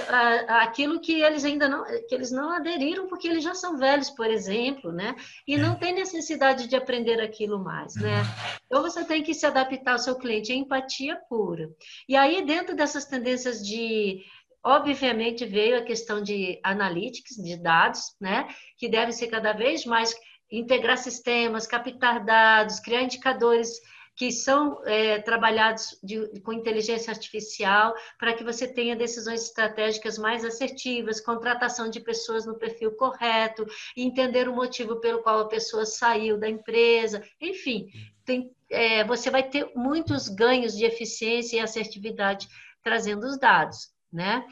a, 0.08 0.62
aquilo 0.62 1.00
que 1.00 1.20
eles 1.20 1.44
ainda 1.44 1.68
não, 1.68 1.84
que 2.08 2.14
eles 2.14 2.30
não 2.30 2.50
aderiram, 2.50 3.08
porque 3.08 3.26
eles 3.26 3.42
já 3.42 3.52
são 3.52 3.76
velhos, 3.76 4.10
por 4.10 4.26
exemplo, 4.30 4.92
né? 4.92 5.16
E 5.44 5.54
é. 5.54 5.58
não 5.58 5.74
tem 5.74 5.92
necessidade 5.92 6.68
de 6.68 6.76
aprender 6.76 7.20
aquilo 7.20 7.58
mais, 7.58 7.96
né? 7.96 8.22
Então 8.66 8.80
você 8.80 9.04
tem 9.04 9.24
que 9.24 9.34
se 9.34 9.44
adaptar 9.44 9.94
ao 9.94 9.98
seu 9.98 10.14
cliente, 10.14 10.52
é 10.52 10.54
empatia 10.54 11.16
pura. 11.28 11.68
E 12.08 12.14
aí, 12.14 12.46
dentro 12.46 12.76
dessas 12.76 13.04
tendências 13.06 13.60
de 13.66 14.22
Obviamente 14.68 15.46
veio 15.46 15.78
a 15.78 15.82
questão 15.82 16.22
de 16.22 16.60
analytics, 16.62 17.36
de 17.36 17.56
dados, 17.56 18.14
né, 18.20 18.46
que 18.76 18.86
devem 18.86 19.12
ser 19.12 19.28
cada 19.28 19.54
vez 19.54 19.86
mais 19.86 20.14
integrar 20.52 20.98
sistemas, 20.98 21.66
captar 21.66 22.22
dados, 22.22 22.78
criar 22.78 23.02
indicadores 23.02 23.80
que 24.14 24.30
são 24.30 24.78
é, 24.84 25.22
trabalhados 25.22 25.98
de, 26.02 26.38
com 26.40 26.52
inteligência 26.52 27.10
artificial 27.10 27.94
para 28.18 28.34
que 28.34 28.44
você 28.44 28.68
tenha 28.68 28.94
decisões 28.94 29.42
estratégicas 29.44 30.18
mais 30.18 30.44
assertivas, 30.44 31.18
contratação 31.18 31.88
de 31.88 32.00
pessoas 32.00 32.44
no 32.44 32.58
perfil 32.58 32.94
correto, 32.94 33.64
entender 33.96 34.50
o 34.50 34.54
motivo 34.54 35.00
pelo 35.00 35.22
qual 35.22 35.40
a 35.40 35.48
pessoa 35.48 35.86
saiu 35.86 36.38
da 36.38 36.46
empresa, 36.46 37.24
enfim, 37.40 37.86
tem, 38.22 38.54
é, 38.68 39.02
você 39.02 39.30
vai 39.30 39.48
ter 39.48 39.72
muitos 39.74 40.28
ganhos 40.28 40.76
de 40.76 40.84
eficiência 40.84 41.56
e 41.56 41.60
assertividade 41.60 42.46
trazendo 42.82 43.24
os 43.24 43.38
dados 43.38 43.96
né? 44.12 44.46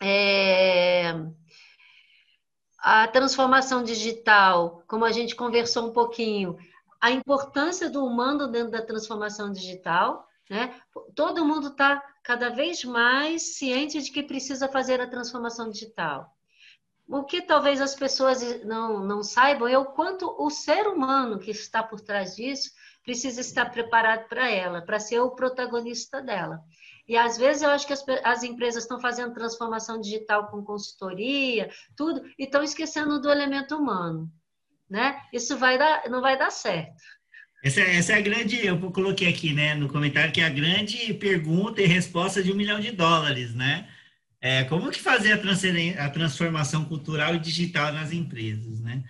É... 0.00 1.14
A 2.78 3.08
transformação 3.08 3.82
digital, 3.82 4.82
como 4.86 5.04
a 5.04 5.12
gente 5.12 5.34
conversou 5.34 5.88
um 5.88 5.92
pouquinho, 5.92 6.56
a 7.00 7.10
importância 7.10 7.90
do 7.90 8.04
humano 8.04 8.48
dentro 8.48 8.70
da 8.70 8.82
transformação 8.82 9.52
digital, 9.52 10.26
né? 10.48 10.80
Todo 11.14 11.44
mundo 11.44 11.68
está 11.68 12.00
cada 12.22 12.50
vez 12.50 12.84
mais 12.84 13.56
ciente 13.56 14.00
de 14.00 14.10
que 14.10 14.22
precisa 14.22 14.68
fazer 14.68 15.00
a 15.00 15.08
transformação 15.08 15.70
digital. 15.70 16.32
O 17.08 17.24
que 17.24 17.42
talvez 17.42 17.80
as 17.80 17.94
pessoas 17.94 18.64
não, 18.64 19.00
não 19.04 19.22
saibam 19.22 19.68
é 19.68 19.78
o 19.78 19.86
quanto 19.86 20.34
o 20.38 20.50
ser 20.50 20.88
humano 20.88 21.38
que 21.38 21.50
está 21.50 21.82
por 21.82 22.00
trás 22.00 22.34
disso 22.34 22.70
precisa 23.04 23.40
estar 23.40 23.70
preparado 23.70 24.28
para 24.28 24.50
ela, 24.50 24.82
para 24.82 24.98
ser 24.98 25.20
o 25.20 25.30
protagonista 25.30 26.20
dela. 26.20 26.60
E 27.08 27.16
às 27.16 27.38
vezes 27.38 27.62
eu 27.62 27.70
acho 27.70 27.86
que 27.86 27.92
as, 27.92 28.04
as 28.24 28.42
empresas 28.42 28.82
estão 28.82 29.00
fazendo 29.00 29.34
transformação 29.34 30.00
digital 30.00 30.48
com 30.48 30.62
consultoria, 30.62 31.70
tudo, 31.96 32.22
e 32.38 32.44
estão 32.44 32.62
esquecendo 32.62 33.20
do 33.20 33.30
elemento 33.30 33.76
humano. 33.76 34.30
Né? 34.88 35.20
Isso 35.32 35.56
vai 35.56 35.78
dar, 35.78 36.08
não 36.08 36.20
vai 36.20 36.38
dar 36.38 36.50
certo. 36.50 37.02
Essa, 37.64 37.80
essa 37.80 38.12
é 38.12 38.18
a 38.18 38.20
grande, 38.20 38.64
eu 38.64 38.78
coloquei 38.92 39.28
aqui 39.28 39.52
né, 39.52 39.74
no 39.74 39.88
comentário 39.88 40.32
que 40.32 40.40
é 40.40 40.44
a 40.44 40.50
grande 40.50 41.12
pergunta 41.14 41.80
e 41.80 41.86
resposta 41.86 42.42
de 42.42 42.52
um 42.52 42.56
milhão 42.56 42.78
de 42.78 42.92
dólares, 42.92 43.54
né? 43.54 43.88
É, 44.40 44.64
como 44.64 44.90
que 44.90 45.00
fazer 45.00 45.32
a, 45.32 46.04
a 46.04 46.10
transformação 46.10 46.84
cultural 46.84 47.34
e 47.34 47.40
digital 47.40 47.92
nas 47.92 48.12
empresas, 48.12 48.80
né? 48.80 49.02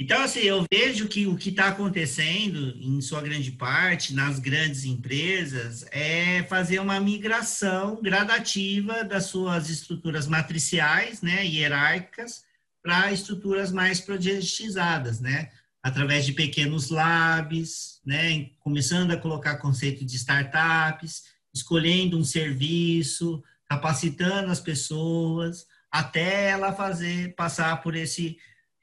Então, 0.00 0.22
assim, 0.22 0.40
eu 0.40 0.64
vejo 0.72 1.08
que 1.08 1.26
o 1.26 1.36
que 1.36 1.48
está 1.48 1.68
acontecendo, 1.68 2.72
em 2.80 3.00
sua 3.00 3.20
grande 3.20 3.50
parte, 3.50 4.14
nas 4.14 4.38
grandes 4.38 4.84
empresas, 4.84 5.84
é 5.90 6.44
fazer 6.44 6.78
uma 6.78 7.00
migração 7.00 8.00
gradativa 8.00 9.02
das 9.02 9.24
suas 9.24 9.68
estruturas 9.68 10.28
matriciais, 10.28 11.20
né, 11.20 11.44
hierárquicas, 11.44 12.44
para 12.80 13.12
estruturas 13.12 13.72
mais 13.72 13.98
projetizadas, 14.00 15.18
né, 15.18 15.50
através 15.82 16.24
de 16.24 16.32
pequenos 16.32 16.90
labs, 16.90 18.00
né, 18.06 18.50
começando 18.60 19.10
a 19.10 19.16
colocar 19.16 19.56
conceito 19.56 20.04
de 20.04 20.14
startups, 20.14 21.24
escolhendo 21.52 22.16
um 22.16 22.24
serviço, 22.24 23.42
capacitando 23.68 24.52
as 24.52 24.60
pessoas, 24.60 25.66
até 25.90 26.50
ela 26.50 26.72
fazer, 26.72 27.34
passar 27.34 27.82
por 27.82 27.96
esse 27.96 28.38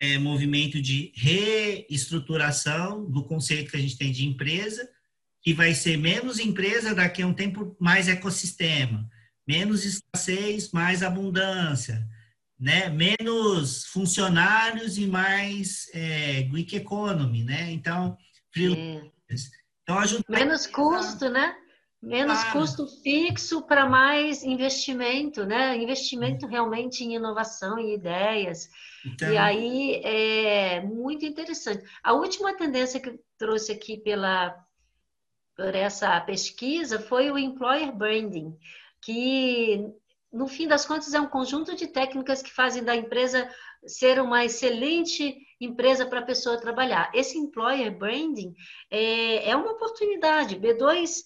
é, 0.05 0.19
movimento 0.19 0.81
de 0.81 1.11
reestruturação 1.15 3.09
do 3.09 3.23
conceito 3.23 3.71
que 3.71 3.77
a 3.77 3.79
gente 3.79 3.97
tem 3.97 4.11
de 4.11 4.25
empresa, 4.25 4.87
que 5.41 5.53
vai 5.53 5.73
ser 5.73 5.97
menos 5.97 6.39
empresa 6.39 6.93
daqui 6.93 7.21
a 7.21 7.27
um 7.27 7.33
tempo, 7.33 7.75
mais 7.79 8.07
ecossistema, 8.07 9.09
menos 9.47 9.83
escassez, 9.83 10.71
mais 10.71 11.01
abundância, 11.01 12.07
né? 12.59 12.89
menos 12.89 13.85
funcionários 13.85 14.97
e 14.97 15.07
mais 15.07 15.89
é, 15.93 16.43
Greek 16.43 16.75
economy, 16.75 17.43
né? 17.43 17.71
Então, 17.71 18.17
então 18.55 19.99
ajuda 19.99 20.23
menos 20.29 20.67
custo, 20.67 21.29
né? 21.29 21.55
Menos 22.01 22.39
ah. 22.39 22.51
custo 22.51 22.87
fixo 23.01 23.63
para 23.63 23.89
mais 23.89 24.43
investimento, 24.43 25.45
né? 25.45 25.75
Investimento 25.75 26.45
realmente 26.45 27.03
em 27.03 27.15
inovação 27.15 27.79
e 27.79 27.95
ideias. 27.95 28.69
Então... 29.05 29.31
E 29.31 29.37
aí 29.37 30.01
é 30.03 30.81
muito 30.81 31.25
interessante. 31.25 31.83
A 32.03 32.13
última 32.13 32.55
tendência 32.55 32.99
que 32.99 33.09
eu 33.09 33.19
trouxe 33.37 33.71
aqui 33.71 33.97
pela 33.97 34.55
por 35.55 35.73
essa 35.73 36.19
pesquisa 36.21 36.99
foi 36.99 37.31
o 37.31 37.37
employer 37.37 37.95
branding, 37.95 38.57
que 39.01 39.87
no 40.31 40.47
fim 40.47 40.67
das 40.67 40.85
contas 40.85 41.13
é 41.13 41.19
um 41.21 41.29
conjunto 41.29 41.73
de 41.75 41.87
técnicas 41.87 42.41
que 42.41 42.51
fazem 42.51 42.83
da 42.83 42.93
empresa 42.93 43.49
ser 43.87 44.19
uma 44.19 44.43
excelente 44.43 45.37
empresa 45.61 46.05
para 46.05 46.19
a 46.19 46.25
pessoa 46.25 46.59
trabalhar. 46.59 47.09
Esse 47.13 47.37
employer 47.37 47.97
branding 47.97 48.53
é, 48.91 49.49
é 49.49 49.55
uma 49.55 49.71
oportunidade. 49.71 50.57
B2 50.57 51.23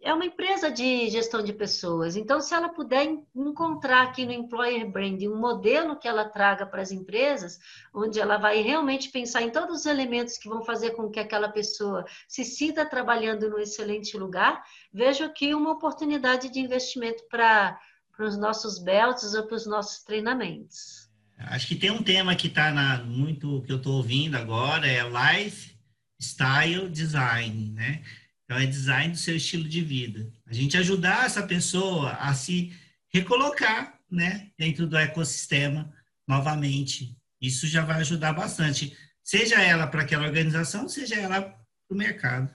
é 0.00 0.12
uma 0.12 0.26
empresa 0.26 0.70
de 0.70 1.08
gestão 1.08 1.42
de 1.42 1.52
pessoas. 1.52 2.16
Então, 2.16 2.40
se 2.40 2.54
ela 2.54 2.68
puder 2.68 3.04
encontrar 3.34 4.02
aqui 4.02 4.24
no 4.24 4.32
Employer 4.32 4.88
Branding 4.88 5.28
um 5.28 5.40
modelo 5.40 5.98
que 5.98 6.06
ela 6.06 6.28
traga 6.28 6.64
para 6.66 6.82
as 6.82 6.92
empresas, 6.92 7.58
onde 7.94 8.20
ela 8.20 8.36
vai 8.36 8.60
realmente 8.60 9.10
pensar 9.10 9.42
em 9.42 9.50
todos 9.50 9.80
os 9.80 9.86
elementos 9.86 10.38
que 10.38 10.48
vão 10.48 10.62
fazer 10.64 10.90
com 10.90 11.10
que 11.10 11.18
aquela 11.18 11.48
pessoa 11.48 12.04
se 12.28 12.44
sinta 12.44 12.84
trabalhando 12.84 13.48
no 13.48 13.58
excelente 13.58 14.16
lugar, 14.16 14.62
vejo 14.92 15.24
aqui 15.24 15.54
uma 15.54 15.72
oportunidade 15.72 16.50
de 16.50 16.60
investimento 16.60 17.24
para 17.28 17.78
os 18.20 18.38
nossos 18.38 18.78
belts 18.78 19.34
ou 19.34 19.46
para 19.46 19.56
os 19.56 19.66
nossos 19.66 20.04
treinamentos. 20.04 21.06
Acho 21.38 21.66
que 21.66 21.76
tem 21.76 21.90
um 21.90 22.02
tema 22.02 22.34
que 22.36 22.46
está 22.46 22.72
muito 23.04 23.62
que 23.62 23.72
eu 23.72 23.76
estou 23.76 23.96
ouvindo 23.96 24.36
agora, 24.36 24.86
é 24.86 25.02
lifestyle 25.02 26.88
design, 26.88 27.72
né? 27.72 28.02
Então, 28.46 28.58
é 28.58 28.66
design 28.66 29.12
do 29.12 29.18
seu 29.18 29.36
estilo 29.36 29.68
de 29.68 29.80
vida. 29.80 30.32
A 30.46 30.54
gente 30.54 30.76
ajudar 30.76 31.26
essa 31.26 31.42
pessoa 31.42 32.12
a 32.12 32.32
se 32.32 32.72
recolocar, 33.12 33.98
né, 34.08 34.52
dentro 34.56 34.86
do 34.86 34.96
ecossistema 34.96 35.92
novamente. 36.28 37.16
Isso 37.40 37.66
já 37.66 37.84
vai 37.84 38.00
ajudar 38.00 38.32
bastante, 38.32 38.96
seja 39.22 39.60
ela 39.60 39.88
para 39.88 40.02
aquela 40.02 40.26
organização, 40.26 40.88
seja 40.88 41.16
ela 41.16 41.42
para 41.42 41.56
o 41.90 41.96
mercado. 41.96 42.54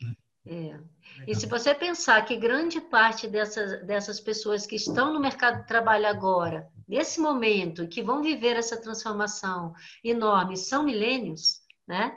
Né? 0.00 0.14
É. 0.46 0.80
E 1.26 1.34
se 1.34 1.46
você 1.46 1.74
pensar 1.74 2.22
que 2.26 2.36
grande 2.36 2.78
parte 2.80 3.26
dessas, 3.26 3.82
dessas 3.86 4.20
pessoas 4.20 4.66
que 4.66 4.76
estão 4.76 5.12
no 5.12 5.20
mercado 5.20 5.62
de 5.62 5.66
trabalho 5.66 6.06
agora, 6.06 6.68
nesse 6.86 7.18
momento, 7.18 7.88
que 7.88 8.02
vão 8.02 8.22
viver 8.22 8.56
essa 8.56 8.76
transformação 8.76 9.72
enorme, 10.02 10.56
são 10.56 10.82
milênios, 10.82 11.62
né? 11.88 12.14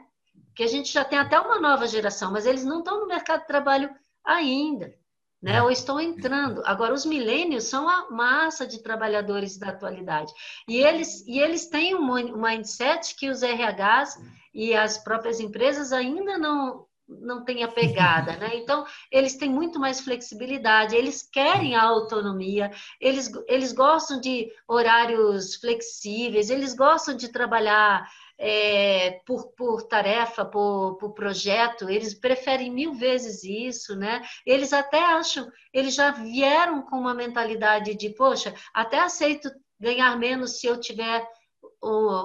Que 0.58 0.64
a 0.64 0.68
gente 0.68 0.91
já 0.91 1.05
tem 1.05 1.20
até 1.20 1.39
uma 1.39 1.60
nova 1.60 1.86
geração, 1.86 2.32
mas 2.32 2.47
eles 2.47 2.66
não 2.66 2.80
estão 2.80 2.99
no 2.99 3.05
mercado 3.08 3.41
de 3.41 3.47
trabalho 3.47 3.91
ainda, 4.26 4.91
né? 5.39 5.58
É. 5.58 5.62
Ou 5.62 5.70
estão 5.70 5.99
entrando. 5.99 6.64
Agora, 6.66 6.95
os 6.95 7.05
milênios 7.05 7.66
são 7.66 7.88
a 7.88 8.10
massa 8.10 8.66
de 8.66 8.82
trabalhadores 8.82 9.55
da 9.55 9.70
atualidade. 9.70 10.34
E 10.68 10.78
eles, 10.78 11.24
e 11.28 11.39
eles 11.39 11.68
têm 11.68 11.93
um 11.93 12.36
mindset 12.36 13.16
que 13.16 13.30
os 13.30 13.43
RHs 13.43 14.20
e 14.51 14.74
as 14.74 14.97
próprias 14.97 15.39
empresas 15.39 15.93
ainda 15.93 16.39
não, 16.39 16.88
não 17.08 17.45
têm 17.45 17.64
a 17.64 17.68
pegada, 17.68 18.36
né? 18.38 18.49
Então, 18.58 18.84
eles 19.12 19.36
têm 19.36 19.51
muito 19.51 19.80
mais 19.80 19.99
flexibilidade, 19.99 20.95
eles 20.95 21.22
querem 21.22 21.76
a 21.76 21.84
autonomia, 21.84 22.72
eles, 22.99 23.32
eles 23.47 23.72
gostam 23.74 24.20
de 24.20 24.51
horários 24.68 25.53
flexíveis, 25.58 26.49
eles 26.49 26.74
gostam 26.74 27.16
de 27.16 27.32
trabalhar 27.32 28.10
é, 28.40 29.20
por, 29.26 29.52
por 29.54 29.84
tarefa, 29.84 30.46
por, 30.46 30.98
por 30.98 31.14
projeto, 31.14 31.90
eles 31.90 32.14
preferem 32.14 32.72
mil 32.72 32.94
vezes 32.94 33.44
isso, 33.44 33.96
né? 33.96 34.22
Eles 34.46 34.74
até 34.74 35.00
acham, 35.00 35.50
eles 35.74 35.96
já 35.96 36.12
vieram 36.12 36.84
com 36.84 36.98
uma 36.98 37.14
mentalidade 37.14 37.96
de, 37.96 38.10
poxa, 38.12 38.54
até 38.74 39.00
aceito 39.00 39.50
ganhar 39.80 40.18
menos 40.18 40.60
se 40.60 40.68
eu 40.68 40.80
tiver 40.80 41.28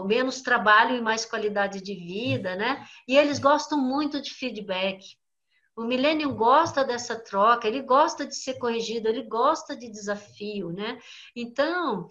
menos 0.06 0.40
trabalho 0.40 0.96
e 0.96 1.00
mais 1.00 1.24
qualidade 1.24 1.82
de 1.82 1.94
vida, 1.94 2.56
né? 2.56 2.84
E 3.06 3.16
eles 3.16 3.38
gostam 3.38 3.78
muito 3.78 4.20
de 4.20 4.32
feedback. 4.32 5.04
O 5.74 5.84
milênio 5.84 6.34
gosta 6.34 6.84
dessa 6.84 7.16
troca, 7.16 7.66
ele 7.66 7.80
gosta 7.80 8.26
de 8.26 8.36
ser 8.36 8.58
corrigido, 8.58 9.08
ele 9.08 9.22
gosta 9.22 9.74
de 9.74 9.90
desafio, 9.90 10.70
né? 10.70 10.98
Então, 11.34 12.06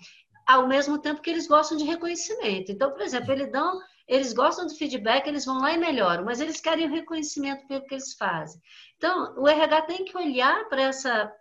ao 0.45 0.67
mesmo 0.67 0.97
tempo 0.99 1.21
que 1.21 1.29
eles 1.29 1.47
gostam 1.47 1.77
de 1.77 1.83
reconhecimento. 1.83 2.71
Então, 2.71 2.91
por 2.91 3.01
exemplo, 3.01 3.31
eles 3.31 3.51
dão 3.51 3.79
eles 4.07 4.33
gostam 4.33 4.67
do 4.67 4.75
feedback, 4.75 5.25
eles 5.25 5.45
vão 5.45 5.59
lá 5.59 5.71
e 5.71 5.77
melhoram, 5.77 6.25
mas 6.25 6.41
eles 6.41 6.59
querem 6.59 6.85
o 6.85 6.91
reconhecimento 6.91 7.65
pelo 7.65 7.85
que 7.85 7.93
eles 7.93 8.13
fazem. 8.15 8.61
Então, 8.97 9.33
o 9.37 9.47
RH 9.47 9.83
tem 9.83 10.03
que 10.03 10.17
olhar 10.17 10.67
para 10.67 10.81
essa 10.81 11.31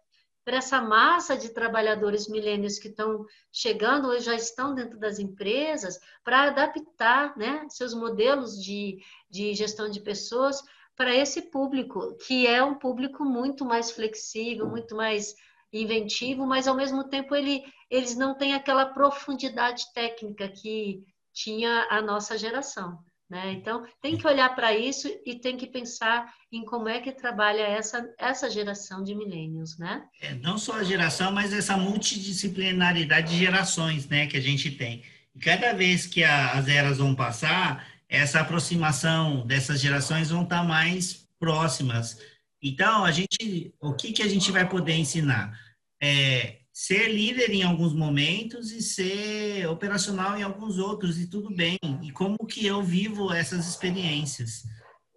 para 0.45 0.57
essa 0.57 0.81
massa 0.81 1.37
de 1.37 1.51
trabalhadores 1.51 2.27
milênios 2.27 2.79
que 2.79 2.89
estão 2.89 3.27
chegando 3.53 4.09
ou 4.09 4.19
já 4.19 4.35
estão 4.35 4.75
dentro 4.75 4.99
das 4.99 5.19
empresas, 5.19 5.99
para 6.25 6.45
adaptar 6.45 7.37
né, 7.37 7.67
seus 7.69 7.93
modelos 7.93 8.61
de, 8.61 8.99
de 9.29 9.55
gestão 9.55 9.91
de 9.91 10.01
pessoas 10.01 10.63
para 10.97 11.15
esse 11.15 11.43
público, 11.51 12.17
que 12.27 12.47
é 12.47 12.63
um 12.65 12.75
público 12.75 13.25
muito 13.25 13.65
mais 13.65 13.91
flexível, 13.91 14.67
muito 14.67 14.97
mais 14.97 15.35
inventivo, 15.73 16.47
mas 16.47 16.67
ao 16.67 16.75
mesmo 16.75 17.05
tempo 17.05 17.35
ele, 17.35 17.63
eles 17.91 18.17
não 18.17 18.37
têm 18.37 18.55
aquela 18.55 18.87
profundidade 18.87 19.85
técnica 19.95 20.49
que 20.49 21.03
tinha 21.33 21.87
a 21.91 22.03
nossa 22.03 22.37
geração. 22.37 22.99
Né? 23.31 23.53
Então, 23.53 23.87
tem 24.03 24.19
que 24.19 24.27
olhar 24.27 24.53
para 24.57 24.75
isso 24.75 25.09
e 25.25 25.37
tem 25.39 25.57
que 25.57 25.69
pensar 25.69 26.35
em 26.51 26.65
como 26.65 26.89
é 26.89 27.01
que 27.01 27.13
trabalha 27.13 27.63
essa, 27.63 28.13
essa 28.19 28.51
geração 28.51 29.05
de 29.05 29.15
milênios, 29.15 29.79
né? 29.79 30.03
É, 30.21 30.35
não 30.35 30.59
só 30.59 30.75
a 30.75 30.83
geração, 30.83 31.31
mas 31.31 31.53
essa 31.53 31.77
multidisciplinaridade 31.77 33.31
de 33.31 33.39
gerações 33.39 34.09
né, 34.09 34.27
que 34.27 34.37
a 34.37 34.41
gente 34.41 34.73
tem. 34.73 35.05
E 35.33 35.39
cada 35.39 35.73
vez 35.73 36.07
que 36.07 36.25
a, 36.25 36.55
as 36.55 36.67
eras 36.67 36.99
vão 36.99 37.15
passar, 37.15 37.87
essa 38.09 38.41
aproximação 38.41 39.47
dessas 39.47 39.81
gerações 39.81 40.31
vão 40.31 40.43
estar 40.43 40.65
mais 40.65 41.29
próximas. 41.39 42.19
Então, 42.63 43.05
a 43.05 43.11
gente, 43.11 43.75
o 43.81 43.95
que, 43.95 44.13
que 44.13 44.23
a 44.23 44.29
gente 44.29 44.51
vai 44.53 44.69
poder 44.69 44.95
ensinar? 44.95 45.59
É, 46.03 46.59
ser 46.73 47.09
líder 47.09 47.51
em 47.51 47.63
alguns 47.63 47.93
momentos 47.93 48.71
e 48.73 48.81
ser 48.83 49.67
operacional 49.69 50.39
em 50.39 50.43
alguns 50.43 50.79
outros 50.79 51.19
e 51.19 51.27
tudo 51.27 51.55
bem. 51.55 51.79
E 52.03 52.11
como 52.11 52.39
que 52.47 52.67
eu 52.67 52.83
vivo 52.83 53.33
essas 53.33 53.67
experiências? 53.67 54.65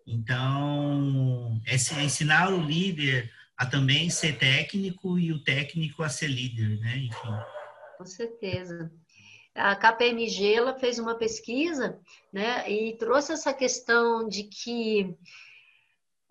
Então, 0.06 1.62
é 1.66 1.76
ensinar 2.04 2.54
o 2.54 2.62
líder 2.62 3.32
a 3.58 3.66
também 3.66 4.10
ser 4.10 4.38
técnico 4.38 5.18
e 5.18 5.32
o 5.32 5.44
técnico 5.44 6.04
a 6.04 6.10
ser 6.10 6.28
líder, 6.28 6.80
né? 6.80 6.98
Enfim. 6.98 7.40
Com 7.98 8.06
certeza. 8.06 8.92
A 9.56 9.76
KPMG 9.76 10.56
ela 10.56 10.74
fez 10.74 10.98
uma 10.98 11.16
pesquisa, 11.16 12.00
né, 12.32 12.70
e 12.70 12.98
trouxe 12.98 13.34
essa 13.34 13.54
questão 13.54 14.28
de 14.28 14.44
que 14.44 15.16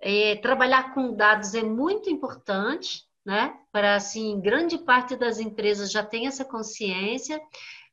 é, 0.02 0.34
trabalhar 0.36 0.92
com 0.92 1.14
dados 1.14 1.54
é 1.54 1.62
muito 1.62 2.10
importante, 2.10 3.04
né? 3.24 3.56
Para 3.70 3.94
assim, 3.94 4.40
grande 4.40 4.76
parte 4.76 5.14
das 5.14 5.38
empresas 5.38 5.92
já 5.92 6.04
tem 6.04 6.26
essa 6.26 6.44
consciência, 6.44 7.40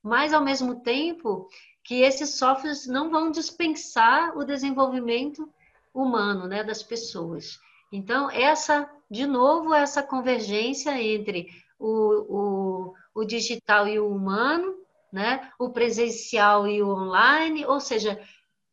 mas 0.01 0.34
ao 0.34 0.43
mesmo 0.43 0.82
tempo 0.82 1.47
que 1.84 2.01
esses 2.01 2.36
softwares 2.36 2.88
não 2.88 3.12
vão 3.12 3.30
dispensar 3.30 4.36
o 4.36 4.43
desenvolvimento 4.43 5.47
humano, 5.93 6.47
né, 6.47 6.64
das 6.64 6.84
pessoas. 6.84 7.60
Então, 7.91 8.30
essa, 8.30 8.89
de 9.10 9.26
novo, 9.26 9.74
essa 9.74 10.03
convergência 10.03 11.01
entre 11.01 11.47
o, 11.80 11.93
o, 12.30 12.93
o 13.16 13.26
digital 13.26 13.88
e 13.88 13.99
o 13.99 14.07
humano, 14.07 14.76
né, 15.12 15.51
o 15.60 15.70
presencial 15.72 16.68
e 16.68 16.82
o 16.82 16.89
online, 16.89 17.66
ou 17.66 17.80
seja, 17.80 18.20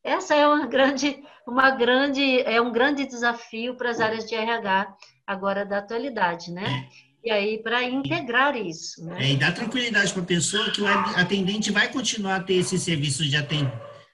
essa 0.06 0.34
é 0.34 0.46
uma 0.46 0.66
grande, 0.66 1.18
uma 1.46 1.70
grande, 1.70 2.40
é 2.42 2.60
um 2.60 2.72
grande 2.72 3.06
desafio 3.06 3.76
para 3.76 3.90
as 3.90 4.00
áreas 4.00 4.24
de 4.24 4.34
RH 4.34 4.94
agora 5.26 5.66
da 5.66 5.78
atualidade, 5.78 6.52
né? 6.52 6.88
E 7.24 7.30
aí, 7.30 7.60
para 7.60 7.82
integrar 7.82 8.56
isso. 8.56 9.04
Né? 9.04 9.24
É, 9.24 9.32
e 9.32 9.36
dar 9.36 9.52
tranquilidade 9.52 10.12
para 10.12 10.22
a 10.22 10.26
pessoa 10.26 10.70
que 10.70 10.80
o 10.80 10.86
atendente 10.86 11.72
vai 11.72 11.88
continuar 11.88 12.36
a 12.36 12.42
ter 12.42 12.54
esse 12.54 12.78
serviço 12.78 13.24
de 13.24 13.36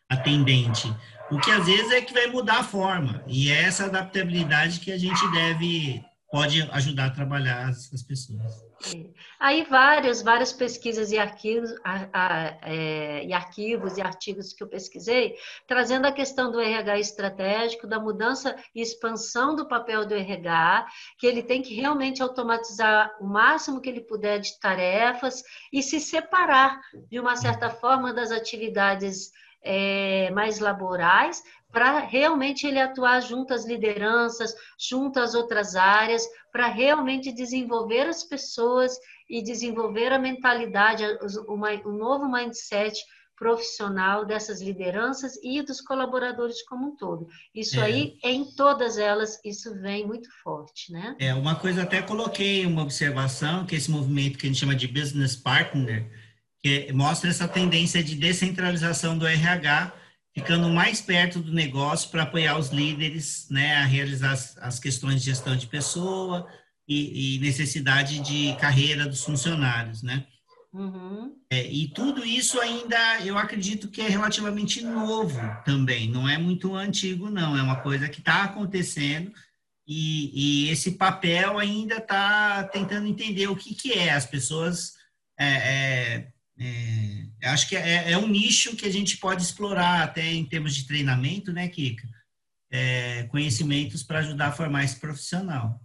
atendente. 0.09 0.91
O 1.31 1.39
que 1.39 1.51
às 1.51 1.67
vezes 1.67 1.93
é 1.93 2.01
que 2.01 2.15
vai 2.15 2.29
mudar 2.29 2.61
a 2.61 2.65
forma. 2.65 3.23
E 3.27 3.51
é 3.51 3.65
essa 3.65 3.85
adaptabilidade 3.85 4.81
que 4.81 4.91
a 4.91 4.99
gente 4.99 5.31
deve, 5.31 6.03
pode 6.31 6.63
ajudar 6.73 7.07
a 7.07 7.11
trabalhar 7.11 7.69
as, 7.69 7.93
as 7.93 8.03
pessoas. 8.03 8.41
Aí 9.39 9.65
várias, 9.65 10.23
várias 10.23 10.53
pesquisas 10.53 11.13
e 11.13 11.19
arquivos, 11.19 11.73
a, 11.85 12.09
a, 12.13 12.59
é, 12.63 13.25
e 13.25 13.33
arquivos 13.33 13.97
e 13.97 14.01
artigos 14.01 14.53
que 14.53 14.63
eu 14.63 14.69
pesquisei, 14.69 15.37
trazendo 15.67 16.07
a 16.07 16.13
questão 16.13 16.51
do 16.51 16.61
RH 16.61 16.99
estratégico, 16.99 17.87
da 17.87 17.99
mudança 17.99 18.57
e 18.75 18.81
expansão 18.81 19.55
do 19.55 19.69
papel 19.69 20.07
do 20.07 20.15
RH, 20.15 20.87
que 21.19 21.27
ele 21.27 21.43
tem 21.43 21.63
que 21.63 21.75
realmente 21.75 22.23
automatizar 22.23 23.17
o 23.21 23.27
máximo 23.27 23.81
que 23.81 23.89
ele 23.89 24.01
puder 24.01 24.39
de 24.39 24.59
tarefas 24.59 25.43
e 25.73 25.83
se 25.83 26.01
separar, 26.01 26.81
de 27.11 27.19
uma 27.19 27.37
certa 27.37 27.71
forma, 27.71 28.13
das 28.13 28.31
atividades 28.31 29.31
é, 29.63 30.31
mais 30.31 30.59
laborais, 30.59 31.43
para 31.71 32.01
realmente 32.01 32.67
ele 32.67 32.79
atuar 32.79 33.21
junto 33.21 33.55
às 33.55 33.65
lideranças, 33.65 34.55
junto 34.79 35.19
às 35.19 35.35
outras 35.35 35.75
áreas, 35.75 36.23
para 36.53 36.67
realmente 36.67 37.33
desenvolver 37.33 38.07
as 38.07 38.23
pessoas 38.23 38.99
e 39.29 39.43
desenvolver 39.43 40.13
a 40.13 40.19
mentalidade, 40.19 41.03
um 41.49 41.93
novo 41.93 42.31
mindset 42.31 43.01
profissional 43.43 44.25
dessas 44.25 44.63
lideranças 44.63 45.33
e 45.43 45.63
dos 45.63 45.81
colaboradores 45.81 46.63
como 46.63 46.89
um 46.89 46.97
todo. 46.97 47.27
Isso 47.53 47.81
é. 47.81 47.83
aí, 47.83 48.19
em 48.23 48.45
todas 48.55 48.99
elas, 48.99 49.41
isso 49.45 49.75
vem 49.81 50.07
muito 50.07 50.29
forte, 50.45 50.93
né? 50.93 51.17
É, 51.19 51.35
uma 51.35 51.57
coisa 51.57 51.83
até 51.83 52.01
coloquei 52.03 52.65
uma 52.65 52.83
observação, 52.83 53.67
que 53.67 53.75
esse 53.75 53.91
movimento 53.91 54.39
que 54.39 54.47
a 54.47 54.49
gente 54.49 54.61
chama 54.61 54.77
de 54.77 54.87
business 54.87 55.35
partner, 55.35 56.09
que 56.63 56.93
mostra 56.93 57.29
essa 57.29 57.49
tendência 57.49 58.03
de 58.03 58.15
descentralização 58.15 59.19
do 59.19 59.27
RH, 59.27 59.93
ficando 60.35 60.69
mais 60.69 61.01
perto 61.01 61.41
do 61.41 61.53
negócio 61.53 62.11
para 62.11 62.23
apoiar 62.23 62.59
os 62.59 62.69
líderes 62.69 63.47
né, 63.51 63.77
a 63.77 63.85
realizar 63.85 64.33
as, 64.33 64.57
as 64.59 64.79
questões 64.79 65.21
de 65.21 65.27
gestão 65.27 65.57
de 65.57 65.67
pessoa 65.67 66.47
e, 66.89 67.37
e, 67.37 67.39
necessidade 67.41 68.21
de 68.21 68.55
carreira 68.57 69.07
dos 69.07 69.25
funcionários, 69.25 70.03
né? 70.03 70.27
Uhum. 70.73 71.37
É, 71.51 71.67
e 71.71 71.89
tudo 71.89 72.25
isso 72.25 72.59
ainda, 72.59 73.21
eu 73.21 73.37
acredito 73.37 73.89
que 73.89 74.01
é 74.01 74.09
relativamente 74.09 74.83
novo 74.83 75.39
também, 75.67 76.09
não 76.09 76.27
é 76.27 76.39
muito 76.39 76.75
antigo, 76.75 77.29
não, 77.29 77.57
é 77.57 77.63
uma 77.63 77.77
coisa 77.77 78.09
que 78.09 78.21
está 78.21 78.45
acontecendo 78.45 79.31
e, 79.87 80.67
e, 80.67 80.71
esse 80.71 80.93
papel 80.93 81.59
ainda 81.59 81.97
está 81.97 82.65
tentando 82.65 83.07
entender 83.07 83.49
o 83.49 83.57
que, 83.57 83.75
que 83.75 83.93
é. 83.93 84.13
As 84.13 84.25
pessoas 84.25 84.95
é, 85.39 85.47
é, 85.47 86.32
é, 87.43 87.49
acho 87.49 87.69
que 87.69 87.77
é, 87.77 88.13
é, 88.13 88.19
um 88.19 88.29
nicho 88.29 88.77
que 88.77 88.87
a 88.87 88.91
gente 88.91 89.17
pode 89.17 89.43
explorar 89.43 90.03
até 90.03 90.25
em 90.33 90.45
termos 90.45 90.75
de 90.75 90.87
treinamento, 90.87 91.53
né, 91.53 91.69
Kika? 91.69 92.07
É, 92.71 93.25
conhecimentos 93.25 94.03
para 94.03 94.21
ajudar 94.21 94.49
a 94.49 94.53
formar 94.53 94.85
esse 94.85 94.99
profissional. 94.99 95.81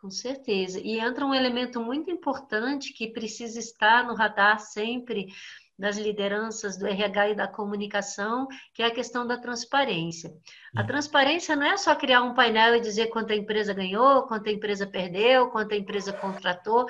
Com 0.00 0.10
certeza. 0.10 0.78
E 0.78 1.00
entra 1.00 1.26
um 1.26 1.34
elemento 1.34 1.80
muito 1.80 2.10
importante 2.10 2.92
que 2.92 3.08
precisa 3.08 3.58
estar 3.58 4.06
no 4.06 4.14
radar 4.14 4.60
sempre 4.60 5.26
das 5.78 5.96
lideranças 5.96 6.76
do 6.76 6.86
RH 6.86 7.30
e 7.30 7.34
da 7.34 7.48
comunicação, 7.48 8.46
que 8.74 8.82
é 8.82 8.86
a 8.86 8.94
questão 8.94 9.26
da 9.26 9.38
transparência. 9.38 10.32
A 10.76 10.82
hum. 10.82 10.86
transparência 10.86 11.56
não 11.56 11.66
é 11.66 11.76
só 11.76 11.94
criar 11.94 12.22
um 12.22 12.34
painel 12.34 12.76
e 12.76 12.80
dizer 12.80 13.06
quanto 13.06 13.32
a 13.32 13.36
empresa 13.36 13.72
ganhou, 13.72 14.22
quanto 14.22 14.48
a 14.48 14.52
empresa 14.52 14.86
perdeu, 14.86 15.48
quanto 15.48 15.72
a 15.72 15.76
empresa 15.76 16.12
contratou. 16.12 16.86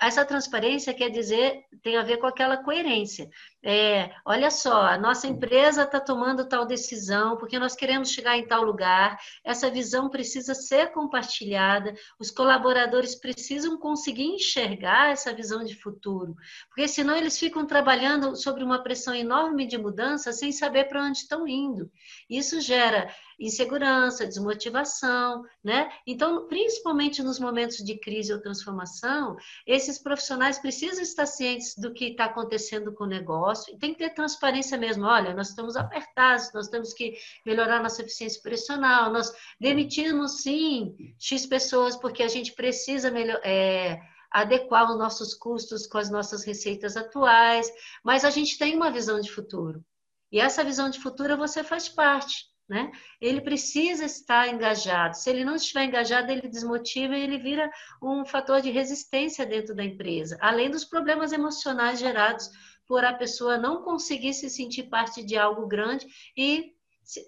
Essa 0.00 0.24
transparência 0.24 0.92
quer 0.94 1.10
dizer, 1.10 1.64
tem 1.82 1.96
a 1.96 2.02
ver 2.02 2.18
com 2.18 2.26
aquela 2.26 2.56
coerência. 2.56 3.28
É, 3.64 4.10
olha 4.24 4.50
só, 4.50 4.82
a 4.82 4.98
nossa 4.98 5.28
empresa 5.28 5.84
está 5.84 6.00
tomando 6.00 6.48
tal 6.48 6.66
decisão 6.66 7.36
porque 7.36 7.60
nós 7.60 7.76
queremos 7.76 8.10
chegar 8.10 8.36
em 8.36 8.46
tal 8.46 8.62
lugar, 8.62 9.16
essa 9.44 9.70
visão 9.70 10.10
precisa 10.10 10.52
ser 10.52 10.90
compartilhada, 10.90 11.94
os 12.18 12.30
colaboradores 12.30 13.14
precisam 13.14 13.78
conseguir 13.78 14.24
enxergar 14.24 15.12
essa 15.12 15.32
visão 15.32 15.62
de 15.64 15.76
futuro, 15.76 16.34
porque 16.68 16.88
senão 16.88 17.16
eles 17.16 17.38
ficam 17.38 17.64
trabalhando 17.64 18.34
sobre 18.34 18.64
uma 18.64 18.82
pressão 18.82 19.14
enorme 19.14 19.64
de 19.64 19.78
mudança 19.78 20.32
sem 20.32 20.50
saber 20.50 20.88
para 20.88 21.04
onde 21.04 21.18
estão 21.18 21.46
indo. 21.46 21.88
Isso 22.32 22.60
gera 22.62 23.14
insegurança, 23.38 24.26
desmotivação, 24.26 25.44
né? 25.62 25.90
Então, 26.06 26.46
principalmente 26.46 27.22
nos 27.22 27.38
momentos 27.38 27.78
de 27.78 27.98
crise 27.98 28.32
ou 28.32 28.40
transformação, 28.40 29.36
esses 29.66 29.98
profissionais 29.98 30.58
precisam 30.58 31.02
estar 31.02 31.26
cientes 31.26 31.74
do 31.76 31.92
que 31.92 32.06
está 32.06 32.24
acontecendo 32.24 32.92
com 32.94 33.04
o 33.04 33.08
negócio 33.08 33.74
e 33.74 33.78
tem 33.78 33.92
que 33.92 33.98
ter 33.98 34.14
transparência 34.14 34.78
mesmo. 34.78 35.04
Olha, 35.04 35.34
nós 35.34 35.50
estamos 35.50 35.76
apertados, 35.76 36.52
nós 36.54 36.68
temos 36.68 36.94
que 36.94 37.14
melhorar 37.44 37.82
nossa 37.82 38.00
eficiência 38.00 38.40
operacional, 38.40 39.12
nós 39.12 39.30
demitimos 39.60 40.42
sim 40.42 41.14
X 41.18 41.44
pessoas 41.44 41.96
porque 41.96 42.22
a 42.22 42.28
gente 42.28 42.54
precisa 42.54 43.10
melhor, 43.10 43.40
é, 43.44 44.00
adequar 44.30 44.90
os 44.90 44.98
nossos 44.98 45.34
custos 45.34 45.86
com 45.86 45.98
as 45.98 46.10
nossas 46.10 46.44
receitas 46.44 46.96
atuais, 46.96 47.70
mas 48.02 48.24
a 48.24 48.30
gente 48.30 48.56
tem 48.56 48.74
uma 48.74 48.90
visão 48.90 49.20
de 49.20 49.30
futuro. 49.30 49.84
E 50.32 50.40
essa 50.40 50.64
visão 50.64 50.88
de 50.88 50.98
futuro 50.98 51.36
você 51.36 51.62
faz 51.62 51.88
parte. 51.88 52.50
Né? 52.68 52.90
Ele 53.20 53.42
precisa 53.42 54.04
estar 54.04 54.48
engajado. 54.48 55.16
Se 55.16 55.28
ele 55.28 55.44
não 55.44 55.56
estiver 55.56 55.84
engajado, 55.84 56.32
ele 56.32 56.48
desmotiva 56.48 57.14
e 57.14 57.22
ele 57.22 57.36
vira 57.36 57.70
um 58.02 58.24
fator 58.24 58.62
de 58.62 58.70
resistência 58.70 59.44
dentro 59.44 59.74
da 59.74 59.84
empresa, 59.84 60.38
além 60.40 60.70
dos 60.70 60.84
problemas 60.84 61.32
emocionais 61.32 61.98
gerados 61.98 62.48
por 62.86 63.04
a 63.04 63.12
pessoa 63.12 63.58
não 63.58 63.82
conseguir 63.82 64.32
se 64.32 64.48
sentir 64.48 64.84
parte 64.84 65.24
de 65.24 65.36
algo 65.36 65.66
grande 65.66 66.06
e, 66.36 66.72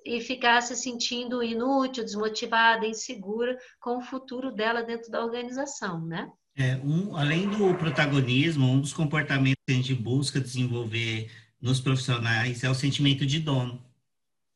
e 0.07 0.21
ficar 0.21 0.63
se 0.63 0.77
sentindo 0.77 1.43
inútil, 1.43 2.05
desmotivada, 2.05 2.87
insegura 2.87 3.59
com 3.81 3.99
o 3.99 4.03
futuro 4.03 4.51
dela 4.51 4.83
dentro 4.83 5.11
da 5.11 5.23
organização, 5.23 6.05
né? 6.07 6.31
É, 6.57 6.77
um, 6.77 7.17
além 7.17 7.49
do 7.49 7.75
protagonismo, 7.75 8.67
um 8.67 8.81
dos 8.81 8.93
comportamentos 8.93 9.61
que 9.67 9.73
a 9.73 9.77
gente 9.77 9.95
busca 9.95 10.41
desenvolver 10.41 11.29
nos 11.65 11.81
profissionais 11.81 12.63
é 12.63 12.69
o 12.69 12.75
sentimento 12.75 13.25
de 13.25 13.41
dono, 13.41 13.83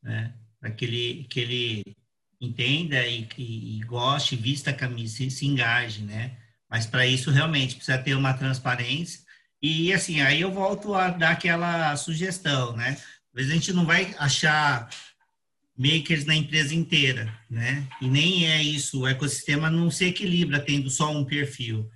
né? 0.03 0.31
para 0.61 0.71
que 0.71 0.85
ele, 0.85 1.27
que 1.31 1.41
ele 1.41 1.97
entenda 2.39 3.03
e, 3.07 3.27
e, 3.39 3.79
e 3.79 3.81
goste, 3.85 4.37
vista 4.37 4.71
a 4.71 4.75
camisa, 4.75 5.17
se, 5.17 5.31
se 5.31 5.47
engaje, 5.47 6.03
né? 6.03 6.37
Mas 6.69 6.85
para 6.85 7.07
isso 7.07 7.31
realmente 7.31 7.77
precisa 7.77 7.97
ter 7.97 8.15
uma 8.15 8.35
transparência. 8.35 9.21
E 9.63 9.91
assim, 9.91 10.21
aí 10.21 10.43
eu 10.43 10.53
volto 10.53 10.95
a 10.95 11.09
dar 11.09 11.31
aquela 11.31 11.97
sugestão, 11.97 12.77
né? 12.77 12.91
Às 12.91 13.35
vezes 13.35 13.53
a 13.53 13.55
gente 13.55 13.73
não 13.73 13.87
vai 13.87 14.15
achar 14.19 14.91
makers 15.75 16.27
na 16.27 16.35
empresa 16.35 16.75
inteira, 16.75 17.33
né? 17.49 17.89
E 18.03 18.07
nem 18.07 18.47
é 18.47 18.63
isso, 18.63 19.01
o 19.01 19.09
ecossistema 19.09 19.71
não 19.71 19.91
se 19.91 20.05
equilibra 20.05 20.61
tendo 20.61 20.91
só 20.91 21.11
um 21.11 21.25
perfil, 21.25 21.91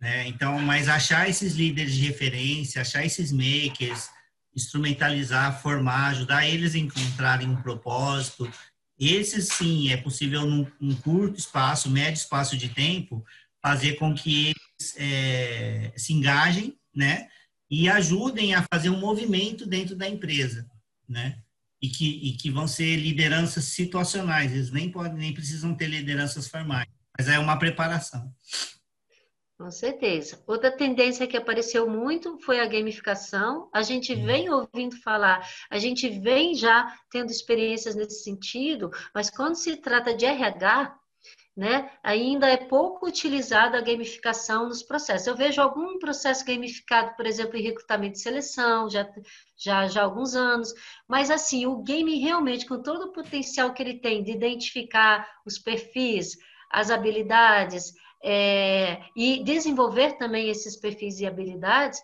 né? 0.00 0.26
Então, 0.26 0.58
mas 0.58 0.88
achar 0.88 1.30
esses 1.30 1.54
líderes 1.54 1.94
de 1.94 2.04
referência, 2.04 2.82
achar 2.82 3.06
esses 3.06 3.30
makers, 3.30 4.10
instrumentalizar, 4.58 5.62
formar, 5.62 6.08
ajudar 6.08 6.46
eles 6.46 6.74
a 6.74 6.78
encontrarem 6.78 7.48
um 7.48 7.62
propósito. 7.62 8.50
Esse 8.98 9.40
sim 9.40 9.90
é 9.90 9.96
possível 9.96 10.44
num, 10.44 10.66
num 10.80 10.94
curto 10.96 11.38
espaço, 11.38 11.90
médio 11.90 12.18
espaço 12.18 12.56
de 12.56 12.68
tempo, 12.68 13.24
fazer 13.62 13.94
com 13.94 14.14
que 14.14 14.48
eles 14.48 14.94
é, 14.96 15.92
se 15.96 16.12
engajem, 16.12 16.76
né? 16.94 17.28
E 17.70 17.88
ajudem 17.88 18.54
a 18.54 18.64
fazer 18.72 18.90
um 18.90 18.98
movimento 18.98 19.66
dentro 19.66 19.94
da 19.94 20.08
empresa, 20.08 20.68
né? 21.08 21.38
E 21.80 21.88
que, 21.88 22.08
e 22.28 22.32
que 22.32 22.50
vão 22.50 22.66
ser 22.66 22.96
lideranças 22.96 23.64
situacionais, 23.64 24.52
eles 24.52 24.70
nem 24.72 24.90
podem, 24.90 25.16
nem 25.16 25.32
precisam 25.32 25.74
ter 25.74 25.86
lideranças 25.86 26.48
formais, 26.48 26.88
mas 27.16 27.28
é 27.28 27.38
uma 27.38 27.56
preparação. 27.56 28.34
Com 29.58 29.72
certeza. 29.72 30.40
Outra 30.46 30.70
tendência 30.70 31.26
que 31.26 31.36
apareceu 31.36 31.90
muito 31.90 32.38
foi 32.38 32.60
a 32.60 32.66
gamificação. 32.66 33.68
A 33.74 33.82
gente 33.82 34.14
vem 34.14 34.48
ouvindo 34.48 34.96
falar, 35.02 35.44
a 35.68 35.78
gente 35.80 36.08
vem 36.08 36.54
já 36.54 36.96
tendo 37.10 37.32
experiências 37.32 37.96
nesse 37.96 38.22
sentido, 38.22 38.88
mas 39.12 39.28
quando 39.28 39.56
se 39.56 39.76
trata 39.76 40.14
de 40.14 40.24
RH, 40.24 40.96
né, 41.56 41.90
ainda 42.04 42.48
é 42.48 42.56
pouco 42.56 43.08
utilizada 43.08 43.76
a 43.76 43.80
gamificação 43.80 44.68
nos 44.68 44.80
processos. 44.84 45.26
Eu 45.26 45.34
vejo 45.34 45.60
algum 45.60 45.98
processo 45.98 46.44
gamificado, 46.44 47.16
por 47.16 47.26
exemplo, 47.26 47.56
em 47.56 47.62
recrutamento 47.64 48.16
e 48.16 48.22
seleção, 48.22 48.88
já, 48.88 49.10
já, 49.56 49.88
já 49.88 50.02
há 50.02 50.04
alguns 50.04 50.36
anos, 50.36 50.72
mas 51.08 51.32
assim, 51.32 51.66
o 51.66 51.82
game 51.82 52.16
realmente, 52.20 52.64
com 52.64 52.80
todo 52.80 53.06
o 53.06 53.12
potencial 53.12 53.74
que 53.74 53.82
ele 53.82 53.98
tem 53.98 54.22
de 54.22 54.30
identificar 54.30 55.28
os 55.44 55.58
perfis, 55.58 56.36
as 56.70 56.92
habilidades, 56.92 57.92
é, 58.22 59.00
e 59.16 59.42
desenvolver 59.44 60.16
também 60.18 60.48
esses 60.48 60.76
perfis 60.76 61.20
e 61.20 61.26
habilidades, 61.26 62.00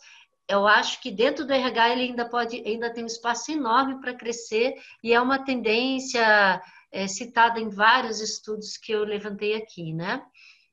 eu 0.49 0.67
acho 0.67 1.01
que 1.01 1.11
dentro 1.11 1.47
do 1.47 1.53
RH 1.53 1.91
ele 1.91 2.03
ainda 2.03 2.29
pode, 2.29 2.63
ainda 2.67 2.93
tem 2.93 3.03
um 3.03 3.09
espaço 3.09 3.51
enorme 3.51 4.01
para 4.01 4.15
crescer 4.15 4.75
e 5.03 5.13
é 5.13 5.21
uma 5.21 5.43
tendência 5.43 6.63
é, 6.93 7.07
citada 7.09 7.59
em 7.59 7.69
vários 7.69 8.21
estudos 8.21 8.77
que 8.77 8.93
eu 8.93 9.05
levantei 9.05 9.57
aqui, 9.57 9.93
né? 9.93 10.23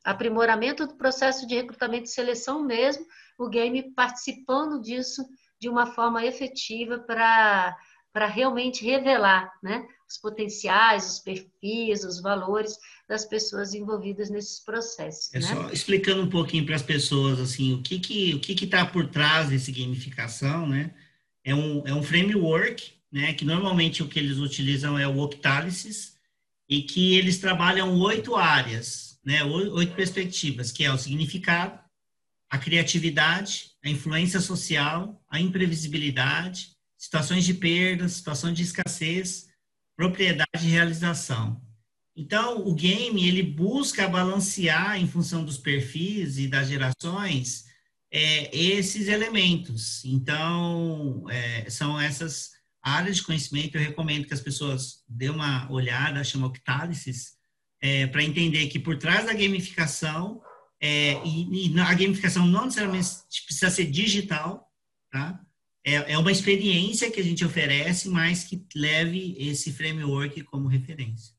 Aprimoramento 0.03 0.85
do 0.85 0.95
processo 0.95 1.47
de 1.47 1.55
recrutamento 1.55 2.05
e 2.05 2.07
seleção 2.07 2.63
mesmo, 2.63 3.05
o 3.37 3.47
game 3.47 3.93
participando 3.93 4.81
disso 4.81 5.23
de 5.59 5.69
uma 5.69 5.87
forma 5.87 6.25
efetiva 6.25 6.99
para 6.99 7.77
para 8.13 8.25
realmente 8.25 8.83
revelar 8.83 9.51
né, 9.63 9.87
os 10.07 10.17
potenciais, 10.17 11.09
os 11.09 11.19
perfis, 11.19 12.03
os 12.03 12.21
valores 12.21 12.77
das 13.11 13.25
pessoas 13.25 13.73
envolvidas 13.73 14.29
nesses 14.29 14.61
processos. 14.61 15.33
É 15.33 15.39
né? 15.39 15.45
só 15.45 15.69
explicando 15.69 16.21
um 16.21 16.29
pouquinho 16.29 16.65
para 16.65 16.77
as 16.77 16.81
pessoas 16.81 17.41
assim 17.41 17.73
o 17.73 17.81
que 17.81 17.99
que 17.99 18.33
o 18.35 18.39
que 18.39 18.53
está 18.63 18.85
por 18.85 19.05
trás 19.05 19.49
desse 19.49 19.69
gamificação, 19.69 20.65
né? 20.65 20.91
É 21.43 21.53
um, 21.53 21.85
é 21.85 21.93
um 21.93 22.01
framework, 22.01 22.93
né? 23.11 23.33
Que 23.33 23.43
normalmente 23.43 24.01
o 24.01 24.07
que 24.07 24.17
eles 24.17 24.37
utilizam 24.37 24.97
é 24.97 25.05
o 25.05 25.19
Octalysis 25.19 26.15
e 26.69 26.83
que 26.83 27.17
eles 27.17 27.37
trabalham 27.37 27.99
oito 27.99 28.37
áreas, 28.37 29.19
né? 29.25 29.43
Oito 29.43 29.93
perspectivas, 29.93 30.71
que 30.71 30.85
é 30.85 30.93
o 30.93 30.97
significado, 30.97 31.77
a 32.49 32.57
criatividade, 32.57 33.71
a 33.83 33.89
influência 33.89 34.39
social, 34.39 35.21
a 35.29 35.37
imprevisibilidade, 35.37 36.69
situações 36.97 37.43
de 37.43 37.55
perda, 37.55 38.07
situação 38.07 38.53
de 38.53 38.63
escassez, 38.63 39.49
propriedade 39.97 40.65
e 40.65 40.69
realização. 40.69 41.61
Então, 42.15 42.67
o 42.67 42.73
game, 42.73 43.25
ele 43.27 43.41
busca 43.41 44.07
balancear, 44.07 44.99
em 44.99 45.07
função 45.07 45.45
dos 45.45 45.57
perfis 45.57 46.37
e 46.37 46.47
das 46.47 46.67
gerações, 46.67 47.65
é, 48.11 48.55
esses 48.55 49.07
elementos. 49.07 50.03
Então, 50.03 51.25
é, 51.29 51.69
são 51.69 51.99
essas 51.99 52.51
áreas 52.83 53.17
de 53.17 53.23
conhecimento. 53.23 53.75
Eu 53.75 53.81
recomendo 53.81 54.27
que 54.27 54.33
as 54.33 54.41
pessoas 54.41 55.03
dêem 55.07 55.31
uma 55.31 55.71
olhada, 55.71 56.23
chama 56.23 56.47
Octálisis, 56.47 57.37
é, 57.81 58.05
para 58.07 58.23
entender 58.23 58.67
que 58.67 58.79
por 58.79 58.97
trás 58.97 59.25
da 59.25 59.33
gamificação, 59.33 60.41
é, 60.79 61.13
e, 61.25 61.67
e, 61.67 61.79
a 61.79 61.93
gamificação 61.93 62.45
não 62.45 62.65
necessariamente 62.65 63.07
precisa 63.45 63.69
ser 63.69 63.85
digital, 63.85 64.67
tá? 65.11 65.39
É, 65.83 66.13
é 66.13 66.17
uma 66.17 66.31
experiência 66.31 67.09
que 67.09 67.19
a 67.19 67.23
gente 67.23 67.43
oferece, 67.43 68.07
mas 68.09 68.43
que 68.43 68.63
leve 68.75 69.35
esse 69.39 69.71
framework 69.71 70.43
como 70.43 70.67
referência. 70.67 71.33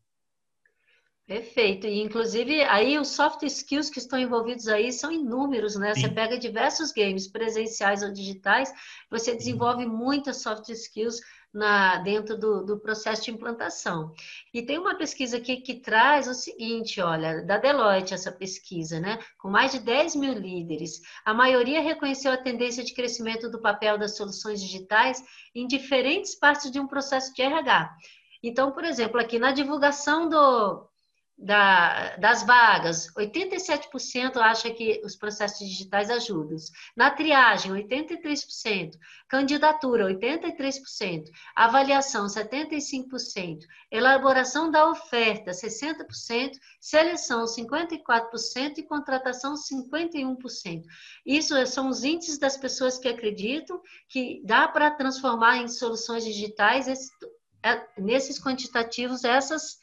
Perfeito. 1.32 1.86
E, 1.86 2.02
inclusive, 2.02 2.62
aí 2.64 2.98
os 2.98 3.08
soft 3.08 3.42
skills 3.44 3.88
que 3.88 3.98
estão 3.98 4.18
envolvidos 4.18 4.68
aí 4.68 4.92
são 4.92 5.10
inúmeros, 5.10 5.76
né? 5.76 5.94
Sim. 5.94 6.02
Você 6.02 6.08
pega 6.10 6.38
diversos 6.38 6.92
games, 6.92 7.26
presenciais 7.26 8.02
ou 8.02 8.12
digitais, 8.12 8.70
você 9.10 9.34
desenvolve 9.34 9.86
muitas 9.86 10.42
soft 10.42 10.68
skills 10.68 11.22
na, 11.50 11.96
dentro 12.00 12.36
do, 12.36 12.62
do, 12.62 12.78
processo 12.78 13.24
de 13.24 13.30
implantação. 13.30 14.12
E 14.52 14.60
tem 14.60 14.76
uma 14.78 14.94
pesquisa 14.94 15.38
aqui 15.38 15.56
que 15.56 15.76
traz 15.76 16.28
o 16.28 16.34
seguinte, 16.34 17.00
olha, 17.00 17.40
da 17.46 17.56
Deloitte, 17.56 18.12
essa 18.12 18.30
pesquisa, 18.30 19.00
né? 19.00 19.18
Com 19.38 19.48
mais 19.48 19.72
de 19.72 19.78
10 19.78 20.16
mil 20.16 20.34
líderes, 20.34 21.00
a 21.24 21.32
maioria 21.32 21.80
reconheceu 21.80 22.30
a 22.30 22.36
tendência 22.36 22.84
de 22.84 22.92
crescimento 22.92 23.50
do 23.50 23.62
papel 23.62 23.96
das 23.96 24.18
soluções 24.18 24.60
digitais 24.60 25.24
em 25.54 25.66
diferentes 25.66 26.34
partes 26.34 26.70
de 26.70 26.78
um 26.78 26.86
processo 26.86 27.32
de 27.32 27.40
RH. 27.40 27.90
Então, 28.42 28.70
por 28.70 28.84
exemplo, 28.84 29.18
aqui 29.18 29.38
na 29.38 29.52
divulgação 29.52 30.28
do, 30.28 30.91
da, 31.36 32.16
das 32.16 32.44
vagas, 32.44 33.08
87% 33.14 34.36
acha 34.36 34.70
que 34.70 35.00
os 35.04 35.16
processos 35.16 35.66
digitais 35.66 36.08
ajudam. 36.10 36.56
Na 36.96 37.10
triagem, 37.10 37.72
83%. 37.72 38.92
Candidatura, 39.28 40.06
83%. 40.06 41.24
Avaliação, 41.56 42.26
75%. 42.26 43.60
Elaboração 43.90 44.70
da 44.70 44.88
oferta, 44.88 45.50
60%. 45.50 46.52
Seleção, 46.80 47.44
54%. 47.44 48.78
E 48.78 48.82
contratação, 48.82 49.54
51%. 49.54 50.82
Isso 51.26 51.66
são 51.66 51.88
os 51.88 52.04
índices 52.04 52.38
das 52.38 52.56
pessoas 52.56 52.98
que 52.98 53.08
acreditam 53.08 53.80
que 54.08 54.42
dá 54.44 54.68
para 54.68 54.90
transformar 54.90 55.58
em 55.58 55.68
soluções 55.68 56.24
digitais 56.24 56.86
esse, 56.86 57.10
é, 57.62 57.86
nesses 57.98 58.40
quantitativos 58.40 59.24
essas 59.24 59.81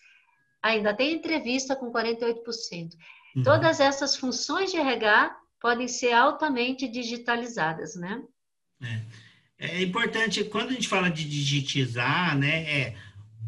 ainda 0.62 0.94
tem 0.94 1.14
entrevista 1.14 1.76
com 1.76 1.92
48%. 1.92 2.94
Uhum. 3.36 3.44
Todas 3.44 3.80
essas 3.80 4.16
funções 4.16 4.72
de 4.72 4.78
RH 4.78 5.38
podem 5.60 5.88
ser 5.88 6.14
altamente 6.14 6.88
digitalizadas, 6.88 7.96
né? 7.96 8.22
É, 8.82 9.02
é 9.80 9.82
importante, 9.82 10.44
quando 10.46 10.70
a 10.70 10.74
gente 10.74 10.88
fala 10.88 11.10
de 11.10 11.26
digitizar, 11.26 12.38
né, 12.38 12.64
é, 12.64 12.96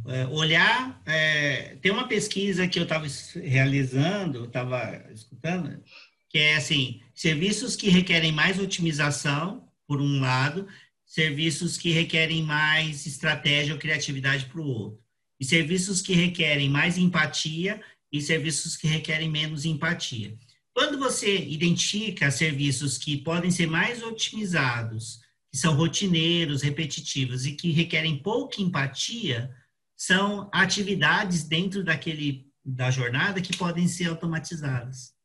é 0.07 0.27
olhar, 0.27 1.01
é, 1.05 1.77
tem 1.81 1.91
uma 1.91 2.07
pesquisa 2.07 2.67
que 2.67 2.79
eu 2.79 2.83
estava 2.83 3.05
realizando, 3.35 4.45
estava 4.45 5.03
escutando, 5.13 5.81
que 6.29 6.37
é 6.37 6.55
assim, 6.55 7.01
serviços 7.15 7.75
que 7.75 7.89
requerem 7.89 8.31
mais 8.31 8.59
otimização, 8.59 9.67
por 9.87 10.01
um 10.01 10.19
lado, 10.19 10.67
serviços 11.05 11.77
que 11.77 11.91
requerem 11.91 12.43
mais 12.43 13.05
estratégia 13.05 13.73
ou 13.73 13.79
criatividade 13.79 14.45
para 14.45 14.61
o 14.61 14.65
outro 14.65 15.01
e 15.41 15.45
serviços 15.45 16.03
que 16.03 16.13
requerem 16.13 16.69
mais 16.69 16.99
empatia 16.99 17.81
e 18.11 18.21
serviços 18.21 18.77
que 18.77 18.85
requerem 18.85 19.27
menos 19.27 19.65
empatia. 19.65 20.37
Quando 20.71 20.99
você 20.99 21.35
identifica 21.35 22.29
serviços 22.29 22.95
que 22.95 23.17
podem 23.17 23.49
ser 23.49 23.65
mais 23.65 24.03
otimizados, 24.03 25.19
que 25.49 25.57
são 25.57 25.73
rotineiros, 25.73 26.61
repetitivos 26.61 27.47
e 27.47 27.53
que 27.53 27.71
requerem 27.71 28.21
pouca 28.21 28.61
empatia, 28.61 29.51
são 29.97 30.47
atividades 30.53 31.43
dentro 31.43 31.83
daquele 31.83 32.47
da 32.63 32.91
jornada 32.91 33.41
que 33.41 33.57
podem 33.57 33.87
ser 33.87 34.09
automatizadas. 34.09 35.15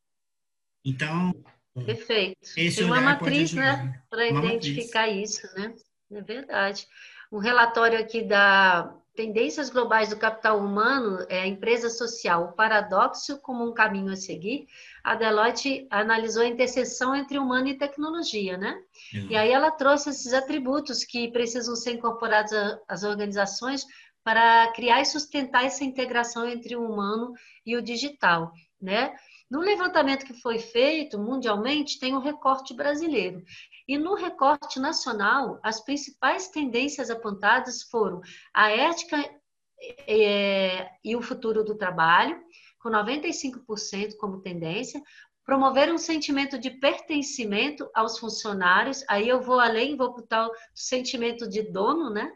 Então, 0.82 1.34
perfeito. 1.84 2.38
Esse 2.56 2.78
Tem 2.78 2.86
uma 2.86 3.02
matriz, 3.02 3.52
né, 3.52 4.02
para 4.08 4.28
identificar 4.28 5.08
matriz. 5.08 5.34
isso, 5.34 5.54
né? 5.54 5.74
É 6.10 6.22
verdade. 6.22 6.86
Um 7.30 7.38
relatório 7.38 7.98
aqui 7.98 8.22
da 8.22 8.96
Tendências 9.16 9.70
Globais 9.70 10.10
do 10.10 10.18
Capital 10.18 10.58
Humano 10.58 11.24
é 11.30 11.40
a 11.40 11.46
empresa 11.46 11.88
social, 11.88 12.44
o 12.44 12.52
paradoxo 12.52 13.40
como 13.40 13.66
um 13.66 13.72
caminho 13.72 14.12
a 14.12 14.16
seguir. 14.16 14.66
A 15.02 15.14
Deloitte 15.14 15.86
analisou 15.90 16.42
a 16.42 16.46
interseção 16.46 17.16
entre 17.16 17.38
humano 17.38 17.66
e 17.66 17.78
tecnologia, 17.78 18.58
né? 18.58 18.78
Uhum. 19.14 19.28
E 19.30 19.36
aí 19.36 19.50
ela 19.50 19.70
trouxe 19.70 20.10
esses 20.10 20.34
atributos 20.34 21.02
que 21.02 21.28
precisam 21.28 21.74
ser 21.74 21.92
incorporados 21.92 22.52
às 22.86 23.04
organizações 23.04 23.86
para 24.22 24.70
criar 24.72 25.00
e 25.00 25.06
sustentar 25.06 25.64
essa 25.64 25.82
integração 25.82 26.46
entre 26.46 26.76
o 26.76 26.84
humano 26.84 27.32
e 27.64 27.74
o 27.74 27.82
digital, 27.82 28.52
né? 28.80 29.16
No 29.50 29.60
levantamento 29.60 30.26
que 30.26 30.34
foi 30.34 30.58
feito 30.58 31.18
mundialmente, 31.18 31.98
tem 31.98 32.14
um 32.14 32.20
recorte 32.20 32.74
brasileiro. 32.74 33.42
E 33.88 33.96
no 33.96 34.14
recorte 34.14 34.80
nacional, 34.80 35.60
as 35.62 35.80
principais 35.80 36.48
tendências 36.48 37.08
apontadas 37.08 37.82
foram 37.82 38.20
a 38.52 38.70
ética 38.70 39.16
é, 40.06 40.90
e 41.04 41.14
o 41.14 41.22
futuro 41.22 41.62
do 41.62 41.76
trabalho, 41.76 42.40
com 42.80 42.90
95% 42.90 44.16
como 44.18 44.40
tendência, 44.40 45.00
promover 45.44 45.92
um 45.92 45.98
sentimento 45.98 46.58
de 46.58 46.70
pertencimento 46.70 47.88
aos 47.94 48.18
funcionários, 48.18 49.04
aí 49.08 49.28
eu 49.28 49.40
vou 49.40 49.60
além, 49.60 49.96
vou 49.96 50.12
botar 50.12 50.48
o 50.48 50.52
sentimento 50.74 51.48
de 51.48 51.62
dono, 51.62 52.10
né? 52.10 52.32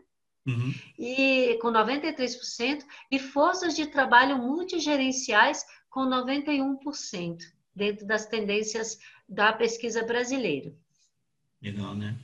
Uhum. 0.47 0.73
E 0.97 1.59
com 1.61 1.69
93%, 1.69 2.85
e 3.11 3.19
forças 3.19 3.75
de 3.75 3.87
trabalho 3.87 4.39
multigerenciais 4.39 5.65
com 5.91 6.03
91%, 6.03 7.39
dentro 7.75 8.07
das 8.07 8.27
tendências 8.27 8.97
da 9.29 9.53
pesquisa 9.53 10.05
brasileira. 10.05 10.73
Legal, 11.63 11.95
né? 11.95 12.17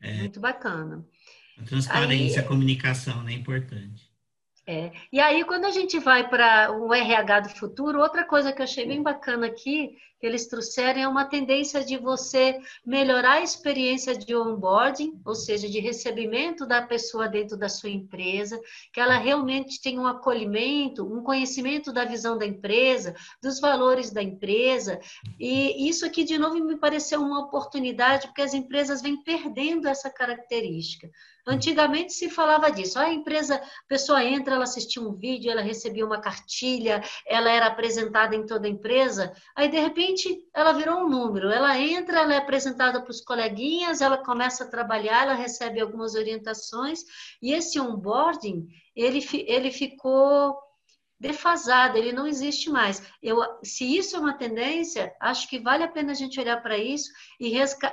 É, 0.00 0.18
Muito 0.18 0.40
bacana. 0.40 1.06
A 1.58 1.62
transparência, 1.62 2.40
Aí, 2.40 2.44
a 2.44 2.48
comunicação, 2.48 3.22
né? 3.22 3.32
É 3.32 3.36
importante. 3.36 4.05
É. 4.68 4.90
E 5.12 5.20
aí, 5.20 5.44
quando 5.44 5.64
a 5.64 5.70
gente 5.70 5.96
vai 6.00 6.28
para 6.28 6.72
o 6.72 6.92
RH 6.92 7.40
do 7.40 7.48
futuro, 7.50 8.00
outra 8.00 8.24
coisa 8.24 8.52
que 8.52 8.60
eu 8.60 8.64
achei 8.64 8.84
bem 8.84 9.00
bacana 9.00 9.46
aqui, 9.46 9.96
que 10.18 10.26
eles 10.26 10.48
trouxeram, 10.48 11.00
é 11.02 11.06
uma 11.06 11.24
tendência 11.24 11.84
de 11.84 11.96
você 11.96 12.58
melhorar 12.84 13.34
a 13.34 13.42
experiência 13.42 14.18
de 14.18 14.34
onboarding, 14.34 15.20
ou 15.24 15.36
seja, 15.36 15.68
de 15.68 15.78
recebimento 15.78 16.66
da 16.66 16.82
pessoa 16.82 17.28
dentro 17.28 17.56
da 17.56 17.68
sua 17.68 17.90
empresa, 17.90 18.60
que 18.92 18.98
ela 18.98 19.16
realmente 19.18 19.80
tenha 19.80 20.00
um 20.00 20.06
acolhimento, 20.06 21.06
um 21.06 21.22
conhecimento 21.22 21.92
da 21.92 22.04
visão 22.04 22.36
da 22.36 22.44
empresa, 22.44 23.14
dos 23.40 23.60
valores 23.60 24.10
da 24.10 24.20
empresa. 24.20 24.98
E 25.38 25.88
isso 25.88 26.04
aqui, 26.04 26.24
de 26.24 26.38
novo, 26.38 26.56
me 26.56 26.76
pareceu 26.76 27.20
uma 27.20 27.38
oportunidade, 27.38 28.26
porque 28.26 28.42
as 28.42 28.52
empresas 28.52 29.00
vêm 29.00 29.22
perdendo 29.22 29.86
essa 29.86 30.10
característica. 30.10 31.08
Antigamente 31.48 32.12
se 32.12 32.28
falava 32.28 32.72
disso. 32.72 32.98
A 32.98 33.12
empresa, 33.12 33.54
a 33.54 33.88
pessoa 33.88 34.24
entra, 34.24 34.56
ela 34.56 34.64
assistia 34.64 35.00
um 35.00 35.14
vídeo, 35.14 35.48
ela 35.48 35.62
recebia 35.62 36.04
uma 36.04 36.20
cartilha, 36.20 37.00
ela 37.24 37.48
era 37.48 37.66
apresentada 37.66 38.34
em 38.34 38.44
toda 38.44 38.66
a 38.66 38.70
empresa. 38.70 39.32
Aí, 39.54 39.68
de 39.68 39.78
repente, 39.78 40.44
ela 40.52 40.72
virou 40.72 41.04
um 41.04 41.08
número. 41.08 41.48
Ela 41.48 41.78
entra, 41.78 42.20
ela 42.20 42.34
é 42.34 42.38
apresentada 42.38 43.00
para 43.00 43.10
os 43.12 43.20
coleguinhas, 43.20 44.00
ela 44.00 44.18
começa 44.18 44.64
a 44.64 44.68
trabalhar, 44.68 45.22
ela 45.22 45.34
recebe 45.34 45.80
algumas 45.80 46.16
orientações. 46.16 47.04
E 47.40 47.52
esse 47.52 47.78
onboarding, 47.78 48.66
ele, 48.96 49.24
ele 49.46 49.70
ficou 49.70 50.65
defasado, 51.18 51.96
ele 51.96 52.12
não 52.12 52.26
existe 52.26 52.68
mais. 52.70 53.02
Eu, 53.22 53.38
se 53.62 53.96
isso 53.96 54.16
é 54.16 54.18
uma 54.18 54.34
tendência, 54.34 55.14
acho 55.20 55.48
que 55.48 55.58
vale 55.58 55.82
a 55.82 55.88
pena 55.88 56.12
a 56.12 56.14
gente 56.14 56.38
olhar 56.38 56.62
para 56.62 56.76
isso 56.76 57.10
e 57.40 57.48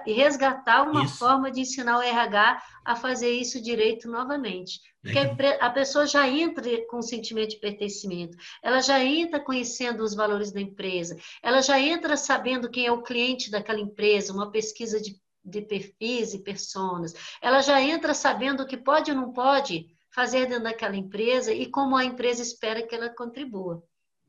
resgatar 0.05 0.83
uma 0.83 1.05
isso. 1.05 1.17
forma 1.17 1.49
de 1.49 1.61
ensinar 1.61 1.97
o 1.97 2.01
RH 2.01 2.61
a 2.83 2.95
fazer 2.95 3.31
isso 3.31 3.61
direito 3.61 4.09
novamente. 4.09 4.79
Porque 5.01 5.19
a 5.59 5.69
pessoa 5.69 6.05
já 6.05 6.27
entra 6.29 6.63
com 6.87 6.99
um 6.99 7.01
sentimento 7.01 7.51
de 7.51 7.59
pertencimento, 7.59 8.37
ela 8.61 8.81
já 8.81 9.03
entra 9.03 9.39
conhecendo 9.39 10.01
os 10.01 10.15
valores 10.15 10.51
da 10.51 10.61
empresa, 10.61 11.17
ela 11.41 11.61
já 11.61 11.77
entra 11.77 12.15
sabendo 12.15 12.69
quem 12.69 12.85
é 12.85 12.91
o 12.91 13.03
cliente 13.03 13.51
daquela 13.51 13.81
empresa, 13.81 14.31
uma 14.31 14.49
pesquisa 14.49 15.01
de, 15.01 15.19
de 15.43 15.61
perfis 15.61 16.33
e 16.33 16.41
personas, 16.41 17.13
ela 17.41 17.59
já 17.61 17.81
entra 17.81 18.13
sabendo 18.13 18.63
o 18.63 18.65
que 18.65 18.77
pode 18.77 19.11
ou 19.11 19.17
não 19.17 19.33
pode 19.33 19.93
fazer 20.13 20.45
dentro 20.45 20.63
daquela 20.63 20.95
empresa 20.95 21.51
e 21.51 21.65
como 21.65 21.95
a 21.95 22.05
empresa 22.05 22.41
espera 22.41 22.85
que 22.85 22.93
ela 22.93 23.09
contribua. 23.09 23.83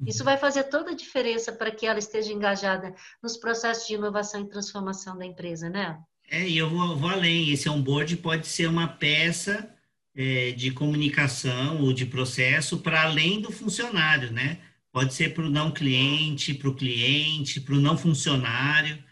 Isso 0.07 0.21
uhum. 0.21 0.25
vai 0.25 0.37
fazer 0.37 0.65
toda 0.65 0.91
a 0.91 0.97
diferença 0.97 1.53
para 1.53 1.71
que 1.71 1.87
ela 1.87 1.99
esteja 1.99 2.33
engajada 2.33 2.95
nos 3.23 3.37
processos 3.37 3.87
de 3.87 3.95
inovação 3.95 4.41
e 4.41 4.49
transformação 4.49 5.17
da 5.17 5.25
empresa, 5.25 5.69
né? 5.69 5.99
É, 6.29 6.49
e 6.49 6.57
eu 6.57 6.69
vou, 6.69 6.97
vou, 6.97 7.11
além. 7.11 7.51
Esse 7.51 7.69
onboard 7.69 8.17
pode 8.17 8.47
ser 8.47 8.67
uma 8.67 8.89
peça 8.89 9.73
é, 10.15 10.53
de 10.53 10.71
comunicação 10.73 11.83
ou 11.83 11.93
de 11.93 12.07
processo 12.07 12.79
para 12.79 13.03
além 13.03 13.41
do 13.41 13.53
funcionário, 13.53 14.33
né? 14.33 14.59
Pode 14.91 15.13
ser 15.13 15.35
para 15.35 15.45
o 15.45 15.51
não 15.51 15.71
cliente, 15.71 16.55
para 16.55 16.69
o 16.69 16.75
cliente, 16.75 17.61
para 17.61 17.75
o 17.75 17.81
não 17.81 17.97
funcionário, 17.97 19.03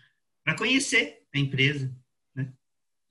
para 0.44 0.56
conhecer 0.56 1.18
a 1.34 1.38
empresa. 1.38 1.94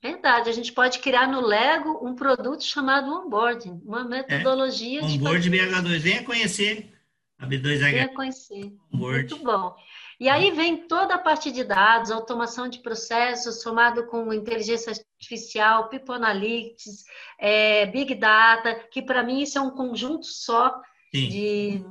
Verdade, 0.02 0.50
a 0.50 0.54
gente 0.54 0.72
pode 0.74 1.00
criar 1.00 1.28
no 1.28 1.42
Lego 1.42 2.00
um 2.06 2.16
produto 2.16 2.64
chamado 2.64 3.12
onboarding, 3.12 3.80
uma 3.86 4.04
metodologia 4.04 5.02
é. 5.02 5.04
Onboard 5.04 5.50
BH2, 5.50 6.00
venha 6.00 6.24
conhecer 6.24 6.92
a 7.38 7.46
B2H. 7.46 7.92
Venha 7.92 8.08
conhecer. 8.10 8.74
Onboard. 8.94 9.30
Muito 9.30 9.38
bom. 9.44 9.76
E 10.20 10.30
aí 10.30 10.52
vem 10.52 10.88
toda 10.88 11.16
a 11.16 11.20
parte 11.20 11.52
de 11.52 11.64
dados, 11.64 12.12
automação 12.12 12.68
de 12.68 12.80
processos, 12.80 13.62
somado 13.62 14.06
com 14.08 14.34
inteligência 14.34 14.92
artificial, 14.92 15.90
People 15.90 16.16
Analytics, 16.16 17.04
é, 17.40 17.86
Big 17.88 18.16
Data, 18.16 18.76
que 18.92 19.02
para 19.02 19.24
mim 19.24 19.42
isso 19.42 19.58
é 19.58 19.62
um 19.62 19.72
conjunto 19.72 20.26
só 20.26 20.80
Sim. 21.14 21.30
de 21.30 21.86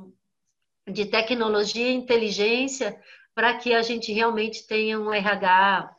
de 0.87 1.05
tecnologia 1.05 1.87
e 1.87 1.93
inteligência 1.93 2.99
para 3.33 3.55
que 3.55 3.73
a 3.73 3.81
gente 3.81 4.11
realmente 4.11 4.67
tenha 4.67 4.99
um 4.99 5.13
RH 5.13 5.95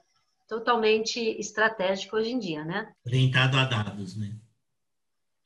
totalmente 0.52 1.18
estratégico 1.40 2.14
hoje 2.14 2.30
em 2.30 2.38
dia, 2.38 2.62
né? 2.62 2.94
Orientado 3.06 3.56
a 3.56 3.64
dados, 3.64 4.14
né? 4.18 4.36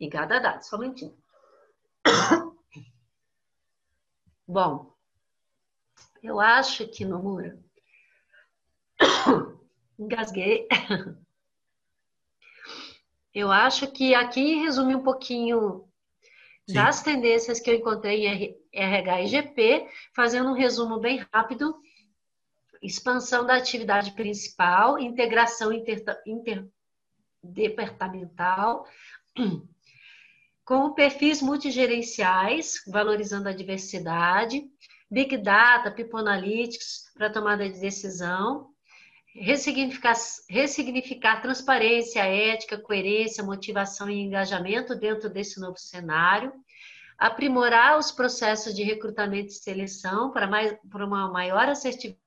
Ligado 0.01 0.33
a 0.33 0.41
dados, 0.41 0.67
só 0.67 0.77
momentinho. 0.77 1.17
Bom, 4.49 4.93
eu 6.21 6.41
acho 6.41 6.89
que 6.89 7.05
no 7.05 7.23
Mura. 7.23 7.57
Engasguei. 9.97 10.67
Eu 13.33 13.53
acho 13.53 13.93
que 13.93 14.15
aqui 14.15 14.55
resume 14.55 14.97
um 14.97 15.03
pouquinho 15.03 15.87
Sim. 16.67 16.73
das 16.73 17.03
tendências 17.03 17.61
que 17.61 17.69
eu 17.69 17.75
encontrei 17.75 18.27
em 18.27 18.57
RH 18.73 19.21
e 19.21 19.27
GP, 19.27 19.89
fazendo 20.15 20.49
um 20.49 20.55
resumo 20.55 20.99
bem 20.99 21.23
rápido. 21.31 21.79
Expansão 22.83 23.45
da 23.47 23.57
atividade 23.57 24.12
principal, 24.12 24.99
integração 24.99 25.70
interdepartamental, 27.43 28.87
com 30.64 30.93
perfis 30.93 31.41
multigerenciais, 31.41 32.83
valorizando 32.89 33.49
a 33.49 33.53
diversidade, 33.53 34.64
Big 35.11 35.37
Data, 35.37 35.91
People 35.91 36.18
Analytics 36.18 37.12
para 37.14 37.31
tomada 37.31 37.68
de 37.68 37.79
decisão, 37.79 38.70
ressignificar, 39.33 40.14
ressignificar 40.49 41.41
transparência, 41.41 42.24
ética, 42.24 42.79
coerência, 42.79 43.45
motivação 43.45 44.11
e 44.11 44.20
engajamento 44.20 44.97
dentro 44.97 45.31
desse 45.31 45.61
novo 45.61 45.79
cenário, 45.79 46.53
aprimorar 47.18 47.99
os 47.99 48.11
processos 48.11 48.74
de 48.74 48.83
recrutamento 48.83 49.49
e 49.49 49.55
seleção 49.55 50.33
para, 50.33 50.47
mais, 50.47 50.77
para 50.91 51.07
uma 51.07 51.31
maior 51.31 51.68
assertividade, 51.68 52.26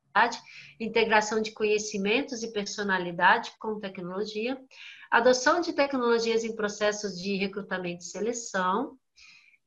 integração 0.80 1.42
de 1.42 1.52
conhecimentos 1.52 2.44
e 2.44 2.52
personalidade 2.52 3.52
com 3.60 3.80
tecnologia, 3.80 4.58
adoção 5.10 5.62
de 5.62 5.74
tecnologias 5.74 6.44
em 6.44 6.56
processos 6.56 7.20
de 7.20 7.36
recrutamento 7.36 8.04
e 8.04 8.08
seleção, 8.08 8.98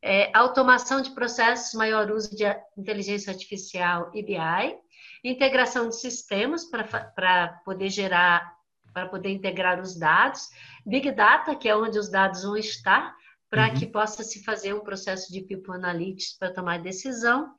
é, 0.03 0.31
automação 0.37 1.01
de 1.01 1.15
processos, 1.15 1.75
maior 1.75 2.11
uso 2.11 2.35
de 2.35 2.45
inteligência 2.77 3.33
artificial 3.33 4.11
e 4.13 4.23
BI, 4.23 4.79
integração 5.23 5.89
de 5.89 5.97
sistemas 5.97 6.65
para 6.65 7.61
poder 7.65 7.89
gerar, 7.89 8.57
para 8.93 9.07
poder 9.09 9.31
integrar 9.31 9.81
os 9.81 9.97
dados, 9.97 10.49
Big 10.85 11.13
Data, 11.13 11.55
que 11.55 11.69
é 11.69 11.77
onde 11.77 11.99
os 11.99 12.11
dados 12.11 12.43
vão 12.43 12.57
estar, 12.57 13.15
para 13.49 13.69
uhum. 13.69 13.75
que 13.75 13.87
possa 13.87 14.25
se 14.25 14.43
fazer 14.43 14.75
um 14.75 14.81
processo 14.81 15.31
de 15.31 15.43
People 15.43 15.75
Analytics 15.75 16.39
para 16.39 16.53
tomar 16.53 16.81
decisão, 16.81 17.55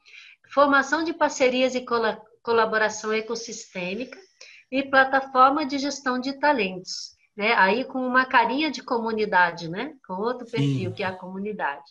formação 0.52 1.04
de 1.04 1.14
parcerias 1.14 1.76
e 1.76 1.82
colaboração 2.44 3.12
ecossistêmica 3.12 4.20
e 4.72 4.84
plataforma 4.84 5.66
de 5.66 5.78
gestão 5.78 6.20
de 6.20 6.34
talentos, 6.40 7.16
né? 7.36 7.54
Aí 7.54 7.86
com 7.86 8.00
uma 8.06 8.26
carinha 8.26 8.70
de 8.70 8.84
comunidade, 8.84 9.70
né? 9.70 9.94
Com 10.06 10.16
outro 10.16 10.46
perfil 10.46 10.90
Sim. 10.90 10.94
que 10.94 11.04
é 11.04 11.08
a 11.08 11.16
comunidade. 11.16 11.86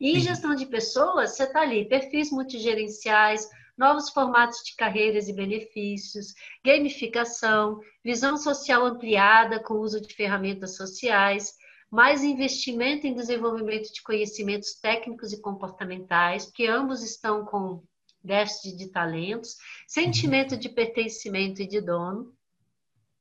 E 0.00 0.14
Sim. 0.14 0.20
gestão 0.20 0.54
de 0.54 0.66
pessoas, 0.66 1.36
você 1.36 1.44
está 1.44 1.60
ali, 1.60 1.88
perfis 1.88 2.30
multigerenciais, 2.30 3.48
novos 3.76 4.10
formatos 4.10 4.62
de 4.64 4.74
carreiras 4.74 5.28
e 5.28 5.32
benefícios, 5.32 6.34
gamificação, 6.64 7.80
visão 8.04 8.36
social 8.36 8.84
ampliada 8.84 9.62
com 9.62 9.74
o 9.74 9.80
uso 9.80 10.00
de 10.00 10.14
ferramentas 10.14 10.76
sociais, 10.76 11.52
mais 11.90 12.22
investimento 12.22 13.06
em 13.06 13.14
desenvolvimento 13.14 13.92
de 13.92 14.02
conhecimentos 14.02 14.74
técnicos 14.74 15.32
e 15.32 15.40
comportamentais, 15.40 16.46
porque 16.46 16.66
ambos 16.66 17.02
estão 17.02 17.44
com 17.44 17.82
déficit 18.22 18.76
de 18.76 18.88
talentos, 18.88 19.56
sentimento 19.86 20.56
de 20.56 20.68
pertencimento 20.68 21.62
e 21.62 21.66
de 21.66 21.80
dono, 21.80 22.34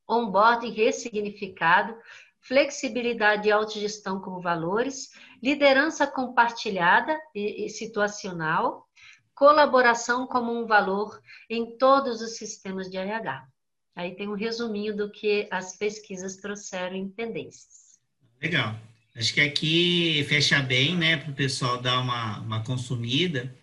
onboarding 0.07 0.71
ressignificado, 0.71 1.95
flexibilidade 2.41 3.47
e 3.47 3.51
autogestão 3.51 4.21
como 4.21 4.41
valores, 4.41 5.09
liderança 5.43 6.07
compartilhada 6.07 7.17
e, 7.35 7.69
situacional, 7.69 8.87
colaboração 9.35 10.25
como 10.25 10.51
um 10.51 10.65
valor 10.65 11.21
em 11.49 11.77
todos 11.77 12.21
os 12.21 12.37
sistemas 12.37 12.89
de 12.89 12.97
RH. 12.97 13.45
Aí 13.95 14.15
tem 14.15 14.27
um 14.27 14.35
resuminho 14.35 14.95
do 14.95 15.11
que 15.11 15.47
as 15.51 15.77
pesquisas 15.77 16.37
trouxeram 16.37 16.95
em 16.95 17.09
tendências. 17.09 17.99
Legal. 18.41 18.75
Acho 19.15 19.33
que 19.33 19.41
aqui 19.41 20.23
fecha 20.29 20.61
bem, 20.61 20.95
né, 20.95 21.17
para 21.17 21.31
o 21.31 21.35
pessoal 21.35 21.81
dar 21.81 21.99
uma, 21.99 22.39
uma 22.39 22.63
consumida. 22.63 23.53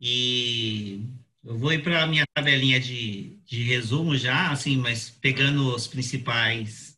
E 0.00 1.04
eu 1.44 1.58
vou 1.58 1.72
ir 1.72 1.82
para 1.82 2.02
a 2.02 2.06
minha 2.06 2.24
tabelinha 2.34 2.78
de, 2.78 3.38
de 3.44 3.62
resumo 3.64 4.16
já, 4.16 4.50
assim, 4.50 4.76
mas 4.76 5.10
pegando 5.10 5.74
os 5.74 5.86
principais 5.86 6.96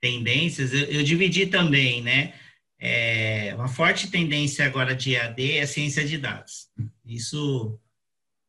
tendências, 0.00 0.72
eu, 0.72 0.84
eu 0.86 1.02
dividi 1.02 1.46
também, 1.46 2.02
né? 2.02 2.34
É, 2.78 3.54
uma 3.54 3.68
forte 3.68 4.10
tendência 4.10 4.66
agora 4.66 4.94
de 4.94 5.14
EAD 5.14 5.58
é 5.58 5.66
ciência 5.66 6.04
de 6.04 6.18
dados. 6.18 6.68
Isso, 7.04 7.78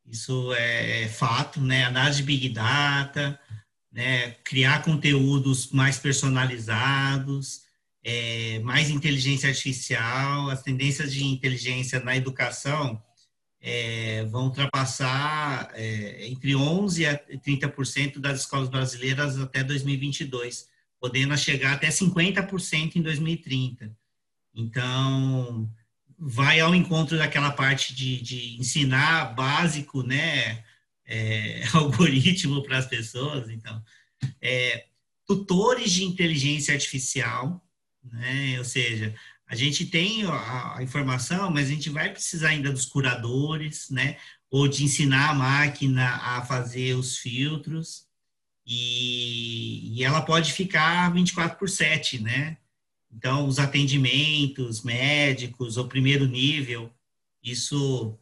isso 0.07 0.51
é, 0.53 1.03
é 1.03 1.07
fato, 1.07 1.61
né? 1.61 1.85
Análise 1.85 2.17
de 2.17 2.23
Big 2.23 2.49
Data, 2.49 3.39
né? 3.91 4.31
criar 4.43 4.81
conteúdos 4.81 5.69
mais 5.71 5.99
personalizados, 5.99 7.61
é, 8.03 8.59
mais 8.59 8.89
inteligência 8.89 9.49
artificial, 9.49 10.49
as 10.49 10.63
tendências 10.63 11.13
de 11.13 11.23
inteligência 11.23 11.99
na 11.99 12.17
educação 12.17 12.99
é, 13.65 14.25
vão 14.25 14.47
ultrapassar 14.47 15.71
é, 15.73 16.27
entre 16.27 16.51
11% 16.51 17.07
a 17.07 17.37
30% 17.37 18.19
das 18.19 18.41
escolas 18.41 18.67
brasileiras 18.67 19.39
até 19.39 19.63
2022, 19.63 20.67
podendo 20.99 21.37
chegar 21.37 21.71
até 21.71 21.87
50% 21.87 22.97
em 22.97 23.01
2030. 23.01 23.95
Então, 24.53 25.71
vai 26.19 26.59
ao 26.59 26.75
encontro 26.75 27.17
daquela 27.17 27.51
parte 27.51 27.95
de, 27.95 28.21
de 28.21 28.57
ensinar 28.59 29.33
básico, 29.33 30.03
né? 30.03 30.61
É, 31.05 31.63
algoritmo 31.73 32.61
para 32.63 32.79
as 32.79 32.85
pessoas. 32.85 33.49
Então, 33.49 33.81
é, 34.41 34.87
tutores 35.25 35.89
de 35.89 36.03
inteligência 36.03 36.73
artificial, 36.73 37.65
né? 38.03 38.55
Ou 38.57 38.65
seja, 38.65 39.15
a 39.53 39.55
gente 39.55 39.85
tem 39.85 40.23
a, 40.25 40.79
informação, 40.81 41.51
mas 41.51 41.67
a 41.67 41.71
gente 41.71 41.87
vai 41.87 42.09
precisar 42.09 42.49
ainda 42.49 42.71
dos 42.71 42.85
curadores, 42.85 43.87
né? 43.91 44.17
Ou 44.49 44.67
de 44.67 44.83
ensinar 44.83 45.29
a 45.29 45.33
máquina 45.35 46.09
a 46.15 46.41
fazer 46.43 46.95
os 46.95 47.19
filtros. 47.19 48.07
E, 48.65 49.95
e 49.95 50.03
ela 50.03 50.23
pode 50.23 50.53
ficar 50.53 51.13
24 51.13 51.59
por 51.59 51.69
7, 51.69 52.19
né? 52.19 52.57
Então, 53.11 53.45
os 53.45 53.59
atendimentos 53.59 54.81
médicos, 54.81 55.77
o 55.77 55.87
primeiro 55.87 56.25
nível, 56.25 56.91
isso 57.43 58.17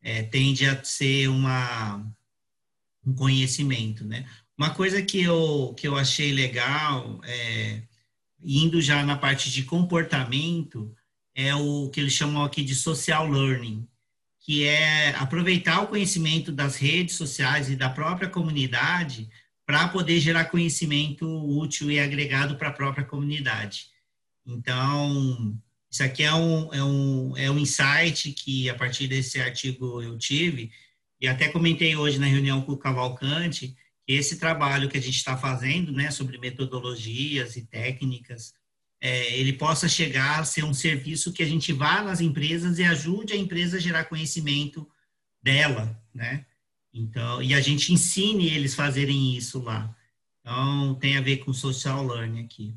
é, 0.00 0.22
tende 0.22 0.64
a 0.64 0.82
ser 0.82 1.28
uma, 1.28 2.02
um 3.06 3.14
conhecimento, 3.14 4.02
né? 4.02 4.26
Uma 4.56 4.70
coisa 4.70 5.02
que 5.02 5.20
eu, 5.20 5.74
que 5.76 5.86
eu 5.86 5.94
achei 5.94 6.32
legal, 6.32 7.20
é, 7.24 7.82
indo 8.42 8.80
já 8.80 9.04
na 9.04 9.16
parte 9.16 9.50
de 9.50 9.62
comportamento, 9.64 10.94
é 11.34 11.54
o 11.54 11.88
que 11.90 12.00
eles 12.00 12.12
chamam 12.12 12.42
aqui 12.42 12.62
de 12.62 12.74
social 12.74 13.28
learning, 13.28 13.86
que 14.40 14.64
é 14.64 15.14
aproveitar 15.16 15.82
o 15.82 15.88
conhecimento 15.88 16.50
das 16.50 16.76
redes 16.76 17.16
sociais 17.16 17.70
e 17.70 17.76
da 17.76 17.90
própria 17.90 18.28
comunidade 18.28 19.28
para 19.66 19.88
poder 19.88 20.18
gerar 20.18 20.46
conhecimento 20.46 21.26
útil 21.26 21.90
e 21.90 22.00
agregado 22.00 22.56
para 22.56 22.68
a 22.68 22.72
própria 22.72 23.04
comunidade. 23.04 23.86
Então, 24.46 25.56
isso 25.90 26.02
aqui 26.02 26.22
é 26.22 26.34
um, 26.34 26.74
é, 26.74 26.82
um, 26.82 27.36
é 27.36 27.50
um 27.50 27.58
insight 27.58 28.32
que, 28.32 28.68
a 28.68 28.74
partir 28.74 29.06
desse 29.06 29.40
artigo, 29.40 30.02
eu 30.02 30.18
tive, 30.18 30.72
e 31.20 31.28
até 31.28 31.48
comentei 31.48 31.94
hoje 31.94 32.18
na 32.18 32.26
reunião 32.26 32.62
com 32.62 32.72
o 32.72 32.78
Cavalcante, 32.78 33.76
esse 34.12 34.38
trabalho 34.38 34.88
que 34.88 34.98
a 34.98 35.02
gente 35.02 35.16
está 35.16 35.36
fazendo, 35.36 35.92
né, 35.92 36.10
sobre 36.10 36.38
metodologias 36.38 37.56
e 37.56 37.66
técnicas, 37.66 38.54
é, 39.00 39.38
ele 39.38 39.54
possa 39.54 39.88
chegar 39.88 40.40
a 40.40 40.44
ser 40.44 40.64
um 40.64 40.74
serviço 40.74 41.32
que 41.32 41.42
a 41.42 41.46
gente 41.46 41.72
vá 41.72 42.02
nas 42.02 42.20
empresas 42.20 42.78
e 42.78 42.84
ajude 42.84 43.32
a 43.32 43.36
empresa 43.36 43.78
a 43.78 43.80
gerar 43.80 44.04
conhecimento 44.04 44.88
dela, 45.42 45.98
né? 46.14 46.44
Então, 46.92 47.42
e 47.42 47.54
a 47.54 47.60
gente 47.60 47.92
ensine 47.92 48.48
eles 48.48 48.74
fazerem 48.74 49.36
isso 49.36 49.62
lá. 49.62 49.96
Então, 50.40 50.94
tem 50.96 51.16
a 51.16 51.20
ver 51.20 51.38
com 51.38 51.52
social 51.52 52.06
learning 52.06 52.44
aqui. 52.44 52.74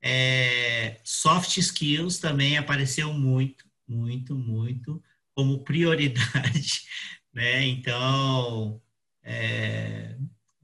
É, 0.00 1.00
soft 1.04 1.56
skills 1.56 2.18
também 2.18 2.56
apareceu 2.56 3.12
muito, 3.12 3.66
muito, 3.88 4.34
muito 4.34 5.02
como 5.34 5.64
prioridade, 5.64 6.82
né? 7.34 7.66
Então, 7.66 8.80
é, 9.22 10.16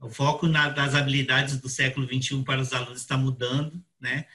o 0.03 0.09
foco 0.09 0.47
na, 0.47 0.69
das 0.69 0.95
habilidades 0.95 1.57
do 1.57 1.69
século 1.69 2.05
21 2.05 2.43
para 2.43 2.61
os 2.61 2.73
alunos 2.73 3.01
está 3.01 3.17
mudando, 3.17 3.83
né? 3.99 4.25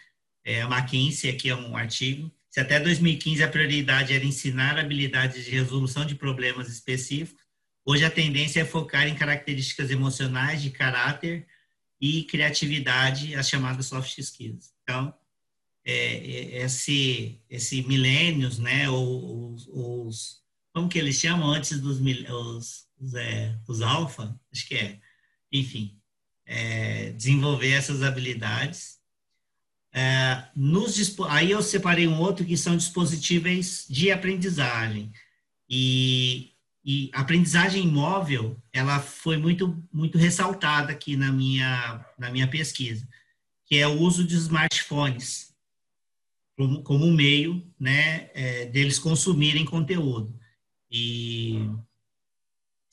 É, 0.45 0.63
a 0.63 0.67
McKinsey 0.67 1.31
aqui 1.31 1.51
é 1.51 1.55
um 1.55 1.77
artigo. 1.77 2.33
Se 2.49 2.59
até 2.59 2.81
2015 2.81 3.43
a 3.43 3.49
prioridade 3.49 4.15
era 4.15 4.25
ensinar 4.25 4.79
habilidades 4.79 5.45
de 5.45 5.51
resolução 5.51 6.07
de 6.07 6.15
problemas 6.15 6.69
específicos, 6.69 7.45
hoje 7.85 8.05
a 8.05 8.11
tendência 8.11 8.63
é 8.63 8.65
focar 8.65 9.07
em 9.07 9.15
características 9.15 9.91
emocionais, 9.91 10.63
de 10.63 10.71
caráter 10.71 11.47
e 12.01 12.25
criatividade, 12.25 13.35
as 13.35 13.49
chamadas 13.49 13.87
soft 13.87 14.17
skills. 14.17 14.73
Então, 14.83 15.15
é, 15.85 15.93
é 15.93 16.65
esse, 16.65 17.43
esse 17.51 17.83
milênios, 17.83 18.59
né, 18.59 18.89
os, 18.89 19.69
os, 19.69 20.43
como 20.73 20.89
que 20.89 20.99
eles 20.99 21.17
chamam 21.17 21.51
antes 21.51 21.79
dos 21.79 22.01
os, 22.01 22.87
os, 22.99 23.15
é, 23.15 23.59
os 23.69 23.83
alfa, 23.83 24.35
acho 24.51 24.67
que 24.67 24.75
é, 24.75 24.99
enfim, 25.53 25.99
é, 26.47 27.11
desenvolver 27.11 27.73
essas 27.73 28.03
habilidades 28.03 28.99
é, 29.93 30.45
nos, 30.55 31.17
aí 31.29 31.51
eu 31.51 31.63
separei 31.63 32.07
um 32.07 32.21
outro 32.21 32.45
que 32.45 32.57
são 32.57 32.77
dispositivos 32.77 33.87
de 33.89 34.11
aprendizagem. 34.11 35.13
E, 35.69 36.53
e 36.85 37.11
aprendizagem 37.13 37.87
móvel, 37.87 38.63
ela 38.73 39.01
foi 39.01 39.37
muito, 39.37 39.83
muito 39.93 40.17
ressaltada 40.17 40.93
aqui 40.93 41.17
na 41.17 41.33
minha, 41.33 42.07
na 42.19 42.31
minha 42.31 42.49
pesquisa, 42.49 43.07
que 43.67 43.77
é 43.77 43.87
o 43.87 44.01
uso 44.01 44.25
de 44.25 44.35
smartphones 44.37 45.55
como, 46.57 46.83
como 46.83 47.13
meio 47.13 47.67
né, 47.79 48.31
é, 48.35 48.67
deles 48.67 48.99
consumirem 48.99 49.65
conteúdo. 49.65 50.39
E 50.91 51.69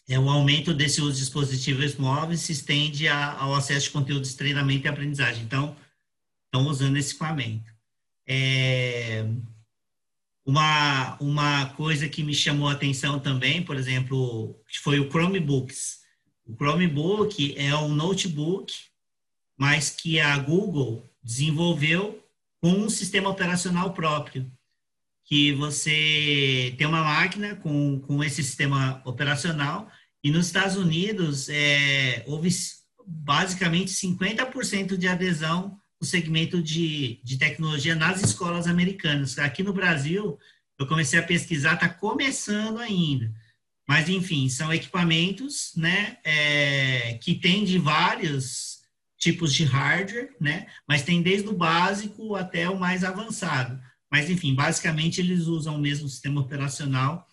é, 0.08 0.20
o 0.20 0.30
aumento 0.30 0.74
desse 0.74 1.02
uso 1.02 1.14
de 1.14 1.20
dispositivos 1.20 1.96
móveis 1.96 2.42
se 2.42 2.52
estende 2.52 3.08
a, 3.08 3.34
ao 3.34 3.56
acesso 3.56 3.88
de 3.88 3.92
conteúdos 3.92 4.30
de 4.30 4.38
treinamento 4.38 4.86
e 4.86 4.90
aprendizagem. 4.90 5.44
Então, 5.44 5.76
estão 6.46 6.68
usando 6.68 6.98
esse 6.98 7.12
equipamento. 7.12 7.74
É, 8.28 9.26
uma, 10.46 11.18
uma 11.20 11.66
coisa 11.70 12.08
que 12.08 12.24
me 12.24 12.34
chamou 12.34 12.70
a 12.70 12.74
atenção 12.74 13.20
também, 13.20 13.64
por 13.64 13.76
exemplo, 13.76 14.56
foi 14.84 15.00
o 15.00 15.10
Chromebooks. 15.10 16.00
O 16.46 16.56
Chromebook 16.56 17.56
é 17.58 17.76
um 17.76 17.90
notebook, 17.90 18.72
mas 19.58 19.90
que 19.90 20.20
a 20.20 20.38
Google 20.38 21.04
desenvolveu 21.24 22.24
com 22.62 22.70
um 22.70 22.90
sistema 22.90 23.30
operacional 23.30 23.94
próprio. 23.94 24.50
Que 25.24 25.54
você 25.54 26.76
tem 26.78 26.86
uma 26.86 27.04
máquina 27.04 27.56
com, 27.56 28.00
com 28.02 28.24
esse 28.24 28.44
sistema 28.44 29.02
operacional, 29.04 29.90
e 30.26 30.32
nos 30.32 30.48
Estados 30.48 30.76
Unidos 30.76 31.50
é, 31.50 32.24
houve 32.26 32.50
basicamente 33.06 33.92
50% 33.92 34.98
de 34.98 35.08
adesão 35.08 35.80
o 36.02 36.06
segmento 36.06 36.64
de, 36.64 37.22
de 37.24 37.38
tecnologia 37.38 37.94
nas 37.94 38.24
escolas 38.24 38.66
americanas. 38.66 39.38
Aqui 39.38 39.62
no 39.62 39.72
Brasil, 39.72 40.40
eu 40.80 40.88
comecei 40.88 41.20
a 41.20 41.24
pesquisar, 41.24 41.76
está 41.76 41.88
começando 41.88 42.80
ainda. 42.80 43.32
Mas, 43.88 44.10
enfim, 44.10 44.50
são 44.50 44.74
equipamentos 44.74 45.74
né, 45.76 46.18
é, 46.24 47.20
que 47.22 47.36
tem 47.36 47.64
de 47.64 47.78
vários 47.78 48.80
tipos 49.20 49.54
de 49.54 49.64
hardware, 49.64 50.36
né, 50.42 50.66
mas 50.88 51.04
tem 51.04 51.22
desde 51.22 51.50
o 51.50 51.56
básico 51.56 52.34
até 52.34 52.68
o 52.68 52.80
mais 52.80 53.04
avançado. 53.04 53.80
Mas, 54.12 54.28
enfim, 54.28 54.56
basicamente 54.56 55.22
eles 55.22 55.42
usam 55.42 55.76
o 55.76 55.80
mesmo 55.80 56.10
sistema 56.10 56.42
operacional 56.42 57.28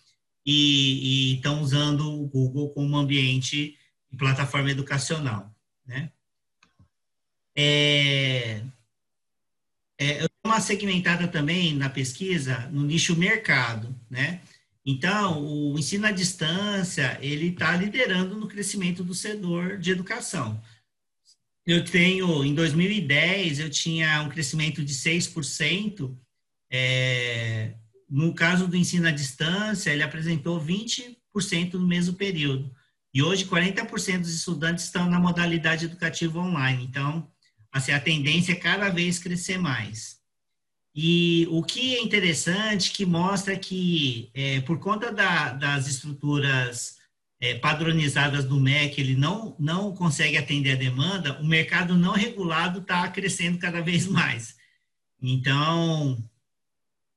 e 0.45 1.35
estão 1.35 1.61
usando 1.61 2.21
o 2.21 2.27
Google 2.27 2.69
como 2.69 2.97
ambiente 2.97 3.77
e 4.11 4.17
plataforma 4.17 4.71
educacional. 4.71 5.53
Né? 5.85 6.11
É, 7.55 8.61
é, 9.97 10.23
eu 10.23 10.27
uma 10.45 10.59
segmentada 10.59 11.27
também 11.27 11.73
na 11.73 11.89
pesquisa 11.89 12.69
no 12.71 12.83
nicho 12.83 13.15
mercado, 13.15 13.95
né? 14.09 14.41
Então, 14.85 15.41
o 15.41 15.79
ensino 15.79 16.05
à 16.05 16.11
distância, 16.11 17.17
ele 17.21 17.47
está 17.47 17.75
liderando 17.75 18.35
no 18.35 18.47
crescimento 18.47 19.03
do 19.03 19.15
setor 19.15 19.77
de 19.77 19.91
educação. 19.91 20.61
Eu 21.65 21.85
tenho, 21.85 22.43
em 22.43 22.53
2010, 22.53 23.59
eu 23.59 23.69
tinha 23.69 24.21
um 24.21 24.29
crescimento 24.29 24.83
de 24.83 24.93
6%, 24.93 26.13
é, 26.69 27.73
no 28.13 28.31
caso 28.31 28.67
do 28.67 28.77
ensino 28.77 29.07
à 29.07 29.11
distância, 29.11 29.89
ele 29.89 30.03
apresentou 30.03 30.63
20% 30.63 31.73
no 31.73 31.87
mesmo 31.87 32.13
período. 32.13 32.71
E 33.11 33.23
hoje, 33.23 33.45
40% 33.45 34.19
dos 34.19 34.35
estudantes 34.35 34.85
estão 34.85 35.09
na 35.09 35.19
modalidade 35.19 35.85
educativa 35.85 36.37
online. 36.37 36.83
Então, 36.83 37.27
assim, 37.71 37.91
a 37.91 37.99
tendência 37.99 38.51
é 38.51 38.55
cada 38.55 38.89
vez 38.89 39.17
crescer 39.17 39.57
mais. 39.57 40.19
E 40.93 41.47
o 41.49 41.63
que 41.63 41.95
é 41.95 42.03
interessante, 42.03 42.91
que 42.91 43.03
mostra 43.03 43.57
que, 43.57 44.29
é, 44.35 44.61
por 44.61 44.77
conta 44.77 45.11
da, 45.11 45.53
das 45.53 45.87
estruturas 45.87 46.97
é, 47.41 47.55
padronizadas 47.55 48.45
do 48.45 48.59
MEC, 48.59 49.01
ele 49.01 49.15
não, 49.15 49.55
não 49.57 49.91
consegue 49.91 50.37
atender 50.37 50.73
a 50.73 50.75
demanda, 50.75 51.41
o 51.41 51.45
mercado 51.47 51.97
não 51.97 52.11
regulado 52.11 52.79
está 52.79 53.07
crescendo 53.07 53.57
cada 53.57 53.81
vez 53.81 54.05
mais. 54.05 54.55
Então, 55.19 56.23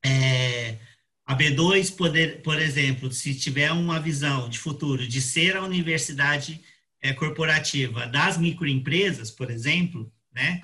é, 0.03 0.79
a 1.27 1.37
B2, 1.37 1.97
poder, 1.97 2.41
por 2.43 2.57
exemplo, 2.57 3.11
se 3.11 3.35
tiver 3.35 3.73
uma 3.73 3.99
visão 3.99 4.49
de 4.49 4.61
futuro 4.61 5.07
de 5.09 5.21
ser 5.21 5.57
a 5.57 5.65
universidade 5.65 6.63
é, 7.03 7.13
corporativa 7.13 8.07
das 8.07 8.39
microempresas, 8.39 9.33
por 9.33 9.51
exemplo, 9.51 10.11
né, 10.33 10.63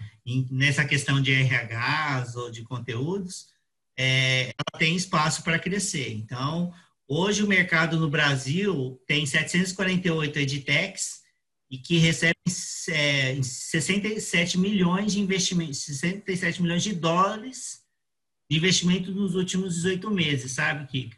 nessa 0.52 0.84
questão 0.84 1.20
de 1.20 1.32
RHs 1.34 2.36
ou 2.36 2.48
de 2.48 2.62
conteúdos, 2.62 3.48
é, 3.98 4.44
ela 4.44 4.78
tem 4.78 4.94
espaço 4.94 5.42
para 5.42 5.58
crescer. 5.58 6.12
Então, 6.12 6.72
hoje 7.08 7.42
o 7.42 7.48
mercado 7.48 7.98
no 7.98 8.08
Brasil 8.08 9.02
tem 9.04 9.26
748 9.26 10.38
edtechs 10.38 11.22
e 11.68 11.76
que 11.76 11.98
recebem 11.98 12.34
é, 12.90 13.42
67 13.42 14.58
milhões 14.58 15.12
de 15.12 15.20
investimentos, 15.20 15.82
67 15.82 16.62
milhões 16.62 16.84
de 16.84 16.94
dólares 16.94 17.81
de 18.52 18.58
investimento 18.58 19.10
nos 19.12 19.34
últimos 19.34 19.74
18 19.76 20.10
meses, 20.10 20.52
sabe, 20.52 20.86
Kika? 20.86 21.16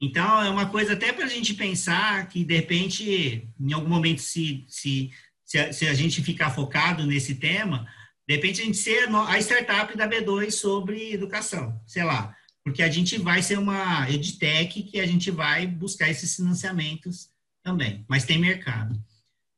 Então, 0.00 0.42
é 0.42 0.48
uma 0.48 0.66
coisa 0.66 0.92
até 0.92 1.12
para 1.12 1.24
a 1.24 1.28
gente 1.28 1.54
pensar 1.54 2.28
que, 2.28 2.44
de 2.44 2.54
repente, 2.54 3.48
em 3.58 3.72
algum 3.72 3.88
momento, 3.88 4.20
se, 4.20 4.64
se 4.68 5.10
se 5.48 5.58
a, 5.58 5.72
se 5.72 5.88
a 5.88 5.94
gente 5.94 6.22
ficar 6.22 6.50
focado 6.50 7.06
nesse 7.06 7.34
tema, 7.36 7.88
de 8.28 8.34
repente 8.34 8.60
a 8.60 8.64
gente 8.64 8.76
ser 8.76 9.08
a 9.08 9.38
startup 9.38 9.96
da 9.96 10.06
B2 10.06 10.50
sobre 10.50 11.14
educação, 11.14 11.80
sei 11.86 12.04
lá, 12.04 12.36
porque 12.62 12.82
a 12.82 12.90
gente 12.90 13.18
vai 13.18 13.42
ser 13.42 13.58
uma 13.58 14.08
edtech 14.10 14.82
que 14.82 15.00
a 15.00 15.06
gente 15.06 15.30
vai 15.30 15.66
buscar 15.66 16.10
esses 16.10 16.36
financiamentos 16.36 17.30
também, 17.62 18.04
mas 18.06 18.26
tem 18.26 18.38
mercado. 18.38 19.02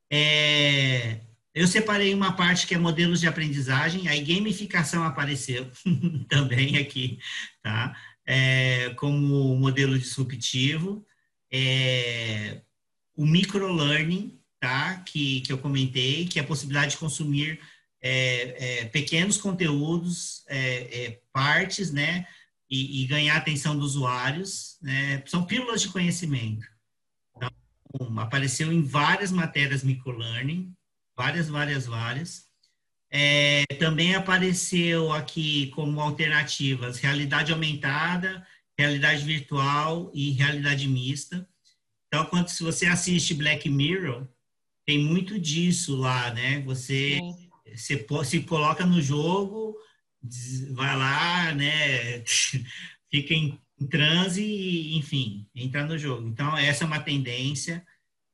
É, 0.09 1.19
eu 1.53 1.67
separei 1.67 2.13
uma 2.13 2.33
parte 2.33 2.65
que 2.65 2.73
é 2.73 2.77
modelos 2.77 3.19
de 3.19 3.27
aprendizagem, 3.27 4.07
aí 4.07 4.23
gamificação 4.23 5.03
apareceu 5.03 5.69
também 6.29 6.77
aqui, 6.77 7.19
tá? 7.61 7.95
É, 8.25 8.91
como 8.95 9.55
modelo 9.55 9.97
disruptivo, 9.97 11.05
é, 11.51 12.61
o 13.15 13.25
microlearning, 13.25 14.39
tá? 14.59 14.99
que, 14.99 15.41
que 15.41 15.51
eu 15.51 15.57
comentei, 15.57 16.25
que 16.25 16.39
é 16.39 16.41
a 16.41 16.47
possibilidade 16.47 16.91
de 16.91 16.97
consumir 16.97 17.59
é, 18.01 18.81
é, 18.81 18.85
pequenos 18.85 19.37
conteúdos, 19.37 20.43
é, 20.47 21.05
é 21.05 21.21
partes, 21.33 21.91
né? 21.91 22.25
E, 22.69 23.03
e, 23.03 23.05
ganhar 23.05 23.35
a 23.35 23.37
atenção 23.37 23.77
dos 23.77 23.95
usuários, 23.95 24.77
né? 24.81 25.21
São 25.25 25.43
pílulas 25.43 25.81
de 25.81 25.89
conhecimento. 25.89 26.65
Então, 27.35 28.19
apareceu 28.19 28.71
em 28.71 28.81
várias 28.81 29.29
matérias 29.29 29.83
microlearning, 29.83 30.73
várias, 31.21 31.49
várias, 31.49 31.85
várias. 31.85 32.45
É, 33.11 33.63
também 33.77 34.15
apareceu 34.15 35.11
aqui 35.11 35.67
como 35.67 36.01
alternativas 36.01 36.97
realidade 36.97 37.51
aumentada, 37.51 38.45
realidade 38.75 39.23
virtual 39.23 40.09
e 40.15 40.31
realidade 40.31 40.87
mista. 40.87 41.47
Então, 42.07 42.25
quando 42.25 42.47
se 42.47 42.63
você 42.63 42.87
assiste 42.87 43.35
Black 43.35 43.69
Mirror, 43.69 44.27
tem 44.83 44.97
muito 44.97 45.37
disso 45.37 45.95
lá, 45.95 46.33
né? 46.33 46.61
Você 46.61 47.19
se, 47.75 48.03
se 48.25 48.39
coloca 48.41 48.83
no 48.83 48.99
jogo, 48.99 49.75
vai 50.71 50.97
lá, 50.97 51.53
né? 51.53 52.23
Fica 53.11 53.33
em, 53.33 53.59
em 53.79 53.87
transe 53.87 54.43
e, 54.43 54.97
enfim, 54.97 55.47
entra 55.53 55.85
no 55.85 55.99
jogo. 55.99 56.27
Então, 56.27 56.57
essa 56.57 56.83
é 56.83 56.87
uma 56.87 56.99
tendência. 56.99 57.85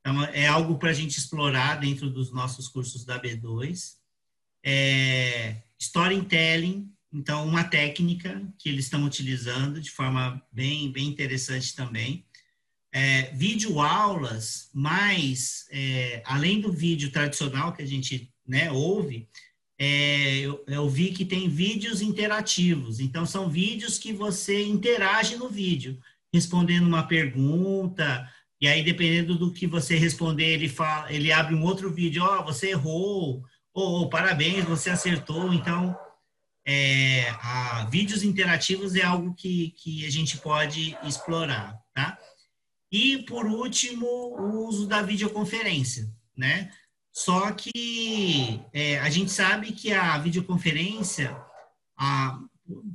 Então, 0.07 0.23
é 0.23 0.47
algo 0.47 0.77
para 0.77 0.91
a 0.91 0.93
gente 0.93 1.17
explorar 1.17 1.81
dentro 1.81 2.09
dos 2.09 2.31
nossos 2.31 2.69
cursos 2.69 3.03
da 3.03 3.21
B2. 3.21 3.95
É, 4.63 5.57
storytelling, 5.77 6.89
então, 7.11 7.45
uma 7.45 7.65
técnica 7.65 8.41
que 8.57 8.69
eles 8.69 8.85
estão 8.85 9.03
utilizando 9.03 9.81
de 9.81 9.91
forma 9.91 10.41
bem, 10.49 10.89
bem 10.93 11.07
interessante 11.07 11.75
também. 11.75 12.25
É, 12.89 13.23
vídeo 13.33 13.81
aulas, 13.81 14.69
mas 14.73 15.67
é, 15.71 16.23
além 16.25 16.61
do 16.61 16.71
vídeo 16.71 17.11
tradicional 17.11 17.73
que 17.73 17.81
a 17.81 17.85
gente 17.85 18.33
né, 18.47 18.71
ouve, 18.71 19.27
é, 19.77 20.37
eu, 20.37 20.63
eu, 20.67 20.89
vi 20.89 21.11
que 21.11 21.25
tem 21.25 21.49
vídeos 21.49 22.01
interativos. 22.01 23.01
Então, 23.01 23.25
são 23.25 23.49
vídeos 23.49 23.99
que 23.99 24.13
você 24.13 24.63
interage 24.63 25.35
no 25.35 25.49
vídeo, 25.49 25.99
respondendo 26.31 26.87
uma 26.87 27.03
pergunta, 27.03 28.25
e 28.59 28.67
aí, 28.67 28.83
dependendo 28.83 29.37
do 29.37 29.53
que 29.53 29.67
você 29.67 29.95
responder, 29.95 30.53
ele, 30.53 30.67
fala, 30.67 31.11
ele 31.13 31.31
abre 31.31 31.53
um 31.53 31.63
outro 31.63 31.93
vídeo, 31.93 32.23
ó, 32.23 32.39
oh, 32.39 32.43
você 32.43 32.71
errou, 32.71 33.43
ou 33.73 34.01
oh, 34.01 34.09
parabéns, 34.09 34.65
você 34.65 34.89
acertou. 34.89 35.53
Então, 35.53 35.95
é, 36.65 37.29
a, 37.41 37.87
vídeos 37.91 38.23
interativos 38.23 38.95
é 38.95 39.03
algo 39.03 39.35
que, 39.35 39.71
que 39.77 40.05
a 40.05 40.09
gente 40.09 40.37
pode 40.39 40.97
explorar, 41.03 41.79
tá? 41.93 42.17
E, 42.91 43.19
por 43.19 43.45
último, 43.45 44.07
o 44.07 44.67
uso 44.67 44.87
da 44.87 45.03
videoconferência, 45.03 46.11
né? 46.35 46.71
Só 47.13 47.51
que 47.51 48.59
é, 48.73 48.99
a 48.99 49.09
gente 49.09 49.31
sabe 49.31 49.71
que 49.71 49.93
a 49.93 50.17
videoconferência, 50.17 51.37
a, 51.95 52.39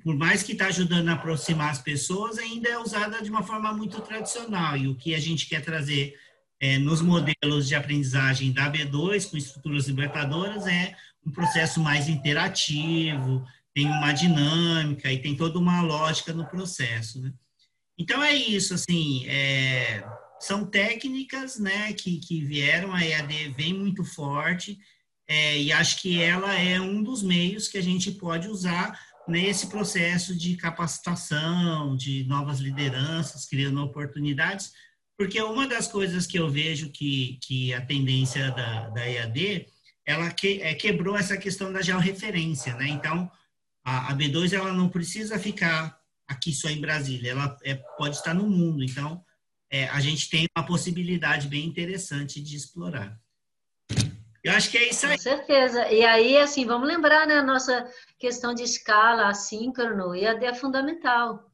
por 0.02 0.16
mais 0.16 0.42
que 0.42 0.52
está 0.52 0.66
ajudando 0.66 1.08
a 1.08 1.14
aproximar 1.14 1.70
as 1.70 1.78
pessoas, 1.78 2.38
ainda 2.38 2.68
é 2.68 2.78
usada 2.78 3.22
de 3.22 3.30
uma 3.30 3.42
forma 3.42 3.72
muito 3.72 4.00
tradicional. 4.00 4.76
E 4.76 4.88
o 4.88 4.94
que 4.94 5.14
a 5.14 5.20
gente 5.20 5.46
quer 5.46 5.64
trazer 5.64 6.14
é, 6.60 6.78
nos 6.78 7.00
modelos 7.00 7.66
de 7.66 7.74
aprendizagem 7.74 8.52
da 8.52 8.70
B2 8.70 9.30
com 9.30 9.36
estruturas 9.36 9.86
libertadoras 9.88 10.66
é 10.66 10.94
um 11.24 11.30
processo 11.30 11.80
mais 11.80 12.08
interativo, 12.08 13.44
tem 13.74 13.86
uma 13.86 14.12
dinâmica 14.12 15.10
e 15.10 15.18
tem 15.18 15.36
toda 15.36 15.58
uma 15.58 15.82
lógica 15.82 16.32
no 16.32 16.46
processo. 16.46 17.20
Né? 17.20 17.32
Então 17.98 18.22
é 18.22 18.34
isso, 18.34 18.74
assim, 18.74 19.26
é, 19.26 20.04
são 20.38 20.66
técnicas 20.66 21.58
né, 21.58 21.92
que, 21.92 22.18
que 22.18 22.44
vieram, 22.44 22.92
a 22.92 23.04
EAD 23.04 23.54
vem 23.56 23.72
muito 23.72 24.04
forte, 24.04 24.78
é, 25.26 25.58
e 25.58 25.72
acho 25.72 26.00
que 26.02 26.20
ela 26.20 26.52
é 26.52 26.80
um 26.80 27.02
dos 27.02 27.22
meios 27.22 27.68
que 27.68 27.78
a 27.78 27.82
gente 27.82 28.10
pode 28.10 28.48
usar 28.48 28.98
nesse 29.26 29.68
processo 29.68 30.36
de 30.36 30.56
capacitação, 30.56 31.96
de 31.96 32.24
novas 32.24 32.58
lideranças, 32.58 33.44
criando 33.46 33.82
oportunidades, 33.82 34.72
porque 35.16 35.40
uma 35.40 35.68
das 35.68 35.86
coisas 35.86 36.26
que 36.26 36.38
eu 36.38 36.50
vejo 36.50 36.90
que, 36.90 37.38
que 37.42 37.72
a 37.72 37.80
tendência 37.84 38.50
da, 38.50 38.88
da 38.88 39.08
EAD, 39.08 39.66
ela 40.04 40.30
que, 40.30 40.60
é, 40.62 40.74
quebrou 40.74 41.16
essa 41.16 41.36
questão 41.36 41.72
da 41.72 41.80
georreferência, 41.80 42.74
né? 42.74 42.88
Então, 42.88 43.30
a, 43.84 44.12
a 44.12 44.16
B2 44.16 44.52
ela 44.52 44.72
não 44.72 44.88
precisa 44.88 45.38
ficar 45.38 45.96
aqui 46.26 46.52
só 46.52 46.68
em 46.68 46.80
Brasília, 46.80 47.32
ela 47.32 47.56
é, 47.62 47.74
pode 47.96 48.16
estar 48.16 48.34
no 48.34 48.48
mundo. 48.48 48.82
Então, 48.82 49.24
é, 49.70 49.88
a 49.88 50.00
gente 50.00 50.28
tem 50.28 50.46
uma 50.56 50.66
possibilidade 50.66 51.46
bem 51.46 51.66
interessante 51.66 52.42
de 52.42 52.56
explorar. 52.56 53.21
Eu 54.42 54.52
acho 54.52 54.70
que 54.70 54.78
é 54.78 54.88
isso 54.88 55.06
aí. 55.06 55.16
Com 55.16 55.22
certeza. 55.22 55.88
E 55.88 56.04
aí, 56.04 56.36
assim, 56.36 56.66
vamos 56.66 56.88
lembrar, 56.88 57.26
né, 57.26 57.38
a 57.38 57.42
nossa 57.42 57.88
questão 58.18 58.52
de 58.52 58.62
escala 58.64 59.28
assíncrono, 59.28 60.14
EAD 60.14 60.44
é 60.44 60.54
fundamental, 60.54 61.50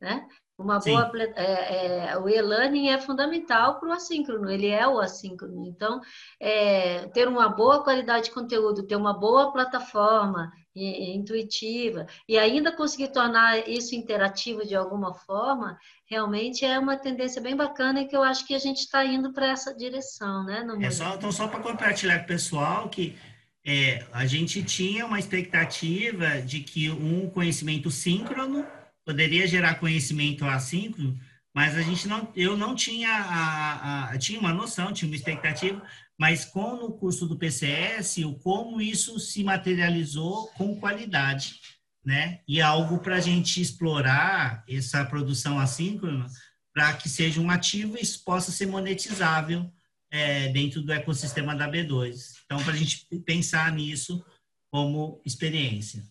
né? 0.00 0.26
Uma 0.60 0.78
boa, 0.78 1.10
é, 1.36 2.10
é, 2.10 2.18
o 2.18 2.28
e-learning 2.28 2.90
é 2.90 3.00
fundamental 3.00 3.80
para 3.80 3.88
o 3.88 3.92
assíncrono, 3.92 4.50
ele 4.50 4.66
é 4.66 4.86
o 4.86 5.00
assíncrono. 5.00 5.64
Então, 5.66 6.02
é, 6.38 7.06
ter 7.08 7.26
uma 7.26 7.48
boa 7.48 7.82
qualidade 7.82 8.26
de 8.26 8.30
conteúdo, 8.30 8.86
ter 8.86 8.94
uma 8.94 9.18
boa 9.18 9.50
plataforma 9.52 10.52
e, 10.74 11.16
intuitiva 11.16 12.06
e 12.28 12.38
ainda 12.38 12.76
conseguir 12.76 13.08
tornar 13.08 13.66
isso 13.66 13.94
interativo 13.94 14.62
de 14.66 14.76
alguma 14.76 15.14
forma, 15.14 15.78
realmente 16.10 16.64
é 16.64 16.76
uma 16.78 16.96
tendência 16.96 17.40
bem 17.40 17.54
bacana 17.54 18.00
e 18.00 18.06
que 18.08 18.16
eu 18.16 18.22
acho 18.22 18.44
que 18.44 18.54
a 18.54 18.58
gente 18.58 18.78
está 18.78 19.04
indo 19.04 19.32
para 19.32 19.46
essa 19.46 19.72
direção, 19.72 20.44
né? 20.44 20.66
é 20.80 20.90
só, 20.90 21.14
então, 21.14 21.30
só 21.30 21.46
para 21.46 21.60
compartilhar 21.60 22.18
com 22.18 22.24
o 22.24 22.28
pessoal 22.28 22.88
que 22.88 23.16
é, 23.64 24.04
a 24.12 24.26
gente 24.26 24.62
tinha 24.64 25.06
uma 25.06 25.20
expectativa 25.20 26.42
de 26.42 26.60
que 26.60 26.90
um 26.90 27.30
conhecimento 27.30 27.90
síncrono 27.90 28.66
poderia 29.04 29.46
gerar 29.46 29.76
conhecimento 29.76 30.44
assíncrono, 30.44 31.16
mas 31.54 31.76
a 31.76 31.82
gente 31.82 32.08
não, 32.08 32.28
eu 32.34 32.56
não 32.56 32.74
tinha 32.74 33.10
a, 33.10 34.10
a, 34.10 34.18
tinha 34.18 34.40
uma 34.40 34.52
noção, 34.52 34.92
tinha 34.92 35.08
uma 35.08 35.16
expectativa, 35.16 35.80
mas 36.18 36.44
com 36.44 36.74
o 36.84 36.92
curso 36.92 37.26
do 37.26 37.36
PCS, 37.36 38.18
o 38.18 38.34
como 38.34 38.80
isso 38.80 39.18
se 39.20 39.44
materializou 39.44 40.48
com 40.48 40.74
qualidade, 40.76 41.59
né? 42.04 42.40
E 42.46 42.60
algo 42.60 42.98
para 42.98 43.16
a 43.16 43.20
gente 43.20 43.60
explorar 43.60 44.64
essa 44.68 45.04
produção 45.04 45.58
assíncrona 45.58 46.26
para 46.72 46.92
que 46.94 47.08
seja 47.08 47.40
um 47.40 47.50
ativo 47.50 47.96
e 47.96 48.06
possa 48.24 48.50
ser 48.50 48.66
monetizável 48.66 49.70
é, 50.10 50.48
dentro 50.48 50.82
do 50.82 50.92
ecossistema 50.92 51.54
da 51.54 51.70
B2. 51.70 52.36
Então, 52.44 52.62
para 52.62 52.72
a 52.72 52.76
gente 52.76 53.06
pensar 53.24 53.72
nisso 53.72 54.24
como 54.70 55.20
experiência. 55.24 56.02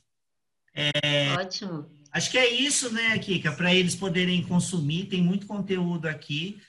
É, 0.73 1.33
Ótimo. 1.33 1.89
Acho 2.11 2.31
que 2.31 2.37
é 2.37 2.49
isso, 2.49 2.91
né, 2.91 3.17
Kika? 3.19 3.51
Para 3.51 3.73
eles 3.73 3.95
poderem 3.95 4.41
consumir, 4.43 5.05
tem 5.05 5.21
muito 5.21 5.45
conteúdo 5.45 6.07
aqui, 6.07 6.59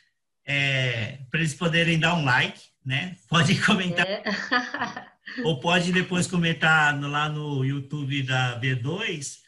é, 0.46 1.18
para 1.30 1.40
eles 1.40 1.54
poderem 1.54 1.98
dar 1.98 2.14
um 2.14 2.24
like, 2.24 2.60
né? 2.84 3.16
Pode 3.28 3.60
comentar. 3.64 4.06
É. 4.06 4.22
ou 5.44 5.60
pode 5.60 5.92
depois 5.92 6.26
comentar 6.26 6.96
no, 6.96 7.08
lá 7.08 7.28
no 7.28 7.64
YouTube 7.64 8.22
da 8.22 8.60
B2 8.60 9.38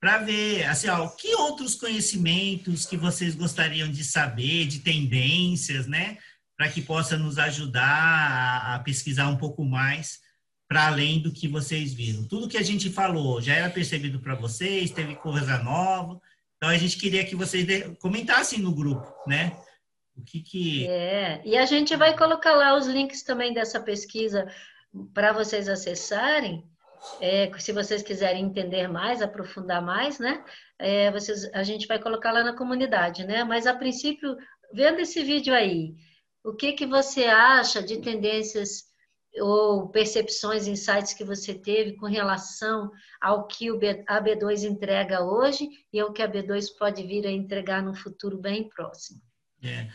para 0.00 0.18
ver, 0.18 0.64
assim, 0.64 0.88
ó, 0.88 1.08
que 1.08 1.34
outros 1.34 1.74
conhecimentos 1.74 2.86
que 2.86 2.96
vocês 2.96 3.34
gostariam 3.34 3.90
de 3.90 4.04
saber, 4.04 4.66
de 4.66 4.80
tendências, 4.80 5.86
né? 5.86 6.18
Para 6.56 6.68
que 6.68 6.82
possa 6.82 7.16
nos 7.16 7.38
ajudar 7.38 7.82
a, 7.82 8.74
a 8.74 8.78
pesquisar 8.80 9.28
um 9.28 9.36
pouco 9.36 9.64
mais 9.64 10.20
para 10.68 10.88
além 10.88 11.20
do 11.20 11.32
que 11.32 11.48
vocês 11.48 11.94
viram. 11.94 12.26
Tudo 12.26 12.48
que 12.48 12.58
a 12.58 12.62
gente 12.62 12.90
falou 12.90 13.40
já 13.40 13.54
era 13.54 13.70
percebido 13.70 14.20
para 14.20 14.34
vocês, 14.34 14.90
teve 14.90 15.14
coisa 15.14 15.58
nova. 15.58 16.20
Então 16.56 16.68
a 16.68 16.76
gente 16.76 16.98
queria 16.98 17.24
que 17.24 17.36
vocês 17.36 17.66
comentassem 17.98 18.58
no 18.58 18.74
grupo, 18.74 19.12
né? 19.26 19.56
O 20.16 20.22
que 20.22 20.40
que 20.40 20.86
É, 20.86 21.42
e 21.44 21.56
a 21.56 21.66
gente 21.66 21.94
vai 21.94 22.16
colocar 22.16 22.52
lá 22.52 22.76
os 22.76 22.86
links 22.86 23.22
também 23.22 23.52
dessa 23.52 23.78
pesquisa 23.78 24.46
para 25.12 25.32
vocês 25.32 25.68
acessarem. 25.68 26.64
É, 27.20 27.50
se 27.58 27.72
vocês 27.72 28.02
quiserem 28.02 28.44
entender 28.44 28.88
mais, 28.88 29.22
aprofundar 29.22 29.82
mais, 29.82 30.18
né? 30.18 30.44
É, 30.78 31.10
vocês, 31.10 31.44
a 31.52 31.62
gente 31.62 31.86
vai 31.86 32.00
colocar 32.00 32.32
lá 32.32 32.42
na 32.42 32.56
comunidade, 32.56 33.24
né? 33.24 33.44
Mas 33.44 33.66
a 33.66 33.74
princípio, 33.74 34.36
vendo 34.72 35.00
esse 35.00 35.22
vídeo 35.22 35.54
aí, 35.54 35.94
o 36.42 36.54
que 36.54 36.72
que 36.72 36.86
você 36.86 37.24
acha 37.24 37.82
de 37.82 38.00
tendências 38.00 38.84
ou 39.40 39.88
percepções, 39.88 40.66
insights 40.66 41.12
que 41.12 41.24
você 41.24 41.54
teve 41.54 41.96
com 41.96 42.06
relação 42.06 42.90
ao 43.20 43.46
que 43.46 43.68
a 44.06 44.22
B2 44.22 44.64
entrega 44.64 45.22
hoje 45.22 45.68
e 45.92 46.00
ao 46.00 46.12
que 46.12 46.22
a 46.22 46.28
B2 46.28 46.68
pode 46.78 47.02
vir 47.06 47.26
a 47.26 47.30
entregar 47.30 47.82
no 47.82 47.94
futuro 47.94 48.38
bem 48.38 48.68
próximo. 48.68 49.20
É. 49.62 49.88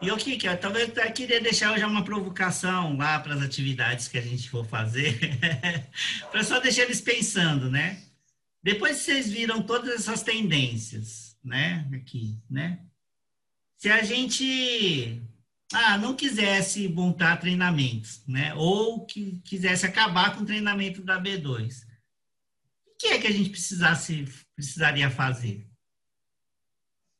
E 0.00 0.10
o 0.10 0.16
que 0.16 0.36
talvez 0.56 0.94
eu 0.94 1.12
queria 1.12 1.40
deixar 1.40 1.78
já 1.78 1.86
uma 1.86 2.04
provocação 2.04 2.96
lá 2.96 3.18
para 3.18 3.34
as 3.34 3.42
atividades 3.42 4.08
que 4.08 4.18
a 4.18 4.22
gente 4.22 4.50
for 4.50 4.66
fazer, 4.66 5.18
para 6.30 6.44
só 6.44 6.60
deixar 6.60 6.82
eles 6.82 7.00
pensando, 7.00 7.70
né? 7.70 8.02
Depois 8.62 8.98
que 8.98 9.04
vocês 9.04 9.30
viram 9.30 9.62
todas 9.62 9.94
essas 9.94 10.22
tendências, 10.22 11.36
né, 11.42 11.88
aqui, 11.94 12.38
né? 12.50 12.80
Se 13.78 13.88
a 13.88 14.02
gente 14.02 15.22
ah, 15.72 15.96
não 15.96 16.14
quisesse 16.14 16.88
montar 16.88 17.38
treinamentos, 17.38 18.22
né? 18.26 18.54
Ou 18.54 19.06
que 19.06 19.40
quisesse 19.44 19.86
acabar 19.86 20.34
com 20.34 20.42
o 20.42 20.46
treinamento 20.46 21.02
da 21.02 21.20
B2, 21.20 21.84
o 22.86 22.98
que 22.98 23.08
é 23.08 23.18
que 23.18 23.26
a 23.26 23.32
gente 23.32 23.50
precisasse, 23.50 24.26
precisaria 24.54 25.10
fazer? 25.10 25.66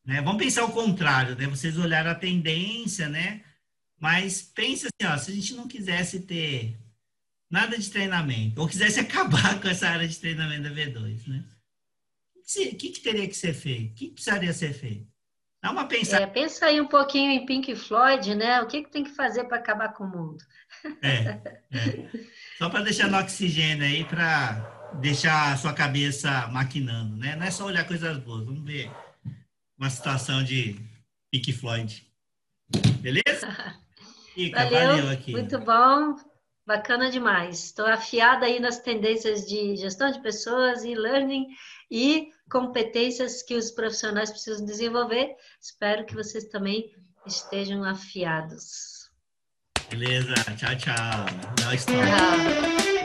Né? 0.07 0.23
Vamos 0.23 0.43
pensar 0.43 0.65
o 0.65 0.73
contrário, 0.73 1.35
né? 1.35 1.47
Vocês 1.49 1.77
olharam 1.77 2.12
a 2.12 2.15
tendência, 2.15 3.09
né? 3.09 3.43
Mas 3.99 4.41
pense 4.41 4.87
assim, 4.87 5.12
ó, 5.12 5.19
se 5.19 5.33
a 5.33 5.35
gente 5.35 5.55
não 5.55 5.66
quisesse 5.66 6.20
ter 6.20 6.78
nada 7.51 7.77
de 7.77 7.91
treinamento, 7.91 8.61
ou 8.61 8.69
quisesse 8.69 9.01
acabar 9.01 9.61
com 9.61 9.69
essa 9.69 9.89
área 9.89 10.07
de 10.07 10.19
treinamento 10.19 10.62
da 10.62 10.70
B2, 10.70 11.27
né? 11.27 11.45
O 12.37 12.77
que, 12.77 12.91
que 12.91 13.01
teria 13.01 13.27
que 13.27 13.35
ser 13.35 13.53
feito? 13.53 13.91
O 13.91 13.95
que 13.95 14.11
precisaria 14.11 14.53
ser 14.53 14.73
feito? 14.73 15.09
Dá 15.61 15.73
uma 15.73 15.89
pensada. 15.89 16.23
É, 16.23 16.27
pensa 16.28 16.66
aí 16.66 16.81
um 16.81 16.87
pouquinho 16.87 17.33
em 17.33 17.45
Pink 17.45 17.74
Floyd, 17.74 18.37
né? 18.37 18.61
O 18.62 18.69
que, 18.69 18.85
que 18.85 18.91
tem 18.91 19.03
que 19.03 19.11
fazer 19.11 19.45
para 19.45 19.57
acabar 19.57 19.93
com 19.93 20.05
o 20.05 20.09
mundo? 20.09 20.45
É, 21.03 21.41
é. 21.73 22.27
Só 22.57 22.70
para 22.70 22.85
deixar 22.85 23.11
no 23.11 23.19
oxigênio 23.19 23.85
aí, 23.85 24.05
para 24.05 24.93
deixar 25.01 25.53
a 25.53 25.57
sua 25.57 25.73
cabeça 25.73 26.47
maquinando, 26.49 27.16
né? 27.16 27.35
Não 27.35 27.45
é 27.45 27.51
só 27.51 27.66
olhar 27.66 27.85
coisas 27.85 28.16
boas, 28.19 28.45
vamos 28.45 28.65
ver 28.65 28.89
uma 29.78 29.90
situação 29.90 30.43
de 30.43 30.77
Pink 31.31 31.53
Floyd. 31.53 32.07
Beleza? 33.01 33.48
Ica, 34.36 34.65
valeu, 34.65 34.89
valeu 34.89 35.11
aqui. 35.11 35.32
Muito 35.32 35.59
bom, 35.59 36.16
bacana 36.66 37.11
demais. 37.11 37.65
Estou 37.65 37.86
afiada 37.86 38.47
aí 38.47 38.61
nas 38.61 38.78
tendências 38.78 39.47
de 39.47 39.77
gestão 39.77 40.11
de 40.11 40.20
pessoas 40.20 40.85
e 40.85 40.94
learning 40.94 41.47
e 41.90 42.28
competências 42.51 43.43
que 43.43 43.55
os 43.55 43.70
profissionais 43.70 44.31
precisam 44.31 44.65
desenvolver. 44.65 45.35
Espero 45.61 46.05
que 46.05 46.15
vocês 46.15 46.44
também 46.44 46.93
estejam 47.27 47.82
afiados. 47.85 49.11
Beleza, 49.89 50.35
tchau, 50.57 50.77
tchau. 50.77 51.27
Tchau. 51.57 52.95